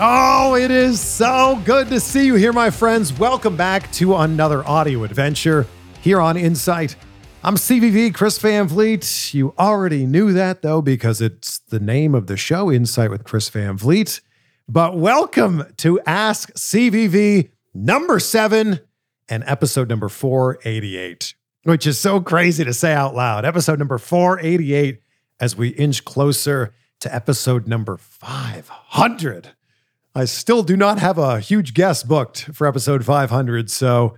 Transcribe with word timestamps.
Oh, 0.00 0.56
it 0.56 0.72
is 0.72 1.00
so 1.00 1.62
good 1.64 1.88
to 1.90 2.00
see 2.00 2.26
you 2.26 2.34
here, 2.34 2.52
my 2.52 2.68
friends. 2.70 3.16
Welcome 3.16 3.56
back 3.56 3.92
to 3.92 4.16
another 4.16 4.66
audio 4.66 5.04
adventure 5.04 5.68
here 6.00 6.20
on 6.20 6.36
Insight. 6.36 6.96
I'm 7.44 7.54
CVV, 7.54 8.12
Chris 8.12 8.36
Van 8.38 8.66
Vliet. 8.66 9.32
You 9.32 9.54
already 9.56 10.04
knew 10.04 10.32
that, 10.32 10.62
though, 10.62 10.82
because 10.82 11.20
it's 11.20 11.60
the 11.60 11.78
name 11.78 12.12
of 12.12 12.26
the 12.26 12.36
show, 12.36 12.72
Insight 12.72 13.08
with 13.10 13.22
Chris 13.22 13.48
Van 13.50 13.76
Vliet. 13.76 14.20
But 14.68 14.98
welcome 14.98 15.62
to 15.76 16.00
Ask 16.06 16.52
CVV 16.54 17.50
number 17.72 18.18
seven 18.18 18.80
and 19.28 19.44
episode 19.46 19.88
number 19.88 20.08
488, 20.08 21.34
which 21.62 21.86
is 21.86 22.00
so 22.00 22.20
crazy 22.20 22.64
to 22.64 22.74
say 22.74 22.92
out 22.92 23.14
loud. 23.14 23.44
Episode 23.44 23.78
number 23.78 23.98
488 23.98 25.00
as 25.38 25.54
we 25.56 25.68
inch 25.68 26.04
closer 26.04 26.74
to 26.98 27.14
episode 27.14 27.68
number 27.68 27.96
500. 27.96 29.50
I 30.14 30.26
still 30.26 30.62
do 30.62 30.76
not 30.76 30.98
have 31.00 31.18
a 31.18 31.40
huge 31.40 31.74
guest 31.74 32.06
booked 32.06 32.44
for 32.54 32.66
episode 32.66 33.04
500. 33.04 33.68
So 33.68 34.16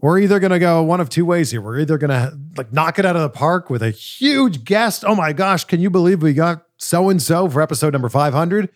we're 0.00 0.18
either 0.18 0.40
going 0.40 0.50
to 0.50 0.58
go 0.58 0.82
one 0.82 1.00
of 1.00 1.08
two 1.08 1.24
ways 1.24 1.52
here. 1.52 1.60
We're 1.60 1.78
either 1.78 1.98
going 1.98 2.10
to 2.10 2.36
like 2.56 2.72
knock 2.72 2.98
it 2.98 3.06
out 3.06 3.14
of 3.14 3.22
the 3.22 3.30
park 3.30 3.70
with 3.70 3.82
a 3.82 3.90
huge 3.90 4.64
guest. 4.64 5.04
Oh 5.06 5.14
my 5.14 5.32
gosh, 5.32 5.64
can 5.64 5.80
you 5.80 5.88
believe 5.88 6.20
we 6.20 6.34
got 6.34 6.66
so 6.76 7.08
and 7.08 7.22
so 7.22 7.48
for 7.48 7.62
episode 7.62 7.92
number 7.92 8.08
500? 8.08 8.68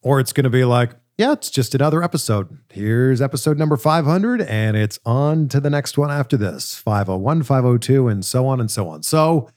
Or 0.00 0.18
it's 0.18 0.32
going 0.32 0.44
to 0.44 0.50
be 0.50 0.64
like, 0.64 0.92
yeah, 1.18 1.32
it's 1.32 1.50
just 1.50 1.74
another 1.74 2.02
episode. 2.02 2.58
Here's 2.70 3.22
episode 3.22 3.58
number 3.58 3.76
500, 3.76 4.42
and 4.42 4.76
it's 4.76 4.98
on 5.06 5.48
to 5.48 5.60
the 5.60 5.70
next 5.70 5.96
one 5.96 6.10
after 6.10 6.36
this 6.36 6.74
501, 6.76 7.42
502, 7.42 8.08
and 8.08 8.24
so 8.24 8.46
on 8.46 8.60
and 8.60 8.70
so 8.70 8.88
on. 8.88 9.02
So 9.02 9.48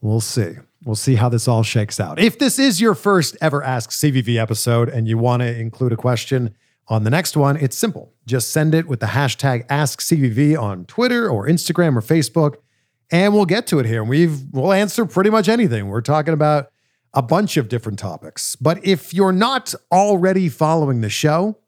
we'll 0.00 0.20
see. 0.20 0.56
We'll 0.86 0.94
see 0.94 1.16
how 1.16 1.28
this 1.28 1.48
all 1.48 1.64
shakes 1.64 1.98
out. 1.98 2.20
If 2.20 2.38
this 2.38 2.60
is 2.60 2.80
your 2.80 2.94
first 2.94 3.36
ever 3.40 3.60
Ask 3.60 3.90
CVV 3.90 4.40
episode 4.40 4.88
and 4.88 5.08
you 5.08 5.18
want 5.18 5.42
to 5.42 5.58
include 5.58 5.92
a 5.92 5.96
question 5.96 6.54
on 6.86 7.02
the 7.02 7.10
next 7.10 7.36
one, 7.36 7.56
it's 7.56 7.76
simple. 7.76 8.14
Just 8.24 8.52
send 8.52 8.72
it 8.72 8.86
with 8.86 9.00
the 9.00 9.06
hashtag 9.06 9.66
AskCVV 9.66 10.56
on 10.56 10.84
Twitter 10.84 11.28
or 11.28 11.48
Instagram 11.48 11.96
or 11.96 12.00
Facebook, 12.02 12.58
and 13.10 13.34
we'll 13.34 13.46
get 13.46 13.66
to 13.66 13.80
it 13.80 13.86
here. 13.86 14.04
We've 14.04 14.44
we'll 14.52 14.72
answer 14.72 15.04
pretty 15.06 15.28
much 15.28 15.48
anything. 15.48 15.88
We're 15.88 16.02
talking 16.02 16.34
about 16.34 16.70
a 17.12 17.22
bunch 17.22 17.56
of 17.56 17.68
different 17.68 17.98
topics. 17.98 18.54
But 18.54 18.86
if 18.86 19.12
you're 19.12 19.32
not 19.32 19.74
already 19.90 20.48
following 20.48 21.00
the 21.00 21.10
show, 21.10 21.58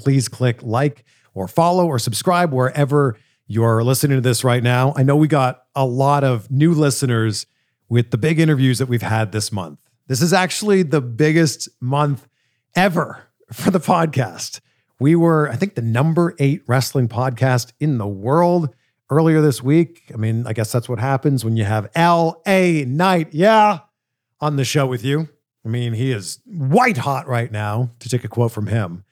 please 0.00 0.26
click 0.26 0.64
like 0.64 1.04
or 1.32 1.46
follow 1.46 1.86
or 1.86 2.00
subscribe 2.00 2.52
wherever 2.52 3.16
you're 3.46 3.84
listening 3.84 4.16
to 4.16 4.20
this 4.20 4.42
right 4.42 4.64
now. 4.64 4.94
I 4.96 5.04
know 5.04 5.14
we 5.14 5.28
got 5.28 5.62
a 5.76 5.86
lot 5.86 6.24
of 6.24 6.50
new 6.50 6.74
listeners 6.74 7.46
with 7.88 8.10
the 8.10 8.18
big 8.18 8.38
interviews 8.38 8.78
that 8.78 8.88
we've 8.88 9.02
had 9.02 9.32
this 9.32 9.50
month. 9.52 9.78
This 10.06 10.22
is 10.22 10.32
actually 10.32 10.82
the 10.82 11.00
biggest 11.00 11.68
month 11.80 12.28
ever 12.74 13.28
for 13.52 13.70
the 13.70 13.80
podcast. 13.80 14.60
We 15.00 15.14
were, 15.14 15.48
I 15.50 15.56
think, 15.56 15.74
the 15.74 15.82
number 15.82 16.34
eight 16.38 16.62
wrestling 16.66 17.08
podcast 17.08 17.72
in 17.78 17.98
the 17.98 18.06
world 18.06 18.74
earlier 19.10 19.40
this 19.40 19.62
week. 19.62 20.10
I 20.12 20.16
mean, 20.16 20.46
I 20.46 20.52
guess 20.52 20.72
that's 20.72 20.88
what 20.88 20.98
happens 20.98 21.44
when 21.44 21.56
you 21.56 21.64
have 21.64 21.90
L.A. 21.94 22.84
Knight, 22.84 23.32
yeah, 23.32 23.80
on 24.40 24.56
the 24.56 24.64
show 24.64 24.86
with 24.86 25.04
you. 25.04 25.28
I 25.64 25.68
mean, 25.68 25.92
he 25.92 26.10
is 26.10 26.40
white 26.46 26.98
hot 26.98 27.28
right 27.28 27.50
now, 27.50 27.90
to 28.00 28.08
take 28.08 28.24
a 28.24 28.28
quote 28.28 28.52
from 28.52 28.66
him. 28.66 29.04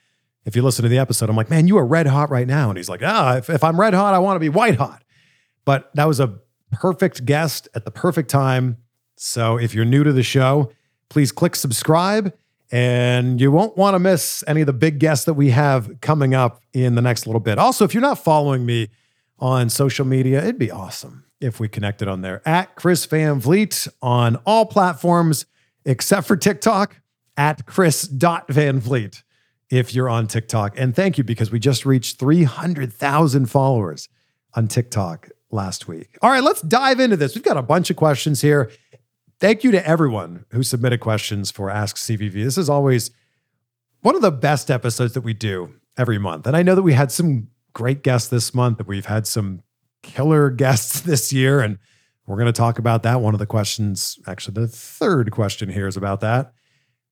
If 0.45 0.55
you 0.55 0.63
listen 0.63 0.85
to 0.85 0.89
the 0.89 0.99
episode, 0.99 1.29
I'm 1.29 1.37
like, 1.37 1.51
man, 1.51 1.67
you 1.67 1.77
are 1.77 1.87
red 1.87 2.07
hot 2.07 2.31
right 2.31 2.47
now. 2.47 2.69
And 2.69 2.77
he's 2.77 2.89
like, 2.89 3.03
ah, 3.05 3.37
if, 3.37 3.51
if 3.51 3.65
I'm 3.65 3.79
red 3.79 3.95
hot, 3.95 4.15
I 4.15 4.21
want 4.21 4.37
to 4.37 4.41
be 4.41 4.49
white 4.49 4.77
hot. 4.77 5.03
But 5.65 5.91
that 5.95 6.07
was 6.07 6.21
a 6.21 6.39
perfect 6.72 7.25
guest 7.25 7.69
at 7.75 7.84
the 7.84 7.91
perfect 7.91 8.31
time. 8.31 8.78
So 9.16 9.56
if 9.59 9.75
you're 9.75 9.84
new 9.84 10.04
to 10.04 10.12
the 10.12 10.22
show, 10.22 10.72
please 11.09 11.32
click 11.32 11.56
subscribe 11.56 12.32
and 12.71 13.41
you 13.41 13.50
won't 13.53 13.77
want 13.77 13.94
to 13.94 13.99
miss 13.99 14.43
any 14.47 14.60
of 14.60 14.66
the 14.66 14.72
big 14.72 14.99
guests 14.99 15.25
that 15.27 15.34
we 15.34 15.50
have 15.50 16.00
coming 16.00 16.34
up 16.34 16.62
in 16.72 16.94
the 16.94 17.03
next 17.03 17.27
little 17.27 17.41
bit. 17.41 17.59
Also, 17.59 17.84
if 17.84 17.94
you're 17.94 18.00
not 18.00 18.19
following 18.19 18.66
me 18.66 18.88
on 19.38 19.69
social 19.69 20.04
media, 20.04 20.43
it'd 20.43 20.59
be 20.59 20.71
awesome 20.71 21.25
if 21.41 21.60
we 21.60 21.69
connected 21.69 22.09
on 22.09 22.22
there 22.22 22.47
at 22.49 22.75
Chris 22.75 23.04
Van 23.06 23.41
Vliet 23.41 23.87
on 24.03 24.37
all 24.47 24.66
platforms 24.66 25.47
except 25.84 26.27
for 26.27 26.37
TikTok 26.37 26.97
at 27.37 27.66
Chris.VanVliet 27.66 29.22
if 29.71 29.94
you're 29.94 30.09
on 30.09 30.27
TikTok. 30.27 30.78
And 30.78 30.97
thank 30.97 31.19
you 31.19 31.25
because 31.25 31.50
we 31.50 31.59
just 31.59 31.84
reached 31.84 32.19
300,000 32.19 33.47
followers 33.47 34.09
on 34.54 34.69
TikTok 34.69 35.28
last 35.51 35.89
week. 35.89 36.19
All 36.23 36.31
right, 36.31 36.43
let's 36.43 36.62
dive 36.62 37.01
into 37.01 37.17
this. 37.17 37.34
We've 37.34 37.45
got 37.45 37.57
a 37.57 37.62
bunch 37.62 37.91
of 37.91 37.97
questions 37.97 38.41
here. 38.41 38.71
Thank 39.39 39.65
you 39.65 39.71
to 39.73 39.87
everyone 39.87 40.47
who 40.51 40.62
submitted 40.62 41.01
questions 41.01 41.51
for 41.51 41.71
Ask 41.71 41.97
CVV. 41.97 42.33
This 42.33 42.59
is 42.59 42.71
always 42.71 43.11
one 44.01 44.15
of 44.15 44.23
the 44.23 44.33
best 44.33 44.71
episodes 44.71 45.12
that 45.15 45.23
we 45.23 45.34
do 45.34 45.75
every 45.99 46.19
month. 46.19 46.47
And 46.47 46.57
I 46.57 46.62
know 46.62 46.75
that 46.75 46.83
we 46.83 46.95
had 46.95 47.12
some 47.12 47.49
great 47.73 48.03
guests 48.03 48.29
this 48.29 48.55
month, 48.55 48.79
that 48.79 48.87
we've 48.87 49.07
had 49.07 49.27
some 49.27 49.62
killer 50.03 50.51
guests 50.62 51.01
this 51.01 51.33
year. 51.33 51.61
And 51.61 51.78
we're 52.27 52.37
going 52.37 52.47
to 52.47 52.53
talk 52.53 52.78
about 52.78 53.03
that. 53.03 53.21
One 53.21 53.34
of 53.34 53.41
the 53.41 53.47
questions, 53.47 54.19
actually, 54.27 54.55
the 54.55 54.69
third 54.69 55.31
question 55.31 55.69
here 55.69 55.87
is 55.87 55.97
about 55.97 56.21
that. 56.21 56.53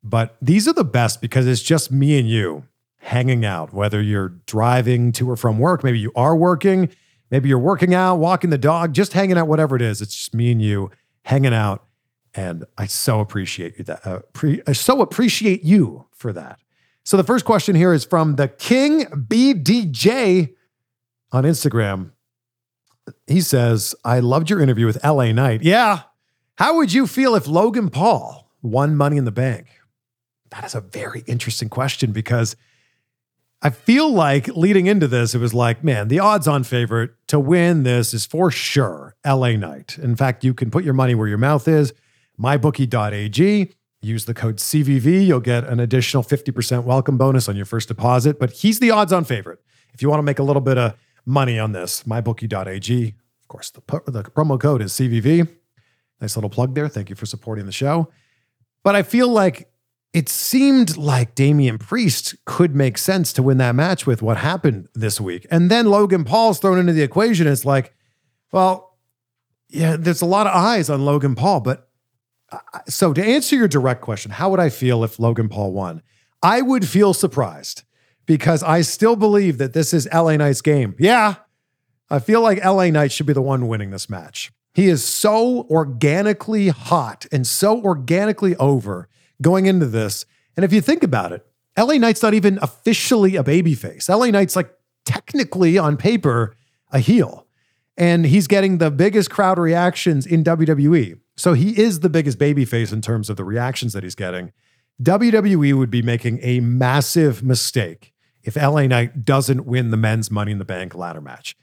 But 0.02 0.36
these 0.42 0.68
are 0.68 0.72
the 0.72 0.84
best 0.84 1.20
because 1.20 1.46
it's 1.46 1.62
just 1.62 1.90
me 1.90 2.18
and 2.18 2.28
you 2.28 2.64
hanging 2.98 3.44
out, 3.44 3.72
whether 3.72 4.00
you're 4.00 4.30
driving 4.46 5.12
to 5.12 5.30
or 5.30 5.36
from 5.36 5.58
work, 5.58 5.84
maybe 5.84 5.98
you 5.98 6.10
are 6.16 6.34
working, 6.34 6.90
maybe 7.34 7.48
you're 7.48 7.58
working 7.58 7.92
out, 7.92 8.20
walking 8.20 8.50
the 8.50 8.58
dog, 8.58 8.92
just 8.92 9.12
hanging 9.12 9.36
out, 9.36 9.48
whatever 9.48 9.74
it 9.74 9.82
is. 9.82 10.00
It's 10.00 10.14
just 10.14 10.34
me 10.34 10.52
and 10.52 10.62
you 10.62 10.92
hanging 11.22 11.52
out. 11.52 11.84
And 12.32 12.64
I 12.78 12.86
so 12.86 13.18
appreciate 13.18 13.76
you 13.76 13.82
that. 13.84 14.06
Uh, 14.06 14.20
pre- 14.32 14.62
I 14.68 14.72
so 14.72 15.02
appreciate 15.02 15.64
you 15.64 16.06
for 16.12 16.32
that. 16.32 16.60
So 17.02 17.16
the 17.16 17.24
first 17.24 17.44
question 17.44 17.74
here 17.74 17.92
is 17.92 18.04
from 18.04 18.36
the 18.36 18.46
King 18.46 19.06
BDJ 19.06 20.54
on 21.32 21.42
Instagram. 21.42 22.12
He 23.26 23.40
says, 23.40 23.96
I 24.04 24.20
loved 24.20 24.48
your 24.48 24.60
interview 24.60 24.86
with 24.86 25.02
LA 25.02 25.32
Knight. 25.32 25.64
Yeah. 25.64 26.02
How 26.54 26.76
would 26.76 26.92
you 26.92 27.04
feel 27.04 27.34
if 27.34 27.48
Logan 27.48 27.90
Paul 27.90 28.48
won 28.62 28.94
money 28.94 29.16
in 29.16 29.24
the 29.24 29.32
bank? 29.32 29.66
That 30.50 30.64
is 30.64 30.76
a 30.76 30.80
very 30.80 31.24
interesting 31.26 31.68
question 31.68 32.12
because 32.12 32.54
I 33.66 33.70
feel 33.70 34.12
like 34.12 34.48
leading 34.48 34.88
into 34.88 35.08
this, 35.08 35.34
it 35.34 35.38
was 35.38 35.54
like, 35.54 35.82
man, 35.82 36.08
the 36.08 36.18
odds 36.18 36.46
on 36.46 36.64
favorite 36.64 37.12
to 37.28 37.40
win 37.40 37.82
this 37.82 38.12
is 38.12 38.26
for 38.26 38.50
sure 38.50 39.16
LA 39.24 39.52
Knight. 39.52 39.96
In 39.96 40.16
fact, 40.16 40.44
you 40.44 40.52
can 40.52 40.70
put 40.70 40.84
your 40.84 40.92
money 40.92 41.14
where 41.14 41.28
your 41.28 41.38
mouth 41.38 41.66
is. 41.66 41.94
MyBookie.ag. 42.38 43.72
Use 44.02 44.26
the 44.26 44.34
code 44.34 44.58
CVV. 44.58 45.26
You'll 45.26 45.40
get 45.40 45.64
an 45.64 45.80
additional 45.80 46.22
50% 46.22 46.84
welcome 46.84 47.16
bonus 47.16 47.48
on 47.48 47.56
your 47.56 47.64
first 47.64 47.88
deposit. 47.88 48.38
But 48.38 48.50
he's 48.50 48.80
the 48.80 48.90
odds 48.90 49.14
on 49.14 49.24
favorite. 49.24 49.60
If 49.94 50.02
you 50.02 50.10
want 50.10 50.18
to 50.18 50.24
make 50.24 50.38
a 50.38 50.42
little 50.42 50.60
bit 50.60 50.76
of 50.76 50.94
money 51.24 51.58
on 51.58 51.72
this, 51.72 52.02
mybookie.ag. 52.02 53.06
Of 53.08 53.48
course, 53.48 53.70
the, 53.70 53.80
the 54.06 54.24
promo 54.24 54.60
code 54.60 54.82
is 54.82 54.92
CVV. 54.92 55.48
Nice 56.20 56.36
little 56.36 56.50
plug 56.50 56.74
there. 56.74 56.88
Thank 56.88 57.08
you 57.08 57.16
for 57.16 57.24
supporting 57.24 57.64
the 57.64 57.72
show. 57.72 58.10
But 58.82 58.94
I 58.94 59.02
feel 59.02 59.28
like 59.28 59.70
it 60.14 60.28
seemed 60.28 60.96
like 60.96 61.34
Damian 61.34 61.76
Priest 61.76 62.36
could 62.44 62.72
make 62.72 62.96
sense 62.96 63.32
to 63.32 63.42
win 63.42 63.58
that 63.58 63.74
match 63.74 64.06
with 64.06 64.22
what 64.22 64.36
happened 64.36 64.88
this 64.94 65.20
week. 65.20 65.44
And 65.50 65.68
then 65.68 65.86
Logan 65.86 66.22
Paul's 66.24 66.60
thrown 66.60 66.78
into 66.78 66.92
the 66.92 67.02
equation. 67.02 67.48
It's 67.48 67.64
like, 67.64 67.92
well, 68.52 68.96
yeah, 69.68 69.96
there's 69.96 70.22
a 70.22 70.26
lot 70.26 70.46
of 70.46 70.54
eyes 70.54 70.88
on 70.88 71.04
Logan 71.04 71.34
Paul. 71.34 71.60
But 71.60 71.88
so 72.86 73.12
to 73.12 73.24
answer 73.24 73.56
your 73.56 73.66
direct 73.66 74.02
question, 74.02 74.30
how 74.30 74.50
would 74.50 74.60
I 74.60 74.68
feel 74.68 75.02
if 75.02 75.18
Logan 75.18 75.48
Paul 75.48 75.72
won? 75.72 76.00
I 76.44 76.62
would 76.62 76.86
feel 76.86 77.12
surprised 77.12 77.82
because 78.24 78.62
I 78.62 78.82
still 78.82 79.16
believe 79.16 79.58
that 79.58 79.72
this 79.72 79.92
is 79.92 80.08
LA 80.14 80.36
Knight's 80.36 80.62
game. 80.62 80.94
Yeah, 80.96 81.34
I 82.08 82.20
feel 82.20 82.40
like 82.40 82.64
LA 82.64 82.90
Knight 82.90 83.10
should 83.10 83.26
be 83.26 83.32
the 83.32 83.42
one 83.42 83.66
winning 83.66 83.90
this 83.90 84.08
match. 84.08 84.52
He 84.74 84.86
is 84.86 85.04
so 85.04 85.66
organically 85.70 86.68
hot 86.68 87.26
and 87.32 87.44
so 87.44 87.82
organically 87.82 88.54
over 88.56 89.08
going 89.42 89.66
into 89.66 89.86
this. 89.86 90.24
And 90.56 90.64
if 90.64 90.72
you 90.72 90.80
think 90.80 91.02
about 91.02 91.32
it, 91.32 91.46
LA 91.78 91.94
Knight's 91.94 92.22
not 92.22 92.34
even 92.34 92.58
officially 92.62 93.36
a 93.36 93.42
babyface. 93.42 94.08
LA 94.08 94.26
Knight's 94.26 94.56
like 94.56 94.72
technically 95.04 95.76
on 95.78 95.96
paper 95.96 96.54
a 96.92 96.98
heel. 96.98 97.46
And 97.96 98.26
he's 98.26 98.46
getting 98.46 98.78
the 98.78 98.90
biggest 98.90 99.30
crowd 99.30 99.58
reactions 99.58 100.26
in 100.26 100.42
WWE. 100.42 101.18
So 101.36 101.52
he 101.52 101.78
is 101.78 102.00
the 102.00 102.08
biggest 102.08 102.38
babyface 102.38 102.92
in 102.92 103.02
terms 103.02 103.30
of 103.30 103.36
the 103.36 103.44
reactions 103.44 103.92
that 103.92 104.02
he's 104.02 104.14
getting. 104.14 104.52
WWE 105.02 105.74
would 105.74 105.90
be 105.90 106.02
making 106.02 106.38
a 106.42 106.60
massive 106.60 107.42
mistake 107.42 108.12
if 108.42 108.56
LA 108.56 108.86
Knight 108.86 109.24
doesn't 109.24 109.66
win 109.66 109.90
the 109.90 109.96
men's 109.96 110.30
Money 110.30 110.52
in 110.52 110.58
the 110.58 110.64
Bank 110.64 110.94
ladder 110.94 111.20
match. 111.20 111.56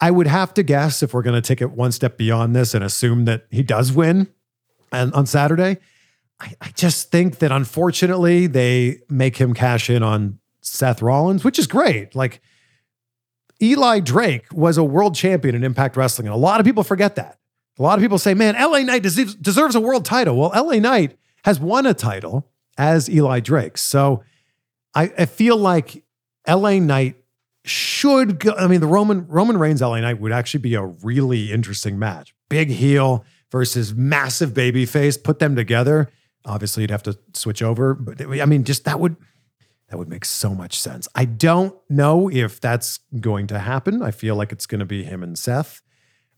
I 0.00 0.10
would 0.10 0.26
have 0.26 0.52
to 0.54 0.62
guess 0.62 1.02
if 1.02 1.14
we're 1.14 1.22
going 1.22 1.40
to 1.40 1.46
take 1.46 1.62
it 1.62 1.70
one 1.70 1.92
step 1.92 2.18
beyond 2.18 2.54
this 2.54 2.74
and 2.74 2.82
assume 2.82 3.24
that 3.26 3.46
he 3.50 3.62
does 3.62 3.92
win 3.92 4.28
and 4.90 5.12
on 5.14 5.26
Saturday. 5.26 5.78
I, 6.40 6.54
I 6.60 6.68
just 6.70 7.10
think 7.10 7.38
that 7.38 7.52
unfortunately 7.52 8.46
they 8.46 9.00
make 9.08 9.36
him 9.36 9.54
cash 9.54 9.88
in 9.88 10.02
on 10.02 10.38
Seth 10.60 11.02
Rollins, 11.02 11.44
which 11.44 11.58
is 11.58 11.66
great. 11.66 12.14
Like 12.14 12.40
Eli 13.62 14.00
Drake 14.00 14.46
was 14.52 14.76
a 14.76 14.84
world 14.84 15.14
champion 15.14 15.54
in 15.54 15.64
Impact 15.64 15.96
Wrestling, 15.96 16.26
and 16.26 16.34
a 16.34 16.38
lot 16.38 16.60
of 16.60 16.66
people 16.66 16.82
forget 16.82 17.16
that. 17.16 17.38
A 17.78 17.82
lot 17.82 17.98
of 17.98 18.02
people 18.02 18.18
say, 18.18 18.34
man, 18.34 18.54
LA 18.54 18.80
Knight 18.80 19.02
deserves, 19.02 19.34
deserves 19.34 19.74
a 19.74 19.80
world 19.80 20.04
title. 20.04 20.36
Well, 20.36 20.52
LA 20.54 20.76
Knight 20.76 21.18
has 21.44 21.58
won 21.58 21.86
a 21.86 21.94
title 21.94 22.48
as 22.78 23.10
Eli 23.10 23.40
Drake. 23.40 23.78
So 23.78 24.22
I, 24.94 25.12
I 25.18 25.26
feel 25.26 25.56
like 25.56 26.04
LA 26.48 26.78
Knight 26.78 27.16
should 27.64 28.38
go. 28.38 28.52
I 28.52 28.66
mean, 28.66 28.80
the 28.80 28.86
Roman 28.86 29.26
Roman 29.26 29.56
Reigns 29.56 29.80
LA 29.80 30.00
Knight 30.00 30.20
would 30.20 30.32
actually 30.32 30.60
be 30.60 30.74
a 30.74 30.84
really 30.84 31.50
interesting 31.50 31.98
match. 31.98 32.34
Big 32.48 32.70
heel 32.70 33.24
versus 33.50 33.94
massive 33.94 34.54
baby 34.54 34.86
face. 34.86 35.16
Put 35.16 35.38
them 35.38 35.56
together. 35.56 36.10
Obviously, 36.44 36.82
you'd 36.82 36.90
have 36.90 37.02
to 37.04 37.18
switch 37.32 37.62
over, 37.62 37.94
but 37.94 38.20
I 38.20 38.44
mean, 38.44 38.64
just 38.64 38.84
that 38.84 39.00
would 39.00 39.16
that 39.88 39.98
would 39.98 40.08
make 40.08 40.24
so 40.24 40.54
much 40.54 40.78
sense. 40.78 41.08
I 41.14 41.24
don't 41.24 41.76
know 41.88 42.30
if 42.30 42.60
that's 42.60 43.00
going 43.20 43.46
to 43.48 43.58
happen. 43.58 44.02
I 44.02 44.10
feel 44.10 44.34
like 44.34 44.50
it's 44.50 44.66
going 44.66 44.80
to 44.80 44.84
be 44.86 45.04
him 45.04 45.22
and 45.22 45.38
Seth, 45.38 45.82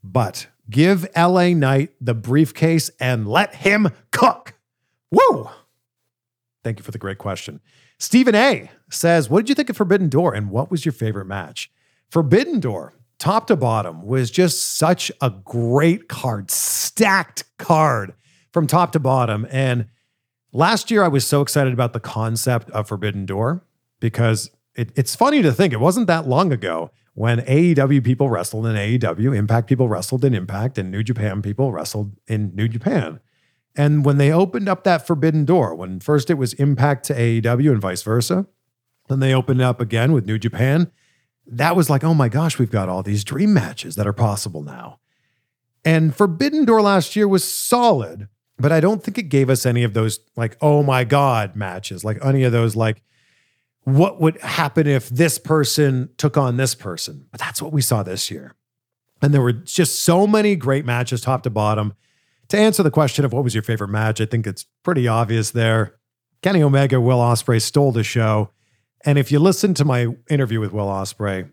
but 0.02 0.48
give 0.68 1.06
LA 1.16 1.48
Knight 1.50 1.92
the 2.00 2.14
briefcase 2.14 2.90
and 3.00 3.26
let 3.26 3.54
him 3.54 3.88
cook. 4.10 4.54
Woo! 5.10 5.48
Thank 6.64 6.78
you 6.78 6.84
for 6.84 6.90
the 6.90 6.98
great 6.98 7.18
question. 7.18 7.60
Stephen 7.98 8.34
A 8.34 8.70
says, 8.90 9.30
What 9.30 9.40
did 9.40 9.48
you 9.48 9.54
think 9.54 9.70
of 9.70 9.76
Forbidden 9.76 10.08
Door 10.08 10.34
and 10.34 10.50
what 10.50 10.70
was 10.70 10.84
your 10.84 10.92
favorite 10.92 11.26
match? 11.26 11.70
Forbidden 12.10 12.60
Door, 12.60 12.94
top 13.18 13.46
to 13.46 13.56
bottom, 13.56 14.02
was 14.02 14.30
just 14.30 14.76
such 14.76 15.10
a 15.20 15.30
great 15.30 16.08
card, 16.08 16.50
stacked 16.50 17.44
card 17.58 18.14
from 18.52 18.66
top 18.66 18.92
to 18.92 19.00
bottom. 19.00 19.46
And 19.50 19.86
last 20.56 20.90
year, 20.90 21.04
I 21.04 21.08
was 21.08 21.26
so 21.26 21.42
excited 21.42 21.72
about 21.72 21.92
the 21.92 22.00
concept 22.00 22.70
of 22.70 22.88
Forbidden 22.88 23.26
Door 23.26 23.64
because 24.00 24.50
it, 24.74 24.90
it's 24.96 25.14
funny 25.14 25.42
to 25.42 25.52
think 25.52 25.72
it 25.72 25.80
wasn't 25.80 26.06
that 26.06 26.26
long 26.26 26.52
ago 26.52 26.90
when 27.14 27.40
AEW 27.40 28.04
people 28.04 28.28
wrestled 28.28 28.66
in 28.66 28.74
AEW, 28.74 29.36
Impact 29.36 29.68
people 29.68 29.88
wrestled 29.88 30.24
in 30.24 30.34
Impact, 30.34 30.76
and 30.76 30.90
New 30.90 31.02
Japan 31.02 31.40
people 31.40 31.72
wrestled 31.72 32.12
in 32.26 32.54
New 32.54 32.68
Japan. 32.68 33.20
And 33.74 34.04
when 34.04 34.18
they 34.18 34.32
opened 34.32 34.68
up 34.68 34.84
that 34.84 35.06
forbidden 35.06 35.44
door, 35.44 35.74
when 35.74 36.00
first 36.00 36.30
it 36.30 36.34
was 36.34 36.52
Impact 36.54 37.04
to 37.06 37.14
AEW 37.14 37.72
and 37.72 37.80
vice 37.80 38.02
versa, 38.02 38.46
then 39.08 39.20
they 39.20 39.34
opened 39.34 39.62
up 39.62 39.80
again 39.80 40.12
with 40.12 40.26
New 40.26 40.38
Japan, 40.38 40.90
that 41.46 41.76
was 41.76 41.88
like, 41.88 42.02
oh 42.02 42.14
my 42.14 42.28
gosh, 42.28 42.58
we've 42.58 42.70
got 42.70 42.88
all 42.88 43.02
these 43.02 43.24
dream 43.24 43.54
matches 43.54 43.94
that 43.96 44.06
are 44.06 44.12
possible 44.12 44.62
now. 44.62 44.98
And 45.84 46.14
Forbidden 46.14 46.64
Door 46.64 46.82
last 46.82 47.14
year 47.14 47.28
was 47.28 47.44
solid, 47.44 48.28
but 48.58 48.72
I 48.72 48.80
don't 48.80 49.02
think 49.02 49.18
it 49.18 49.24
gave 49.24 49.50
us 49.50 49.66
any 49.66 49.82
of 49.82 49.92
those 49.94 50.20
like, 50.36 50.56
oh 50.60 50.82
my 50.82 51.04
God 51.04 51.56
matches, 51.56 52.04
like 52.04 52.18
any 52.24 52.44
of 52.44 52.52
those 52.52 52.74
like, 52.74 53.02
what 53.84 54.20
would 54.20 54.40
happen 54.40 54.86
if 54.86 55.08
this 55.08 55.38
person 55.38 56.08
took 56.16 56.36
on 56.36 56.56
this 56.56 56.74
person? 56.74 57.26
But 57.30 57.40
that's 57.40 57.62
what 57.62 57.72
we 57.72 57.82
saw 57.82 58.02
this 58.02 58.30
year. 58.30 58.54
And 59.22 59.32
there 59.32 59.42
were 59.42 59.52
just 59.52 60.02
so 60.02 60.26
many 60.26 60.56
great 60.56 60.84
matches, 60.84 61.20
top 61.20 61.42
to 61.44 61.50
bottom. 61.50 61.94
To 62.48 62.58
answer 62.58 62.82
the 62.82 62.90
question 62.90 63.24
of 63.24 63.32
what 63.32 63.44
was 63.44 63.54
your 63.54 63.62
favorite 63.62 63.88
match, 63.88 64.20
I 64.20 64.26
think 64.26 64.46
it's 64.46 64.64
pretty 64.82 65.06
obvious 65.06 65.50
there. 65.50 65.96
Kenny 66.42 66.62
Omega, 66.62 67.00
Will 67.00 67.18
Ospreay 67.18 67.60
stole 67.62 67.92
the 67.92 68.04
show. 68.04 68.50
And 69.04 69.18
if 69.18 69.30
you 69.30 69.38
listen 69.38 69.74
to 69.74 69.84
my 69.84 70.08
interview 70.28 70.60
with 70.60 70.72
Will 70.72 70.86
Ospreay, 70.86 71.50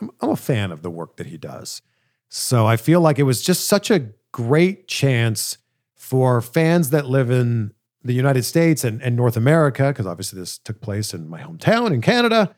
I'm, 0.00 0.10
I'm 0.20 0.30
a 0.30 0.36
fan 0.36 0.70
of 0.70 0.82
the 0.82 0.90
work 0.90 1.16
that 1.16 1.26
he 1.26 1.36
does. 1.36 1.82
So 2.28 2.66
I 2.66 2.76
feel 2.76 3.00
like 3.00 3.18
it 3.18 3.24
was 3.24 3.42
just 3.42 3.66
such 3.66 3.90
a 3.90 4.10
great 4.32 4.88
chance 4.88 5.58
for 6.04 6.42
fans 6.42 6.90
that 6.90 7.06
live 7.06 7.30
in 7.30 7.72
the 8.02 8.12
United 8.12 8.42
States 8.42 8.84
and, 8.84 9.00
and 9.00 9.16
North 9.16 9.38
America, 9.38 9.88
because 9.88 10.06
obviously 10.06 10.38
this 10.38 10.58
took 10.58 10.82
place 10.82 11.14
in 11.14 11.26
my 11.30 11.40
hometown 11.40 11.92
in 11.92 12.02
Canada, 12.02 12.54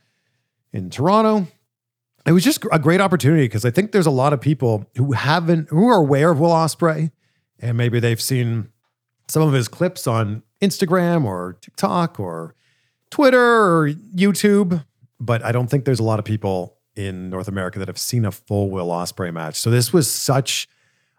in 0.72 0.90
Toronto. 0.90 1.46
It 2.26 2.32
was 2.32 2.42
just 2.42 2.64
a 2.72 2.78
great 2.80 3.00
opportunity 3.00 3.44
because 3.44 3.64
I 3.64 3.70
think 3.70 3.92
there's 3.92 4.04
a 4.04 4.10
lot 4.10 4.32
of 4.32 4.40
people 4.40 4.90
who 4.96 5.12
haven't, 5.12 5.68
who 5.68 5.86
are 5.86 5.98
aware 5.98 6.32
of 6.32 6.40
Will 6.40 6.50
Ospreay, 6.50 7.12
and 7.60 7.78
maybe 7.78 8.00
they've 8.00 8.20
seen 8.20 8.70
some 9.28 9.42
of 9.44 9.52
his 9.52 9.68
clips 9.68 10.08
on 10.08 10.42
Instagram 10.60 11.24
or 11.24 11.56
TikTok 11.60 12.18
or 12.18 12.56
Twitter 13.12 13.38
or 13.40 13.88
YouTube, 13.88 14.84
but 15.20 15.44
I 15.44 15.52
don't 15.52 15.70
think 15.70 15.84
there's 15.84 16.00
a 16.00 16.04
lot 16.04 16.18
of 16.18 16.24
people 16.24 16.78
in 16.96 17.30
North 17.30 17.46
America 17.46 17.78
that 17.78 17.86
have 17.86 17.98
seen 17.98 18.24
a 18.24 18.32
full 18.32 18.70
Will 18.70 18.88
Ospreay 18.88 19.32
match. 19.32 19.54
So 19.54 19.70
this 19.70 19.92
was 19.92 20.10
such 20.10 20.68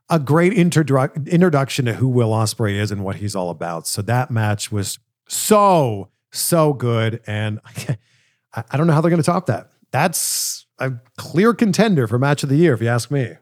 a 0.09 0.19
great 0.19 0.53
introdu- 0.53 1.27
introduction 1.27 1.85
to 1.85 1.93
who 1.93 2.07
Will 2.07 2.29
Ospreay 2.29 2.79
is 2.79 2.91
and 2.91 3.03
what 3.03 3.17
he's 3.17 3.35
all 3.35 3.49
about. 3.49 3.87
So 3.87 4.01
that 4.03 4.31
match 4.31 4.71
was 4.71 4.99
so 5.27 6.09
so 6.31 6.73
good, 6.73 7.21
and 7.27 7.59
I, 7.65 8.63
I 8.71 8.77
don't 8.77 8.87
know 8.87 8.93
how 8.93 9.01
they're 9.01 9.09
going 9.09 9.21
to 9.21 9.25
top 9.25 9.47
that. 9.47 9.71
That's 9.91 10.65
a 10.79 10.93
clear 11.17 11.53
contender 11.53 12.07
for 12.07 12.19
match 12.19 12.43
of 12.43 12.49
the 12.49 12.57
year, 12.57 12.73
if 12.73 12.81
you 12.81 12.87
ask 12.87 13.09
me. 13.09 13.35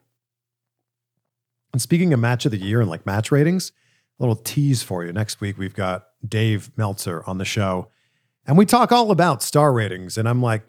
And 1.73 1.81
speaking 1.81 2.13
of 2.13 2.19
match 2.19 2.45
of 2.45 2.51
the 2.51 2.57
year 2.57 2.79
and 2.79 2.89
like 2.89 3.05
match 3.05 3.31
ratings, 3.31 3.71
a 4.19 4.23
little 4.23 4.35
tease 4.35 4.81
for 4.81 5.03
you. 5.03 5.11
Next 5.11 5.41
week, 5.41 5.57
we've 5.57 5.73
got 5.73 6.07
Dave 6.25 6.71
Meltzer 6.77 7.23
on 7.27 7.37
the 7.37 7.45
show, 7.45 7.89
and 8.45 8.57
we 8.57 8.65
talk 8.65 8.91
all 8.91 9.11
about 9.11 9.43
star 9.43 9.73
ratings. 9.73 10.17
And 10.17 10.29
I'm 10.29 10.41
like, 10.41 10.63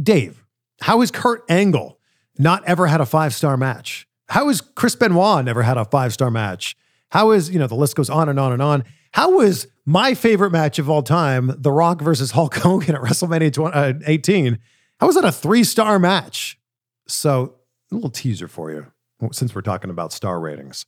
Dave, 0.00 0.44
how 0.80 1.00
has 1.00 1.10
Kurt 1.10 1.44
Angle 1.48 1.98
not 2.38 2.64
ever 2.64 2.88
had 2.88 3.00
a 3.00 3.06
five 3.06 3.34
star 3.34 3.56
match? 3.56 4.06
How 4.32 4.48
has 4.48 4.62
Chris 4.62 4.96
Benoit 4.96 5.44
never 5.44 5.62
had 5.62 5.76
a 5.76 5.84
five 5.84 6.10
star 6.14 6.30
match? 6.30 6.74
How 7.10 7.32
is, 7.32 7.50
you 7.50 7.58
know, 7.58 7.66
the 7.66 7.74
list 7.74 7.96
goes 7.96 8.08
on 8.08 8.30
and 8.30 8.40
on 8.40 8.50
and 8.50 8.62
on. 8.62 8.82
How 9.10 9.32
was 9.32 9.66
my 9.84 10.14
favorite 10.14 10.52
match 10.52 10.78
of 10.78 10.88
all 10.88 11.02
time, 11.02 11.54
The 11.58 11.70
Rock 11.70 12.00
versus 12.00 12.30
Hulk 12.30 12.54
Hogan 12.54 12.94
at 12.94 13.02
WrestleMania 13.02 13.52
20, 13.52 13.74
uh, 13.74 13.92
18? 14.06 14.58
How 15.00 15.06
was 15.06 15.16
that 15.16 15.26
a 15.26 15.32
three 15.32 15.64
star 15.64 15.98
match? 15.98 16.58
So, 17.06 17.56
a 17.90 17.94
little 17.94 18.08
teaser 18.08 18.48
for 18.48 18.70
you 18.70 18.86
since 19.32 19.54
we're 19.54 19.60
talking 19.60 19.90
about 19.90 20.14
star 20.14 20.40
ratings. 20.40 20.86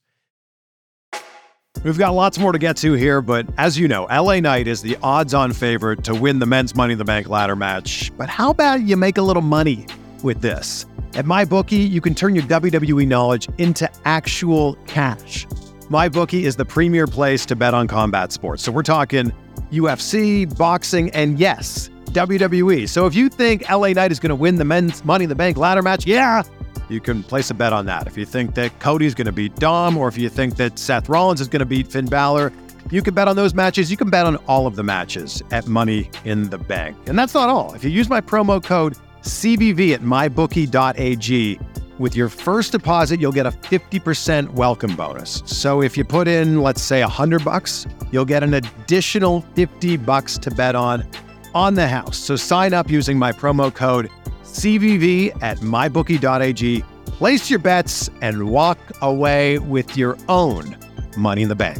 We've 1.82 1.98
got 1.98 2.14
lots 2.14 2.38
more 2.38 2.52
to 2.52 2.58
get 2.58 2.78
to 2.78 2.94
here, 2.94 3.20
but 3.20 3.46
as 3.58 3.78
you 3.78 3.88
know, 3.88 4.04
LA 4.04 4.40
Knight 4.40 4.68
is 4.68 4.80
the 4.80 4.96
odds 5.02 5.34
on 5.34 5.52
favorite 5.52 6.02
to 6.04 6.14
win 6.14 6.38
the 6.38 6.46
men's 6.46 6.74
Money 6.74 6.92
in 6.92 6.98
the 6.98 7.04
Bank 7.04 7.28
ladder 7.28 7.56
match. 7.56 8.10
But 8.16 8.30
how 8.30 8.48
about 8.48 8.80
you 8.80 8.96
make 8.96 9.18
a 9.18 9.22
little 9.22 9.42
money 9.42 9.86
with 10.22 10.40
this? 10.40 10.86
At 11.16 11.26
MyBookie, 11.26 11.88
you 11.88 12.00
can 12.00 12.12
turn 12.12 12.35
your 12.35 12.42
WWE 12.44 13.06
knowledge 13.06 13.49
into 13.59 13.88
actual 14.04 14.75
cash. 14.87 15.47
MyBookie 15.88 16.42
is 16.42 16.56
the 16.56 16.64
premier 16.64 17.06
place 17.06 17.47
to 17.47 17.54
bet 17.54 17.73
on 17.73 17.87
combat 17.87 18.33
sports. 18.33 18.64
So 18.64 18.73
we're 18.73 18.83
talking 18.83 19.33
UFC, 19.71 20.56
boxing, 20.59 21.11
and 21.11 21.38
yes, 21.38 21.88
WWE. 22.06 22.88
So 22.88 23.06
if 23.06 23.14
you 23.14 23.28
think 23.28 23.68
LA 23.71 23.92
Knight 23.92 24.11
is 24.11 24.18
going 24.18 24.30
to 24.30 24.35
win 24.35 24.56
the 24.56 24.64
men's 24.64 25.04
Money 25.04 25.25
in 25.25 25.28
the 25.28 25.37
Bank 25.37 25.56
ladder 25.56 25.83
match, 25.83 26.04
yeah, 26.04 26.42
you 26.88 27.00
can 27.00 27.23
place 27.23 27.49
a 27.50 27.54
bet 27.54 27.73
on 27.73 27.87
that. 27.87 28.09
If 28.09 28.18
you 28.18 28.25
think 28.25 28.56
that 28.56 28.76
Cody's 28.80 29.14
going 29.14 29.26
to 29.26 29.33
beat 29.33 29.54
Dom, 29.54 29.97
or 29.97 30.09
if 30.09 30.18
you 30.18 30.28
think 30.28 30.56
that 30.56 30.80
Seth 30.80 31.09
Rollins 31.09 31.40
is 31.40 31.47
going 31.47 31.61
to 31.61 31.66
beat 31.66 31.92
Finn 31.92 32.06
Balor, 32.06 32.52
you 32.90 33.02
can 33.02 33.14
bet 33.14 33.28
on 33.28 33.37
those 33.37 33.54
matches. 33.54 33.90
You 33.90 33.97
can 33.97 34.11
bet 34.11 34.26
on 34.26 34.37
all 34.49 34.66
of 34.66 34.75
the 34.75 34.83
matches 34.83 35.42
at 35.52 35.68
Money 35.68 36.11
in 36.25 36.50
the 36.50 36.59
Bank. 36.59 36.97
And 37.06 37.18
that's 37.18 37.35
not 37.35 37.49
all. 37.49 37.73
If 37.75 37.85
you 37.85 37.90
use 37.90 38.09
my 38.09 38.21
promo 38.21 38.62
code 38.62 38.97
CVV 39.24 39.94
at 39.94 40.02
mybookie.ag, 40.02 41.58
With 41.98 42.14
your 42.14 42.28
first 42.28 42.70
deposit, 42.72 43.20
you'll 43.20 43.32
get 43.32 43.46
a 43.46 43.50
50% 43.50 44.50
welcome 44.50 44.94
bonus. 44.96 45.42
So 45.46 45.80
if 45.80 45.96
you 45.96 46.04
put 46.04 46.28
in, 46.28 46.60
let's 46.60 46.82
say, 46.82 47.00
100 47.00 47.42
bucks, 47.44 47.86
you'll 48.10 48.24
get 48.24 48.42
an 48.42 48.54
additional 48.54 49.42
50 49.54 49.96
bucks 49.98 50.36
to 50.38 50.50
bet 50.50 50.74
on 50.74 51.08
on 51.54 51.74
the 51.74 51.86
house. 51.88 52.18
So 52.18 52.34
sign 52.36 52.74
up 52.74 52.90
using 52.90 53.18
my 53.18 53.32
promo 53.32 53.72
code 53.72 54.10
CVV 54.42 55.40
at 55.42 55.58
mybookie.ag. 55.58 56.84
Place 57.06 57.48
your 57.48 57.60
bets 57.60 58.10
and 58.20 58.50
walk 58.50 58.78
away 59.00 59.58
with 59.58 59.96
your 59.96 60.18
own 60.28 60.76
money 61.16 61.42
in 61.42 61.48
the 61.48 61.54
bank. 61.54 61.78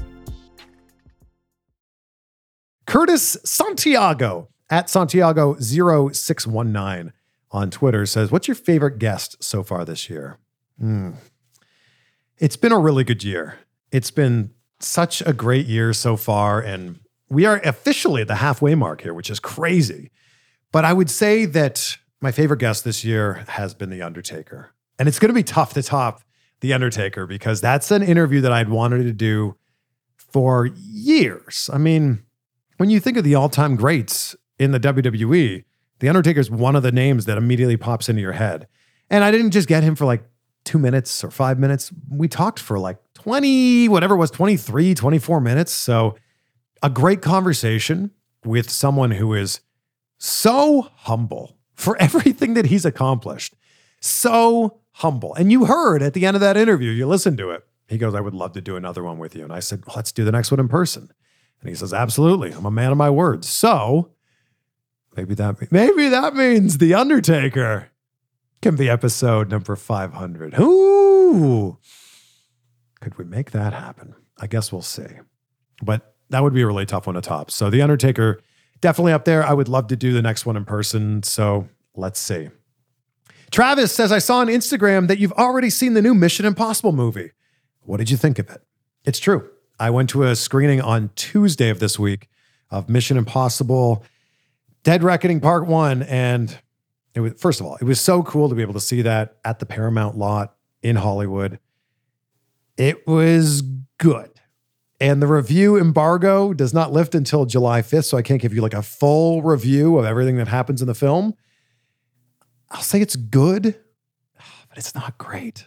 Curtis 2.86 3.36
Santiago 3.44 4.48
at 4.70 4.86
Santiago0619 4.86 7.12
on 7.54 7.70
Twitter 7.70 8.04
says, 8.04 8.32
What's 8.32 8.49
your 8.49 8.56
favorite 8.56 8.99
guest 8.99 9.42
so 9.42 9.62
far 9.62 9.84
this 9.84 10.11
year? 10.11 10.38
Hmm. 10.78 11.12
It's 12.37 12.56
been 12.56 12.73
a 12.73 12.78
really 12.78 13.04
good 13.04 13.23
year. 13.23 13.61
It's 13.92 14.11
been 14.11 14.50
such 14.80 15.23
a 15.23 15.32
great 15.32 15.66
year 15.66 15.92
so 15.92 16.16
far. 16.16 16.61
And 16.61 16.99
we 17.28 17.46
are 17.46 17.61
officially 17.64 18.23
at 18.23 18.28
the 18.28 18.34
halfway 18.34 18.75
mark 18.75 19.02
here, 19.02 19.14
which 19.14 19.30
is 19.30 19.38
crazy. 19.38 20.11
But 20.73 20.84
I 20.84 20.92
would 20.92 21.08
say 21.08 21.44
that 21.44 21.96
my 22.20 22.32
favorite 22.32 22.58
guest 22.58 22.82
this 22.82 23.04
year 23.04 23.44
has 23.46 23.73
been 23.73 23.88
The 23.88 24.02
Undertaker. 24.02 24.73
And 24.99 25.08
it's 25.08 25.20
going 25.20 25.28
to 25.28 25.34
be 25.34 25.44
tough 25.44 25.75
to 25.75 25.82
top 25.82 26.23
The 26.61 26.73
Undertaker 26.73 27.25
because 27.25 27.61
that's 27.61 27.92
an 27.92 28.02
interview 28.02 28.40
that 28.40 28.52
I'd 28.52 28.68
wanted 28.68 29.04
to 29.04 29.12
do 29.12 29.56
for 30.16 30.66
years. 30.75 31.70
I 31.73 31.78
mean, 31.78 32.25
when 32.78 32.90
you 32.90 32.99
think 32.99 33.16
of 33.16 33.23
the 33.23 33.37
all 33.37 33.49
time 33.49 33.76
greats 33.76 34.34
in 34.58 34.73
the 34.73 34.80
WWE, 34.80 35.62
The 36.04 36.11
Undertaker 36.11 36.38
is 36.38 36.50
one 36.50 36.76
of 36.76 36.82
the 36.82 36.92
names 36.92 37.25
that 37.25 37.38
immediately 37.38 37.78
pops 37.78 38.11
into 38.11 38.20
your 38.20 38.32
head. 38.32 38.68
And 39.08 39.25
I 39.25 39.30
didn't 39.30 39.52
just 39.52 39.66
get 39.66 39.82
him 39.82 39.94
for 39.94 40.04
like 40.04 40.23
two 40.66 40.78
minutes 40.78 41.25
or 41.25 41.30
five 41.30 41.58
minutes. 41.58 41.90
We 42.11 42.28
talked 42.28 42.58
for 42.58 42.78
like 42.78 42.99
20, 43.14 43.88
whatever 43.88 44.14
it 44.14 44.18
was, 44.18 44.30
23, 44.30 44.92
24 44.92 45.40
minutes. 45.40 45.73
So 45.73 46.16
a 46.82 46.90
great 46.90 47.23
conversation 47.23 48.11
with 48.44 48.68
someone 48.68 49.12
who 49.12 49.32
is 49.32 49.61
so 50.18 50.90
humble 50.94 51.56
for 51.75 51.96
everything 52.02 52.52
that 52.52 52.66
he's 52.66 52.84
accomplished. 52.84 53.54
So 54.02 54.80
humble. 54.90 55.32
And 55.37 55.50
you 55.50 55.64
heard 55.64 56.02
at 56.02 56.12
the 56.12 56.26
end 56.26 56.37
of 56.37 56.42
that 56.42 56.58
interview, 56.58 56.90
you 56.90 57.06
listened 57.06 57.38
to 57.38 57.49
it. 57.49 57.64
He 57.88 57.96
goes, 57.96 58.14
I 58.14 58.20
would 58.20 58.34
love 58.34 58.52
to 58.52 58.61
do 58.61 58.76
another 58.76 59.02
one 59.02 59.16
with 59.16 59.34
you. 59.34 59.42
And 59.42 59.54
I 59.54 59.61
said, 59.61 59.84
let's 59.96 60.12
do 60.12 60.23
the 60.23 60.32
next 60.32 60.50
one 60.50 60.61
in 60.61 60.68
person. 60.68 61.11
And 61.62 61.70
he 61.70 61.75
says, 61.75 61.94
absolutely. 61.94 62.52
I'm 62.52 62.66
a 62.66 62.70
man 62.70 62.92
of 62.92 62.99
my 62.99 63.08
word. 63.08 63.46
So 63.46 64.11
maybe 65.16 65.35
that, 65.35 65.71
maybe 65.73 66.09
that 66.09 66.35
means 66.35 66.78
The 66.78 66.94
Undertaker 66.94 67.90
can 68.62 68.76
be 68.76 68.88
episode 68.88 69.50
number 69.50 69.76
500. 69.76 70.59
Ooh. 70.59 71.78
Could 73.00 73.18
we 73.18 73.25
make 73.25 73.50
that 73.50 73.73
happen? 73.73 74.14
I 74.38 74.47
guess 74.47 74.73
we'll 74.73 74.83
see. 74.83 75.06
But 75.83 76.14
that 76.30 76.42
would 76.42 76.54
be 76.54 76.62
a 76.62 76.66
really 76.66 76.87
tough 76.87 77.06
one 77.06 77.14
to 77.14 77.21
top. 77.21 77.50
So 77.50 77.71
The 77.71 77.83
Undertaker, 77.83 78.40
definitely 78.80 79.12
up 79.12 79.25
there. 79.25 79.44
I 79.44 79.52
would 79.52 79.68
love 79.68 79.88
to 79.88 79.97
do 79.97 80.12
the 80.12 80.23
next 80.23 80.47
one 80.47 80.56
in 80.56 80.64
person. 80.64 81.23
So 81.23 81.68
let's 81.94 82.18
see. 82.18 82.49
Travis 83.50 83.92
says, 83.92 84.11
I 84.11 84.18
saw 84.18 84.38
on 84.38 84.49
Instagram 84.49 85.06
that 85.09 85.18
you've 85.18 85.33
already 85.33 85.71
seen 85.71 85.94
the 85.94 86.02
new 86.02 86.14
Mission 86.14 86.47
Impossible 86.47 86.92
movie. 86.92 87.30
What 87.83 87.99
did 87.99 88.11
you 88.11 88.16
think 88.16 88.38
of 88.38 88.50
it? 88.50 88.62
It's 89.04 89.18
true. 89.18 89.49
I 89.78 89.90
went 89.90 90.09
to 90.11 90.23
a 90.25 90.35
screening 90.35 90.80
on 90.80 91.11
Tuesday 91.14 91.68
of 91.68 91.78
this 91.78 91.99
week 91.99 92.28
of 92.71 92.88
Mission 92.88 93.16
Impossible 93.16 94.04
Dead 94.85 95.03
Reckoning 95.03 95.41
Part 95.41 95.67
One. 95.67 96.03
And 96.05 96.57
it 97.14 97.21
was, 97.21 97.33
first 97.37 97.59
of 97.59 97.67
all, 97.67 97.76
it 97.76 97.85
was 97.85 98.00
so 98.00 98.23
cool 98.23 98.49
to 98.49 98.55
be 98.55 98.62
able 98.62 98.75
to 98.75 98.81
see 98.81 99.03
that 99.03 99.38
at 99.45 99.59
the 99.59 99.67
Paramount 99.67 100.17
lot 100.17 100.55
in 100.83 100.97
Hollywood. 100.97 101.59
It 102.76 103.07
was 103.07 103.62
good. 103.99 104.31
And 105.00 105.21
the 105.21 105.26
review 105.26 105.76
embargo 105.76 106.53
does 106.53 106.73
not 106.73 106.93
lift 106.93 107.14
until 107.14 107.47
July 107.47 107.83
5th. 107.83 108.05
So 108.05 108.17
I 108.17 108.23
can't 108.23 108.41
give 108.41 108.55
you 108.55 108.62
like 108.62 108.75
a 108.75 108.83
full 108.83 109.43
review 109.43 109.99
of 109.99 110.05
everything 110.05 110.37
that 110.37 110.49
happens 110.49 110.81
in 110.81 110.87
the 110.87 110.95
film. 110.95 111.35
I'll 112.71 112.83
say 112.83 113.00
it's 113.00 113.17
good, 113.17 113.79
but 114.69 114.79
it's 114.79 114.95
not 114.95 115.19
great. 115.19 115.67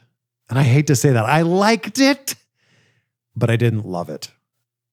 And 0.50 0.58
I 0.58 0.64
hate 0.64 0.88
to 0.88 0.96
say 0.96 1.12
that. 1.12 1.26
I 1.26 1.42
liked 1.42 2.00
it, 2.00 2.36
but 3.36 3.50
I 3.50 3.56
didn't 3.56 3.86
love 3.86 4.10
it. 4.10 4.32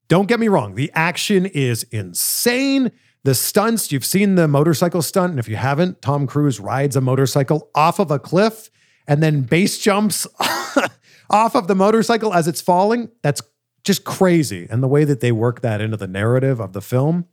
Don't 0.08 0.26
get 0.26 0.40
me 0.40 0.48
wrong, 0.48 0.74
the 0.74 0.90
action 0.94 1.46
is 1.46 1.84
insane. 1.84 2.92
The 3.24 3.34
stunts, 3.34 3.90
you've 3.90 4.04
seen 4.04 4.34
the 4.34 4.46
motorcycle 4.46 5.02
stunt. 5.02 5.30
And 5.30 5.38
if 5.38 5.48
you 5.48 5.56
haven't, 5.56 6.02
Tom 6.02 6.26
Cruise 6.26 6.60
rides 6.60 6.94
a 6.94 7.00
motorcycle 7.00 7.70
off 7.74 7.98
of 7.98 8.10
a 8.10 8.18
cliff 8.18 8.70
and 9.06 9.22
then 9.22 9.42
base 9.42 9.78
jumps 9.78 10.26
off 11.30 11.56
of 11.56 11.66
the 11.66 11.74
motorcycle 11.74 12.34
as 12.34 12.46
it's 12.46 12.60
falling. 12.60 13.10
That's 13.22 13.40
just 13.82 14.04
crazy. 14.04 14.66
And 14.70 14.82
the 14.82 14.88
way 14.88 15.04
that 15.04 15.20
they 15.20 15.32
work 15.32 15.62
that 15.62 15.80
into 15.80 15.96
the 15.96 16.06
narrative 16.06 16.60
of 16.60 16.74
the 16.74 16.82
film 16.82 17.26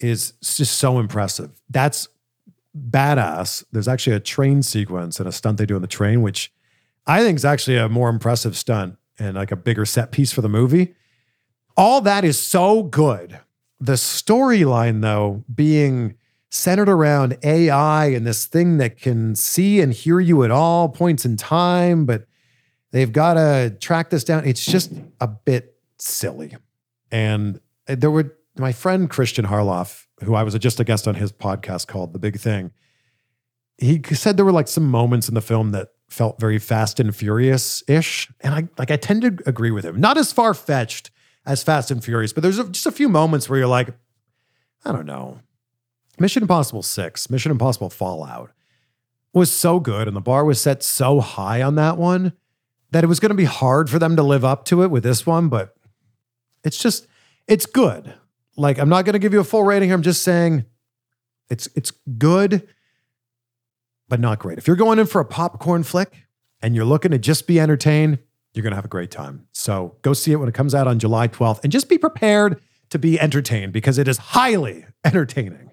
is 0.00 0.32
just 0.42 0.78
so 0.78 0.98
impressive. 0.98 1.60
That's 1.68 2.08
badass. 2.76 3.64
There's 3.72 3.88
actually 3.88 4.16
a 4.16 4.20
train 4.20 4.62
sequence 4.62 5.18
and 5.18 5.28
a 5.28 5.32
stunt 5.32 5.58
they 5.58 5.66
do 5.66 5.76
on 5.76 5.82
the 5.82 5.88
train, 5.88 6.22
which 6.22 6.52
I 7.06 7.22
think 7.22 7.36
is 7.36 7.44
actually 7.44 7.76
a 7.76 7.88
more 7.88 8.08
impressive 8.08 8.56
stunt 8.56 8.96
and 9.18 9.36
like 9.36 9.52
a 9.52 9.56
bigger 9.56 9.84
set 9.84 10.12
piece 10.12 10.32
for 10.32 10.40
the 10.40 10.48
movie. 10.48 10.94
All 11.76 12.00
that 12.02 12.24
is 12.24 12.40
so 12.40 12.82
good. 12.82 13.40
The 13.80 13.94
storyline, 13.94 15.02
though, 15.02 15.44
being 15.54 16.16
centered 16.50 16.88
around 16.88 17.36
AI 17.42 18.06
and 18.06 18.26
this 18.26 18.46
thing 18.46 18.78
that 18.78 18.98
can 18.98 19.34
see 19.34 19.80
and 19.80 19.92
hear 19.92 20.18
you 20.18 20.42
at 20.44 20.50
all 20.50 20.88
points 20.88 21.24
in 21.24 21.36
time, 21.36 22.06
but 22.06 22.26
they've 22.90 23.12
got 23.12 23.34
to 23.34 23.76
track 23.80 24.10
this 24.10 24.24
down. 24.24 24.46
It's 24.46 24.64
just 24.64 24.92
a 25.20 25.28
bit 25.28 25.76
silly. 25.98 26.56
And 27.12 27.60
there 27.86 28.10
were 28.10 28.34
my 28.56 28.72
friend 28.72 29.08
Christian 29.08 29.44
Harloff, 29.46 30.06
who 30.24 30.34
I 30.34 30.42
was 30.42 30.54
just 30.54 30.80
a 30.80 30.84
guest 30.84 31.06
on 31.06 31.14
his 31.14 31.30
podcast 31.30 31.86
called 31.86 32.12
The 32.12 32.18
Big 32.18 32.40
Thing. 32.40 32.72
He 33.76 34.02
said 34.12 34.36
there 34.36 34.44
were 34.44 34.50
like 34.50 34.68
some 34.68 34.88
moments 34.88 35.28
in 35.28 35.34
the 35.34 35.40
film 35.40 35.70
that 35.70 35.90
felt 36.08 36.40
very 36.40 36.58
fast 36.58 36.98
and 36.98 37.14
furious 37.14 37.84
ish. 37.86 38.28
And 38.40 38.54
I 38.54 38.68
like 38.78 38.90
I 38.90 38.96
tend 38.96 39.22
to 39.22 39.38
agree 39.46 39.70
with 39.70 39.84
him. 39.84 40.00
Not 40.00 40.18
as 40.18 40.32
far 40.32 40.54
fetched 40.54 41.10
as 41.48 41.62
Fast 41.62 41.90
and 41.90 42.04
Furious, 42.04 42.32
but 42.32 42.42
there's 42.42 42.58
a, 42.58 42.68
just 42.68 42.86
a 42.86 42.92
few 42.92 43.08
moments 43.08 43.48
where 43.48 43.58
you're 43.58 43.66
like, 43.66 43.88
I 44.84 44.92
don't 44.92 45.06
know. 45.06 45.40
Mission 46.20 46.42
Impossible 46.42 46.82
6, 46.82 47.30
Mission 47.30 47.50
Impossible 47.50 47.90
Fallout 47.90 48.52
was 49.32 49.50
so 49.50 49.80
good 49.80 50.06
and 50.06 50.16
the 50.16 50.20
bar 50.20 50.44
was 50.44 50.60
set 50.60 50.82
so 50.82 51.20
high 51.20 51.62
on 51.62 51.74
that 51.76 51.96
one 51.96 52.34
that 52.90 53.02
it 53.02 53.06
was 53.06 53.18
going 53.18 53.30
to 53.30 53.34
be 53.34 53.44
hard 53.44 53.88
for 53.88 53.98
them 53.98 54.14
to 54.16 54.22
live 54.22 54.44
up 54.44 54.64
to 54.66 54.82
it 54.82 54.90
with 54.90 55.02
this 55.02 55.24
one, 55.24 55.48
but 55.48 55.74
it's 56.64 56.78
just 56.78 57.06
it's 57.46 57.66
good. 57.66 58.12
Like 58.56 58.78
I'm 58.78 58.88
not 58.88 59.04
going 59.04 59.14
to 59.14 59.18
give 59.18 59.32
you 59.32 59.40
a 59.40 59.44
full 59.44 59.62
rating 59.62 59.88
here. 59.88 59.96
I'm 59.96 60.02
just 60.02 60.22
saying 60.22 60.66
it's 61.48 61.66
it's 61.74 61.92
good 62.18 62.68
but 64.08 64.20
not 64.20 64.38
great. 64.38 64.58
If 64.58 64.66
you're 64.66 64.76
going 64.76 64.98
in 64.98 65.06
for 65.06 65.20
a 65.20 65.24
popcorn 65.24 65.82
flick 65.82 66.26
and 66.62 66.74
you're 66.74 66.84
looking 66.84 67.10
to 67.10 67.18
just 67.18 67.46
be 67.46 67.60
entertained, 67.60 68.18
you're 68.58 68.64
going 68.64 68.72
to 68.72 68.76
have 68.76 68.84
a 68.84 68.88
great 68.88 69.12
time. 69.12 69.46
So 69.52 69.96
go 70.02 70.12
see 70.12 70.32
it 70.32 70.36
when 70.36 70.48
it 70.48 70.54
comes 70.54 70.74
out 70.74 70.88
on 70.88 70.98
July 70.98 71.28
12th 71.28 71.60
and 71.62 71.70
just 71.70 71.88
be 71.88 71.96
prepared 71.96 72.60
to 72.90 72.98
be 72.98 73.20
entertained 73.20 73.72
because 73.72 73.98
it 73.98 74.08
is 74.08 74.18
highly 74.18 74.84
entertaining. 75.04 75.70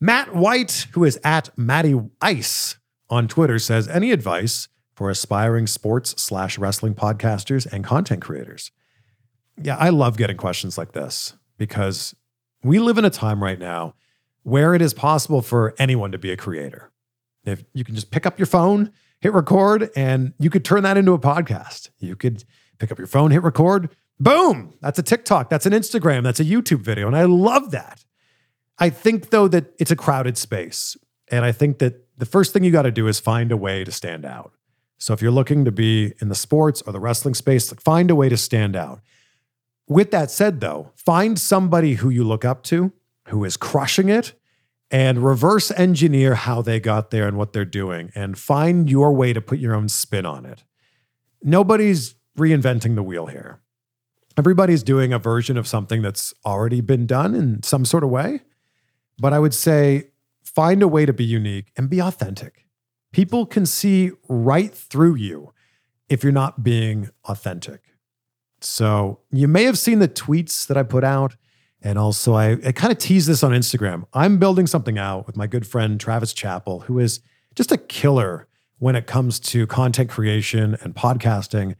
Matt 0.00 0.34
White, 0.34 0.86
who 0.92 1.04
is 1.04 1.18
at 1.24 1.48
Matty 1.56 1.98
Ice 2.20 2.76
on 3.08 3.26
Twitter, 3.26 3.58
says 3.58 3.88
any 3.88 4.12
advice 4.12 4.68
for 4.94 5.08
aspiring 5.08 5.66
sports 5.66 6.14
slash 6.22 6.58
wrestling 6.58 6.94
podcasters 6.94 7.66
and 7.72 7.82
content 7.82 8.20
creators? 8.20 8.70
Yeah, 9.56 9.78
I 9.78 9.88
love 9.88 10.18
getting 10.18 10.36
questions 10.36 10.76
like 10.76 10.92
this 10.92 11.34
because 11.56 12.14
we 12.62 12.78
live 12.78 12.98
in 12.98 13.06
a 13.06 13.10
time 13.10 13.42
right 13.42 13.58
now 13.58 13.94
where 14.42 14.74
it 14.74 14.82
is 14.82 14.92
possible 14.92 15.40
for 15.40 15.74
anyone 15.78 16.12
to 16.12 16.18
be 16.18 16.30
a 16.30 16.36
creator. 16.36 16.90
If 17.44 17.64
you 17.72 17.84
can 17.84 17.94
just 17.94 18.10
pick 18.10 18.26
up 18.26 18.38
your 18.38 18.46
phone, 18.46 18.92
hit 19.20 19.32
record, 19.32 19.90
and 19.96 20.34
you 20.38 20.50
could 20.50 20.64
turn 20.64 20.82
that 20.82 20.96
into 20.96 21.12
a 21.12 21.18
podcast. 21.18 21.90
You 21.98 22.16
could 22.16 22.44
pick 22.78 22.90
up 22.90 22.98
your 22.98 23.06
phone, 23.06 23.30
hit 23.30 23.42
record, 23.42 23.90
boom, 24.18 24.74
that's 24.80 24.98
a 24.98 25.02
TikTok, 25.02 25.50
that's 25.50 25.66
an 25.66 25.72
Instagram, 25.72 26.22
that's 26.22 26.40
a 26.40 26.44
YouTube 26.44 26.80
video. 26.80 27.06
And 27.06 27.16
I 27.16 27.24
love 27.24 27.70
that. 27.70 28.04
I 28.78 28.90
think, 28.90 29.30
though, 29.30 29.48
that 29.48 29.74
it's 29.78 29.90
a 29.90 29.96
crowded 29.96 30.36
space. 30.36 30.96
And 31.30 31.44
I 31.44 31.52
think 31.52 31.78
that 31.78 32.06
the 32.18 32.26
first 32.26 32.52
thing 32.52 32.64
you 32.64 32.70
got 32.70 32.82
to 32.82 32.90
do 32.90 33.06
is 33.06 33.20
find 33.20 33.52
a 33.52 33.56
way 33.56 33.84
to 33.84 33.92
stand 33.92 34.24
out. 34.24 34.52
So 34.98 35.12
if 35.12 35.20
you're 35.20 35.30
looking 35.30 35.64
to 35.64 35.72
be 35.72 36.14
in 36.20 36.28
the 36.28 36.34
sports 36.34 36.82
or 36.82 36.92
the 36.92 37.00
wrestling 37.00 37.34
space, 37.34 37.72
find 37.72 38.10
a 38.10 38.14
way 38.14 38.28
to 38.28 38.36
stand 38.36 38.76
out. 38.76 39.00
With 39.86 40.10
that 40.12 40.30
said, 40.30 40.60
though, 40.60 40.92
find 40.96 41.38
somebody 41.38 41.94
who 41.94 42.08
you 42.08 42.24
look 42.24 42.44
up 42.44 42.62
to, 42.64 42.92
who 43.28 43.44
is 43.44 43.56
crushing 43.56 44.08
it, 44.08 44.32
and 44.94 45.24
reverse 45.24 45.72
engineer 45.72 46.36
how 46.36 46.62
they 46.62 46.78
got 46.78 47.10
there 47.10 47.26
and 47.26 47.36
what 47.36 47.52
they're 47.52 47.64
doing, 47.82 48.12
and 48.14 48.38
find 48.38 48.88
your 48.88 49.12
way 49.12 49.32
to 49.32 49.40
put 49.40 49.58
your 49.58 49.74
own 49.74 49.88
spin 49.88 50.24
on 50.24 50.46
it. 50.46 50.62
Nobody's 51.42 52.14
reinventing 52.38 52.94
the 52.94 53.02
wheel 53.02 53.26
here. 53.26 53.60
Everybody's 54.36 54.84
doing 54.84 55.12
a 55.12 55.18
version 55.18 55.56
of 55.56 55.66
something 55.66 56.00
that's 56.00 56.32
already 56.44 56.80
been 56.80 57.06
done 57.06 57.34
in 57.34 57.62
some 57.64 57.84
sort 57.84 58.04
of 58.04 58.10
way. 58.10 58.42
But 59.18 59.32
I 59.32 59.40
would 59.40 59.54
say 59.54 60.10
find 60.44 60.80
a 60.80 60.88
way 60.88 61.06
to 61.06 61.12
be 61.12 61.24
unique 61.24 61.72
and 61.76 61.90
be 61.90 62.00
authentic. 62.00 62.64
people 63.14 63.46
can 63.46 63.64
see 63.64 64.10
right 64.28 64.74
through 64.74 65.14
you 65.14 65.54
if 66.08 66.22
you're 66.22 66.32
not 66.32 66.64
being 66.64 67.08
authentic. 67.24 67.80
So 68.60 69.20
you 69.30 69.46
may 69.46 69.62
have 69.64 69.78
seen 69.78 70.00
the 70.00 70.08
tweets 70.08 70.66
that 70.66 70.76
I 70.76 70.82
put 70.82 71.04
out. 71.04 71.36
And 71.84 71.98
also, 71.98 72.32
I, 72.32 72.52
I 72.64 72.72
kind 72.72 72.90
of 72.90 72.98
tease 72.98 73.26
this 73.26 73.42
on 73.42 73.52
Instagram. 73.52 74.06
I'm 74.14 74.38
building 74.38 74.66
something 74.66 74.96
out 74.96 75.26
with 75.26 75.36
my 75.36 75.46
good 75.46 75.66
friend 75.66 76.00
Travis 76.00 76.32
Chappell, 76.32 76.80
who 76.80 76.98
is 76.98 77.20
just 77.54 77.70
a 77.70 77.76
killer 77.76 78.48
when 78.78 78.96
it 78.96 79.06
comes 79.06 79.38
to 79.38 79.66
content 79.66 80.08
creation 80.08 80.78
and 80.80 80.94
podcasting. 80.94 81.76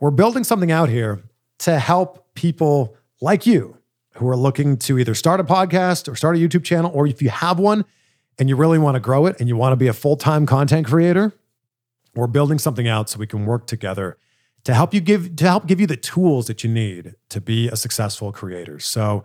We're 0.00 0.10
building 0.10 0.42
something 0.42 0.72
out 0.72 0.88
here 0.88 1.22
to 1.58 1.78
help 1.78 2.34
people 2.34 2.96
like 3.20 3.44
you 3.44 3.76
who 4.14 4.26
are 4.26 4.36
looking 4.36 4.78
to 4.78 4.98
either 4.98 5.14
start 5.14 5.38
a 5.38 5.44
podcast 5.44 6.10
or 6.10 6.16
start 6.16 6.34
a 6.36 6.38
YouTube 6.38 6.64
channel, 6.64 6.90
or 6.94 7.06
if 7.06 7.20
you 7.20 7.28
have 7.28 7.58
one 7.58 7.84
and 8.38 8.48
you 8.48 8.56
really 8.56 8.78
want 8.78 8.94
to 8.94 9.00
grow 9.00 9.26
it 9.26 9.36
and 9.38 9.50
you 9.50 9.56
want 9.56 9.72
to 9.72 9.76
be 9.76 9.86
a 9.86 9.92
full 9.92 10.16
time 10.16 10.46
content 10.46 10.86
creator, 10.86 11.30
we're 12.14 12.26
building 12.26 12.58
something 12.58 12.88
out 12.88 13.10
so 13.10 13.18
we 13.18 13.26
can 13.26 13.44
work 13.44 13.66
together 13.66 14.16
to 14.64 14.72
help 14.72 14.94
you 14.94 15.00
give 15.00 15.36
to 15.36 15.44
help 15.44 15.66
give 15.66 15.78
you 15.78 15.86
the 15.86 15.96
tools 15.96 16.46
that 16.46 16.64
you 16.64 16.70
need 16.70 17.14
to 17.28 17.40
be 17.40 17.68
a 17.68 17.76
successful 17.76 18.32
creator. 18.32 18.78
So 18.78 19.24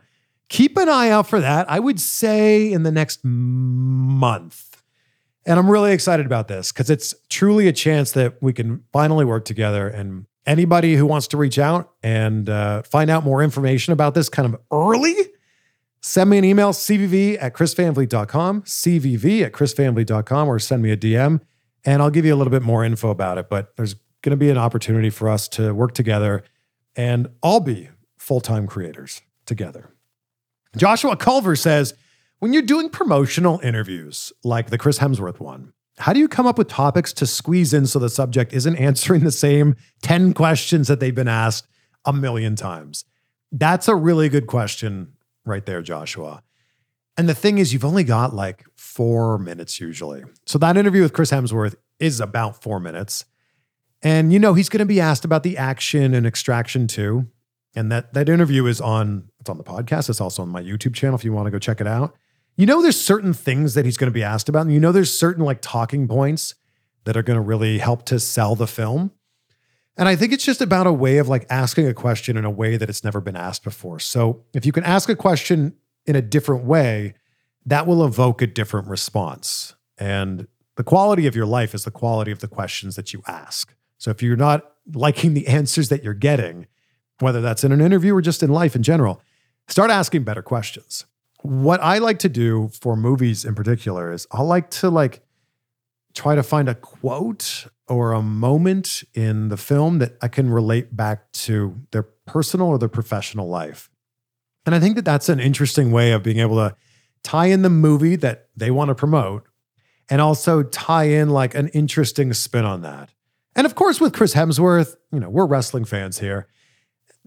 keep 0.50 0.78
an 0.78 0.90
eye 0.90 1.10
out 1.10 1.28
for 1.28 1.40
that. 1.40 1.70
I 1.70 1.80
would 1.80 2.00
say 2.00 2.72
in 2.72 2.84
the 2.84 2.92
next 2.92 3.20
month. 3.24 4.84
And 5.46 5.58
I'm 5.58 5.70
really 5.70 5.94
excited 5.94 6.26
about 6.26 6.50
this 6.50 6.72
because 6.72 6.90
it's 6.90 7.16
truly 7.30 7.68
a 7.68 7.74
chance 7.74 8.12
that 8.12 8.42
we 8.42 8.52
can 8.52 8.84
finally 8.92 9.24
work 9.24 9.46
together. 9.46 9.88
And 9.88 10.26
anybody 10.46 10.96
who 10.96 11.06
wants 11.06 11.28
to 11.30 11.38
reach 11.38 11.58
out 11.58 11.92
and 12.04 12.50
uh, 12.50 12.84
find 12.84 13.10
out 13.10 13.24
more 13.24 13.42
information 13.42 13.94
about 13.94 14.14
this 14.14 14.28
kind 14.28 14.54
of 14.54 14.60
early, 14.72 15.16
send 16.02 16.30
me 16.30 16.38
an 16.38 16.44
email, 16.44 16.72
cvv 16.72 17.38
at 17.42 17.54
chrisvanvliet.com, 17.54 18.64
cvv 18.64 19.42
at 19.46 19.54
chrisvanvliet.com, 19.54 20.48
or 20.50 20.60
send 20.60 20.84
me 20.84 20.92
a 20.92 20.98
DM 20.98 21.40
and 21.88 22.02
I'll 22.02 22.10
give 22.10 22.26
you 22.26 22.36
a 22.36 22.38
little 22.38 22.52
bit 22.52 22.62
more 22.62 22.84
info 22.84 23.10
about 23.10 23.38
it. 23.38 23.50
But 23.50 23.76
there's 23.78 23.96
going 24.22 24.32
to 24.32 24.38
be 24.38 24.50
an 24.50 24.58
opportunity 24.58 25.10
for 25.10 25.30
us 25.30 25.48
to 25.50 25.74
work 25.74 25.94
together 25.94 26.44
and 26.96 27.30
all 27.42 27.62
be 27.62 27.90
full 28.18 28.42
time 28.42 28.68
creators 28.68 29.22
together. 29.46 29.90
Joshua 30.78 31.16
Culver 31.16 31.56
says, 31.56 31.94
when 32.40 32.54
you're 32.54 32.62
doing 32.62 32.90
promotional 32.90 33.60
interviews 33.64 34.32
like 34.44 34.70
the 34.70 34.78
Chris 34.78 35.00
Hemsworth 35.00 35.40
one, 35.40 35.74
how 35.98 36.14
do 36.14 36.20
you 36.20 36.28
come 36.28 36.46
up 36.46 36.58
with 36.58 36.68
topics 36.68 37.12
to 37.14 37.26
squeeze 37.26 37.74
in 37.74 37.88
so 37.88 37.98
the 37.98 38.10
subject 38.10 38.54
isn't 38.54 38.76
answering 38.76 39.24
the 39.24 39.32
same 39.32 39.76
10 40.04 40.34
questions 40.34 40.88
that 40.88 41.00
they've 41.00 41.16
been 41.16 41.28
asked 41.28 41.68
a 42.06 42.14
million 42.14 42.56
times? 42.56 43.06
That's 43.52 43.88
a 43.88 43.96
really 43.96 44.30
good 44.30 44.48
question 44.48 45.14
right 45.46 45.66
there, 45.66 45.82
Joshua. 45.82 46.44
And 47.18 47.28
the 47.28 47.34
thing 47.34 47.58
is, 47.58 47.74
you've 47.74 47.86
only 47.86 48.04
got 48.04 48.36
like 48.36 48.64
four 48.76 49.40
minutes 49.40 49.80
usually. 49.80 50.24
So 50.46 50.60
that 50.60 50.78
interview 50.78 51.02
with 51.02 51.14
Chris 51.14 51.32
Hemsworth 51.32 51.76
is 52.00 52.20
about 52.20 52.62
four 52.62 52.80
minutes. 52.80 53.26
And 54.04 54.32
you 54.32 54.38
know, 54.38 54.54
he's 54.54 54.70
going 54.70 54.80
to 54.80 54.86
be 54.86 55.02
asked 55.02 55.26
about 55.26 55.42
the 55.42 55.58
action 55.58 56.14
and 56.14 56.28
extraction 56.28 56.86
too. 56.86 57.28
And 57.76 57.92
that 57.92 58.14
that 58.14 58.30
interview 58.30 58.68
is 58.68 58.80
on 58.80 59.30
it's 59.48 59.50
on 59.50 59.58
the 59.58 59.64
podcast. 59.64 60.10
It's 60.10 60.22
also 60.22 60.42
on 60.42 60.50
my 60.50 60.62
YouTube 60.62 60.94
channel 60.94 61.16
if 61.16 61.24
you 61.24 61.32
want 61.32 61.48
to 61.48 61.52
go 61.52 61.60
check 61.60 61.80
it 61.80 61.88
out. 61.88 62.16
You 62.58 62.66
know, 62.66 62.82
there's 62.82 63.00
certain 63.00 63.34
things 63.34 63.76
that 63.76 63.86
he's 63.86 63.98
going 63.98 64.12
to 64.12 64.14
be 64.14 64.24
asked 64.24 64.50
about, 64.50 64.64
and 64.64 64.74
you 64.74 64.80
know, 64.80 64.92
there's 64.92 65.18
certain 65.18 65.44
like 65.44 65.60
talking 65.62 66.08
points 66.08 66.56
that 67.06 67.16
are 67.16 67.24
going 67.24 67.38
to 67.38 67.42
really 67.42 67.78
help 67.78 68.04
to 68.06 68.20
sell 68.20 68.56
the 68.56 68.68
film. 68.68 69.12
And 69.96 70.08
I 70.08 70.16
think 70.16 70.34
it's 70.34 70.44
just 70.44 70.62
about 70.62 70.86
a 70.86 70.92
way 70.92 71.18
of 71.18 71.28
like 71.28 71.46
asking 71.50 71.88
a 71.88 71.94
question 71.94 72.36
in 72.36 72.46
a 72.46 72.52
way 72.52 72.78
that 72.78 72.90
it's 72.90 73.04
never 73.04 73.22
been 73.22 73.36
asked 73.36 73.64
before. 73.64 74.00
So 74.00 74.44
if 74.54 74.66
you 74.66 74.72
can 74.72 74.84
ask 74.84 75.08
a 75.08 75.16
question 75.16 75.76
in 76.06 76.16
a 76.16 76.22
different 76.22 76.66
way, 76.66 77.14
that 77.66 77.88
will 77.88 78.06
evoke 78.06 78.42
a 78.42 78.48
different 78.48 78.88
response. 78.88 79.76
And 79.98 80.48
the 80.76 80.84
quality 80.84 81.26
of 81.26 81.36
your 81.36 81.46
life 81.46 81.74
is 81.74 81.84
the 81.84 81.92
quality 81.92 82.32
of 82.32 82.40
the 82.40 82.48
questions 82.48 82.96
that 82.96 83.14
you 83.14 83.24
ask. 83.28 83.74
So 83.98 84.12
if 84.12 84.22
you're 84.22 84.36
not 84.36 84.72
liking 84.94 85.34
the 85.34 85.48
answers 85.60 85.90
that 85.90 86.04
you're 86.04 86.14
getting, 86.14 86.68
whether 87.20 87.42
that's 87.42 87.64
in 87.64 87.72
an 87.72 87.82
interview 87.82 88.16
or 88.16 88.22
just 88.22 88.44
in 88.44 88.50
life 88.50 88.76
in 88.76 88.84
general, 88.84 89.22
start 89.68 89.92
asking 89.92 90.24
better 90.24 90.42
questions. 90.42 91.06
What 91.42 91.82
I 91.82 92.00
like 92.00 92.20
to 92.20 92.30
do 92.30 92.70
for 92.70 92.96
movies 92.96 93.46
in 93.46 93.56
particular 93.56 94.12
is 94.12 94.28
I 94.32 94.42
like 94.42 94.70
to 94.72 94.90
like 94.90 95.22
try 96.14 96.36
to 96.36 96.44
find 96.44 96.68
a 96.68 96.76
quote 96.76 97.68
or 97.88 98.12
a 98.12 98.22
moment 98.22 99.04
in 99.14 99.50
the 99.50 99.58
film 99.58 100.00
that 100.00 100.18
I 100.22 100.28
can 100.28 100.50
relate 100.50 100.96
back 100.96 101.32
to 101.32 101.80
their 101.92 102.04
personal 102.04 102.68
or 102.68 102.78
their 102.78 102.90
professional 102.90 103.48
life. 103.48 103.90
And 104.66 104.76
I 104.76 104.80
think 104.80 104.96
that 104.96 105.06
that's 105.06 105.30
an 105.30 105.40
interesting 105.40 105.92
way 105.92 106.12
of 106.12 106.24
being 106.24 106.40
able 106.40 106.58
to 106.58 106.76
tie 107.24 107.46
in 107.46 107.62
the 107.62 107.70
movie 107.70 108.16
that 108.18 108.48
they 108.56 108.72
want 108.72 108.90
to 108.90 108.96
promote 108.96 109.48
and 110.10 110.20
also 110.20 110.64
tie 110.64 111.06
in 111.06 111.30
like 111.30 111.56
an 111.56 111.70
interesting 111.70 112.34
spin 112.34 112.66
on 112.66 112.82
that. 112.82 113.10
And 113.56 113.66
of 113.66 113.76
course, 113.76 114.02
with 114.02 114.14
Chris 114.14 114.34
Hemsworth, 114.34 114.96
you 115.12 115.20
know, 115.20 115.30
we're 115.30 115.46
wrestling 115.46 115.86
fans 115.86 116.20
here 116.20 116.48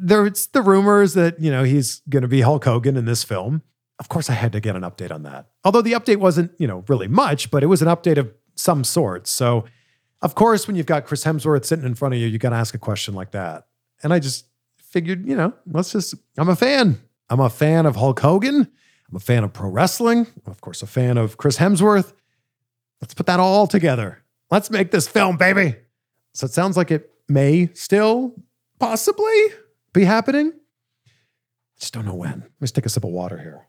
there's 0.00 0.46
the 0.48 0.62
rumors 0.62 1.14
that, 1.14 1.40
you 1.40 1.50
know, 1.50 1.62
he's 1.62 2.00
going 2.08 2.22
to 2.22 2.28
be 2.28 2.40
Hulk 2.40 2.64
Hogan 2.64 2.96
in 2.96 3.04
this 3.04 3.22
film. 3.22 3.62
Of 3.98 4.08
course, 4.08 4.30
I 4.30 4.32
had 4.32 4.52
to 4.52 4.60
get 4.60 4.76
an 4.76 4.82
update 4.82 5.12
on 5.12 5.24
that. 5.24 5.50
Although 5.64 5.82
the 5.82 5.92
update 5.92 6.16
wasn't, 6.16 6.52
you 6.58 6.66
know, 6.66 6.84
really 6.88 7.08
much, 7.08 7.50
but 7.50 7.62
it 7.62 7.66
was 7.66 7.82
an 7.82 7.88
update 7.88 8.16
of 8.16 8.32
some 8.54 8.82
sort. 8.82 9.26
So, 9.26 9.66
of 10.22 10.34
course, 10.34 10.66
when 10.66 10.76
you've 10.76 10.86
got 10.86 11.04
Chris 11.04 11.24
Hemsworth 11.24 11.66
sitting 11.66 11.84
in 11.84 11.94
front 11.94 12.14
of 12.14 12.20
you, 12.20 12.26
you 12.26 12.38
got 12.38 12.50
to 12.50 12.56
ask 12.56 12.74
a 12.74 12.78
question 12.78 13.14
like 13.14 13.32
that. 13.32 13.66
And 14.02 14.12
I 14.12 14.18
just 14.18 14.46
figured, 14.78 15.26
you 15.26 15.36
know, 15.36 15.52
let's 15.66 15.92
just, 15.92 16.14
I'm 16.38 16.48
a 16.48 16.56
fan. 16.56 17.00
I'm 17.28 17.40
a 17.40 17.50
fan 17.50 17.84
of 17.86 17.96
Hulk 17.96 18.20
Hogan. 18.20 18.56
I'm 19.10 19.16
a 19.16 19.20
fan 19.20 19.44
of 19.44 19.52
pro 19.52 19.68
wrestling. 19.68 20.26
I'm, 20.46 20.50
of 20.50 20.60
course, 20.60 20.82
a 20.82 20.86
fan 20.86 21.18
of 21.18 21.36
Chris 21.36 21.58
Hemsworth. 21.58 22.12
Let's 23.00 23.14
put 23.14 23.26
that 23.26 23.40
all 23.40 23.66
together. 23.66 24.22
Let's 24.50 24.70
make 24.70 24.90
this 24.90 25.06
film, 25.06 25.36
baby. 25.36 25.76
So 26.32 26.46
it 26.46 26.52
sounds 26.52 26.76
like 26.76 26.90
it 26.90 27.10
may 27.28 27.70
still 27.74 28.34
possibly 28.78 29.44
be 29.92 30.04
happening. 30.04 30.52
I 31.06 31.80
just 31.80 31.94
don't 31.94 32.06
know 32.06 32.14
when. 32.14 32.44
Let's 32.60 32.72
take 32.72 32.86
a 32.86 32.88
sip 32.88 33.04
of 33.04 33.10
water 33.10 33.38
here. 33.38 33.66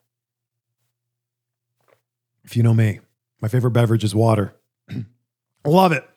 If 2.43 2.57
you 2.57 2.63
know 2.63 2.73
me, 2.73 2.99
my 3.41 3.47
favorite 3.47 3.71
beverage 3.71 4.03
is 4.03 4.15
water. 4.15 4.55
Love 5.65 5.91
it. 5.91 6.07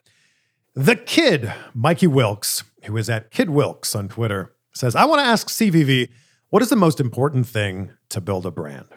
The 0.74 0.96
kid, 0.96 1.52
Mikey 1.72 2.08
Wilkes, 2.08 2.64
who 2.84 2.96
is 2.96 3.08
at 3.08 3.30
Kid 3.30 3.50
Wilkes 3.50 3.94
on 3.94 4.08
Twitter, 4.08 4.54
says, 4.74 4.96
I 4.96 5.04
want 5.04 5.20
to 5.20 5.26
ask 5.26 5.48
CVV, 5.48 6.08
what 6.50 6.62
is 6.62 6.68
the 6.68 6.76
most 6.76 7.00
important 7.00 7.46
thing 7.46 7.92
to 8.08 8.20
build 8.20 8.46
a 8.46 8.50
brand? 8.50 8.88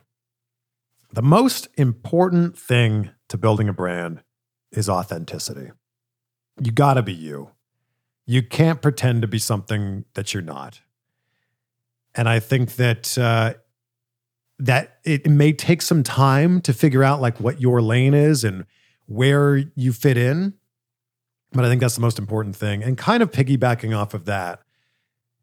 The 1.14 1.22
most 1.22 1.68
important 1.78 2.58
thing 2.58 3.12
to 3.30 3.38
building 3.38 3.70
a 3.70 3.74
brand 3.74 4.24
is 4.72 4.90
authenticity. 4.90 5.72
You 6.62 6.72
got 6.72 6.96
to 6.96 7.04
be 7.04 7.14
you. 7.14 7.52
You 8.26 8.42
can't 8.42 8.82
pretend 8.82 9.22
to 9.22 9.28
be 9.28 9.40
something 9.40 10.06
that 10.16 10.34
you're 10.34 10.44
not. 10.44 10.82
And 12.18 12.28
I 12.28 12.40
think 12.40 12.76
that 12.76 13.18
uh, 13.18 13.54
that 14.60 14.98
it 15.06 15.30
may 15.30 15.54
take 15.54 15.82
some 15.82 16.04
time 16.04 16.62
to 16.62 16.74
figure 16.74 17.04
out 17.04 17.22
like 17.22 17.40
what 17.40 17.62
your 17.62 17.82
lane 17.82 18.14
is 18.14 18.44
and 18.44 18.66
where 19.06 19.58
you 19.76 19.94
fit 19.94 20.18
in. 20.18 20.56
But 21.54 21.64
I 21.64 21.70
think 21.70 21.80
that's 21.80 21.96
the 21.96 22.02
most 22.02 22.20
important 22.20 22.56
thing. 22.56 22.84
And 22.84 22.98
kind 22.98 23.24
of 23.24 23.32
piggybacking 23.32 23.96
off 23.96 24.14
of 24.14 24.26
that, 24.26 24.62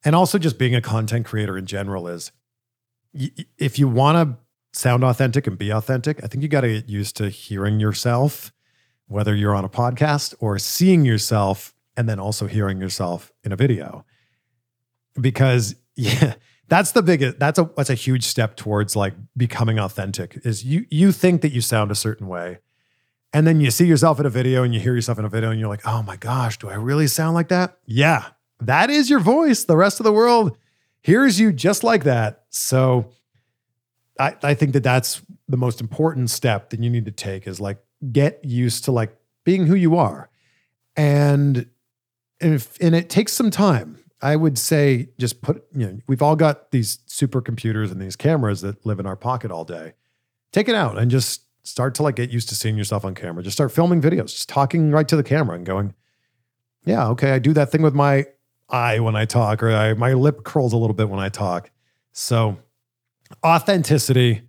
and 0.04 0.14
also 0.14 0.37
just 0.37 0.58
being 0.58 0.74
a 0.74 0.82
content 0.82 1.24
creator 1.24 1.56
in 1.56 1.64
general 1.64 2.08
is 2.08 2.32
if 3.58 3.78
you 3.78 3.88
want 3.88 4.16
to 4.16 4.78
sound 4.78 5.04
authentic 5.04 5.46
and 5.46 5.56
be 5.56 5.70
authentic, 5.70 6.22
I 6.22 6.26
think 6.26 6.42
you 6.42 6.48
got 6.48 6.62
to 6.62 6.80
get 6.80 6.88
used 6.88 7.16
to 7.16 7.30
hearing 7.30 7.80
yourself, 7.80 8.52
whether 9.06 9.34
you're 9.34 9.54
on 9.54 9.64
a 9.64 9.68
podcast 9.68 10.34
or 10.40 10.58
seeing 10.58 11.04
yourself 11.04 11.74
and 11.96 12.08
then 12.08 12.18
also 12.18 12.46
hearing 12.46 12.80
yourself 12.80 13.32
in 13.44 13.52
a 13.52 13.56
video. 13.56 14.04
Because 15.18 15.76
yeah, 15.96 16.34
that's 16.68 16.92
the 16.92 17.03
biggest 17.03 17.38
that's 17.38 17.59
a 17.59 17.70
that's 17.77 17.90
a 17.90 17.94
huge 17.94 18.24
step 18.24 18.57
towards 18.57 18.96
like 18.96 19.14
becoming 19.37 19.79
authentic 19.79 20.38
is 20.44 20.64
you 20.64 20.87
you 20.90 21.12
think 21.12 21.42
that 21.42 21.53
you 21.53 21.61
sound 21.61 21.90
a 21.90 21.94
certain 21.94 22.27
way. 22.27 22.59
And 23.33 23.48
then 23.48 23.61
you 23.61 23.72
see 23.72 23.87
yourself 23.87 24.20
in 24.20 24.27
a 24.27 24.31
video 24.31 24.62
and 24.62 24.72
you 24.72 24.79
hear 24.79 24.94
yourself 24.94 25.18
in 25.18 25.24
a 25.24 25.29
video 25.29 25.50
and 25.50 25.59
you're 25.59 25.68
like 25.68 25.87
oh 25.87 26.03
my 26.03 26.16
gosh 26.16 26.59
do 26.59 26.68
i 26.68 26.74
really 26.74 27.07
sound 27.07 27.35
like 27.35 27.48
that? 27.48 27.79
Yeah 27.87 28.27
that 28.61 28.88
is 28.88 29.11
your 29.11 29.20
voice. 29.20 29.64
The 29.64 29.77
rest 29.77 30.00
of 30.00 30.05
the 30.05 30.12
world 30.12 30.57
hears 31.03 31.38
you 31.38 31.53
just 31.53 31.85
like 31.85 32.05
that. 32.05 32.44
So 32.50 33.11
i 34.18 34.35
i 34.42 34.55
think 34.55 34.72
that 34.72 34.83
that's 34.83 35.22
the 35.48 35.57
most 35.57 35.81
important 35.81 36.31
step 36.31 36.70
that 36.70 36.83
you 36.83 36.88
need 36.88 37.05
to 37.05 37.12
take 37.12 37.46
is 37.46 37.61
like 37.61 37.79
get 38.12 38.44
used 38.44 38.85
to 38.85 38.92
like 38.92 39.16
being 39.44 39.66
who 39.66 39.74
you 39.74 39.96
are. 39.96 40.31
And 40.96 41.68
if, 42.40 42.79
and 42.81 42.94
it 42.94 43.11
takes 43.11 43.33
some 43.33 43.50
time 43.50 44.03
I 44.22 44.37
would 44.37 44.59
say 44.59 45.09
just 45.18 45.42
put, 45.42 45.64
you 45.74 45.87
know, 45.87 45.98
we've 46.07 46.22
all 46.22 46.37
got 46.37 46.70
these 46.70 46.98
supercomputers 47.09 47.90
and 47.90 48.00
these 48.00 48.16
cameras 48.16 48.61
that 48.62 48.85
live 48.87 48.98
in 48.98 49.07
our 49.07 49.16
pocket 49.16 49.50
all 49.50 49.64
day. 49.64 49.94
Take 50.53 50.68
it 50.68 50.74
out 50.74 50.98
and 50.98 51.11
just 51.11 51.42
start 51.64 51.94
to 51.96 52.03
like 52.03 52.16
get 52.16 52.31
used 52.31 52.48
to 52.50 52.55
seeing 52.55 52.77
yourself 52.77 53.05
on 53.05 53.14
camera. 53.14 53.42
Just 53.42 53.57
start 53.57 53.72
filming 53.72 54.00
videos, 54.00 54.27
just 54.27 54.48
talking 54.48 54.90
right 54.90 55.09
to 55.09 55.16
the 55.16 55.22
camera 55.22 55.57
and 55.57 55.66
going, 55.66 55.94
yeah, 56.85 57.09
okay, 57.09 57.33
I 57.33 57.38
do 57.38 57.53
that 57.55 57.70
thing 57.70 57.83
with 57.83 57.94
my 57.94 58.27
eye 58.68 59.00
when 59.00 59.16
I 59.16 59.24
talk, 59.24 59.62
or 59.62 59.70
I, 59.70 59.94
my 59.94 60.12
lip 60.12 60.44
curls 60.44 60.72
a 60.72 60.77
little 60.77 60.94
bit 60.94 61.09
when 61.09 61.20
I 61.20 61.29
talk. 61.29 61.70
So 62.12 62.59
authenticity 63.44 64.42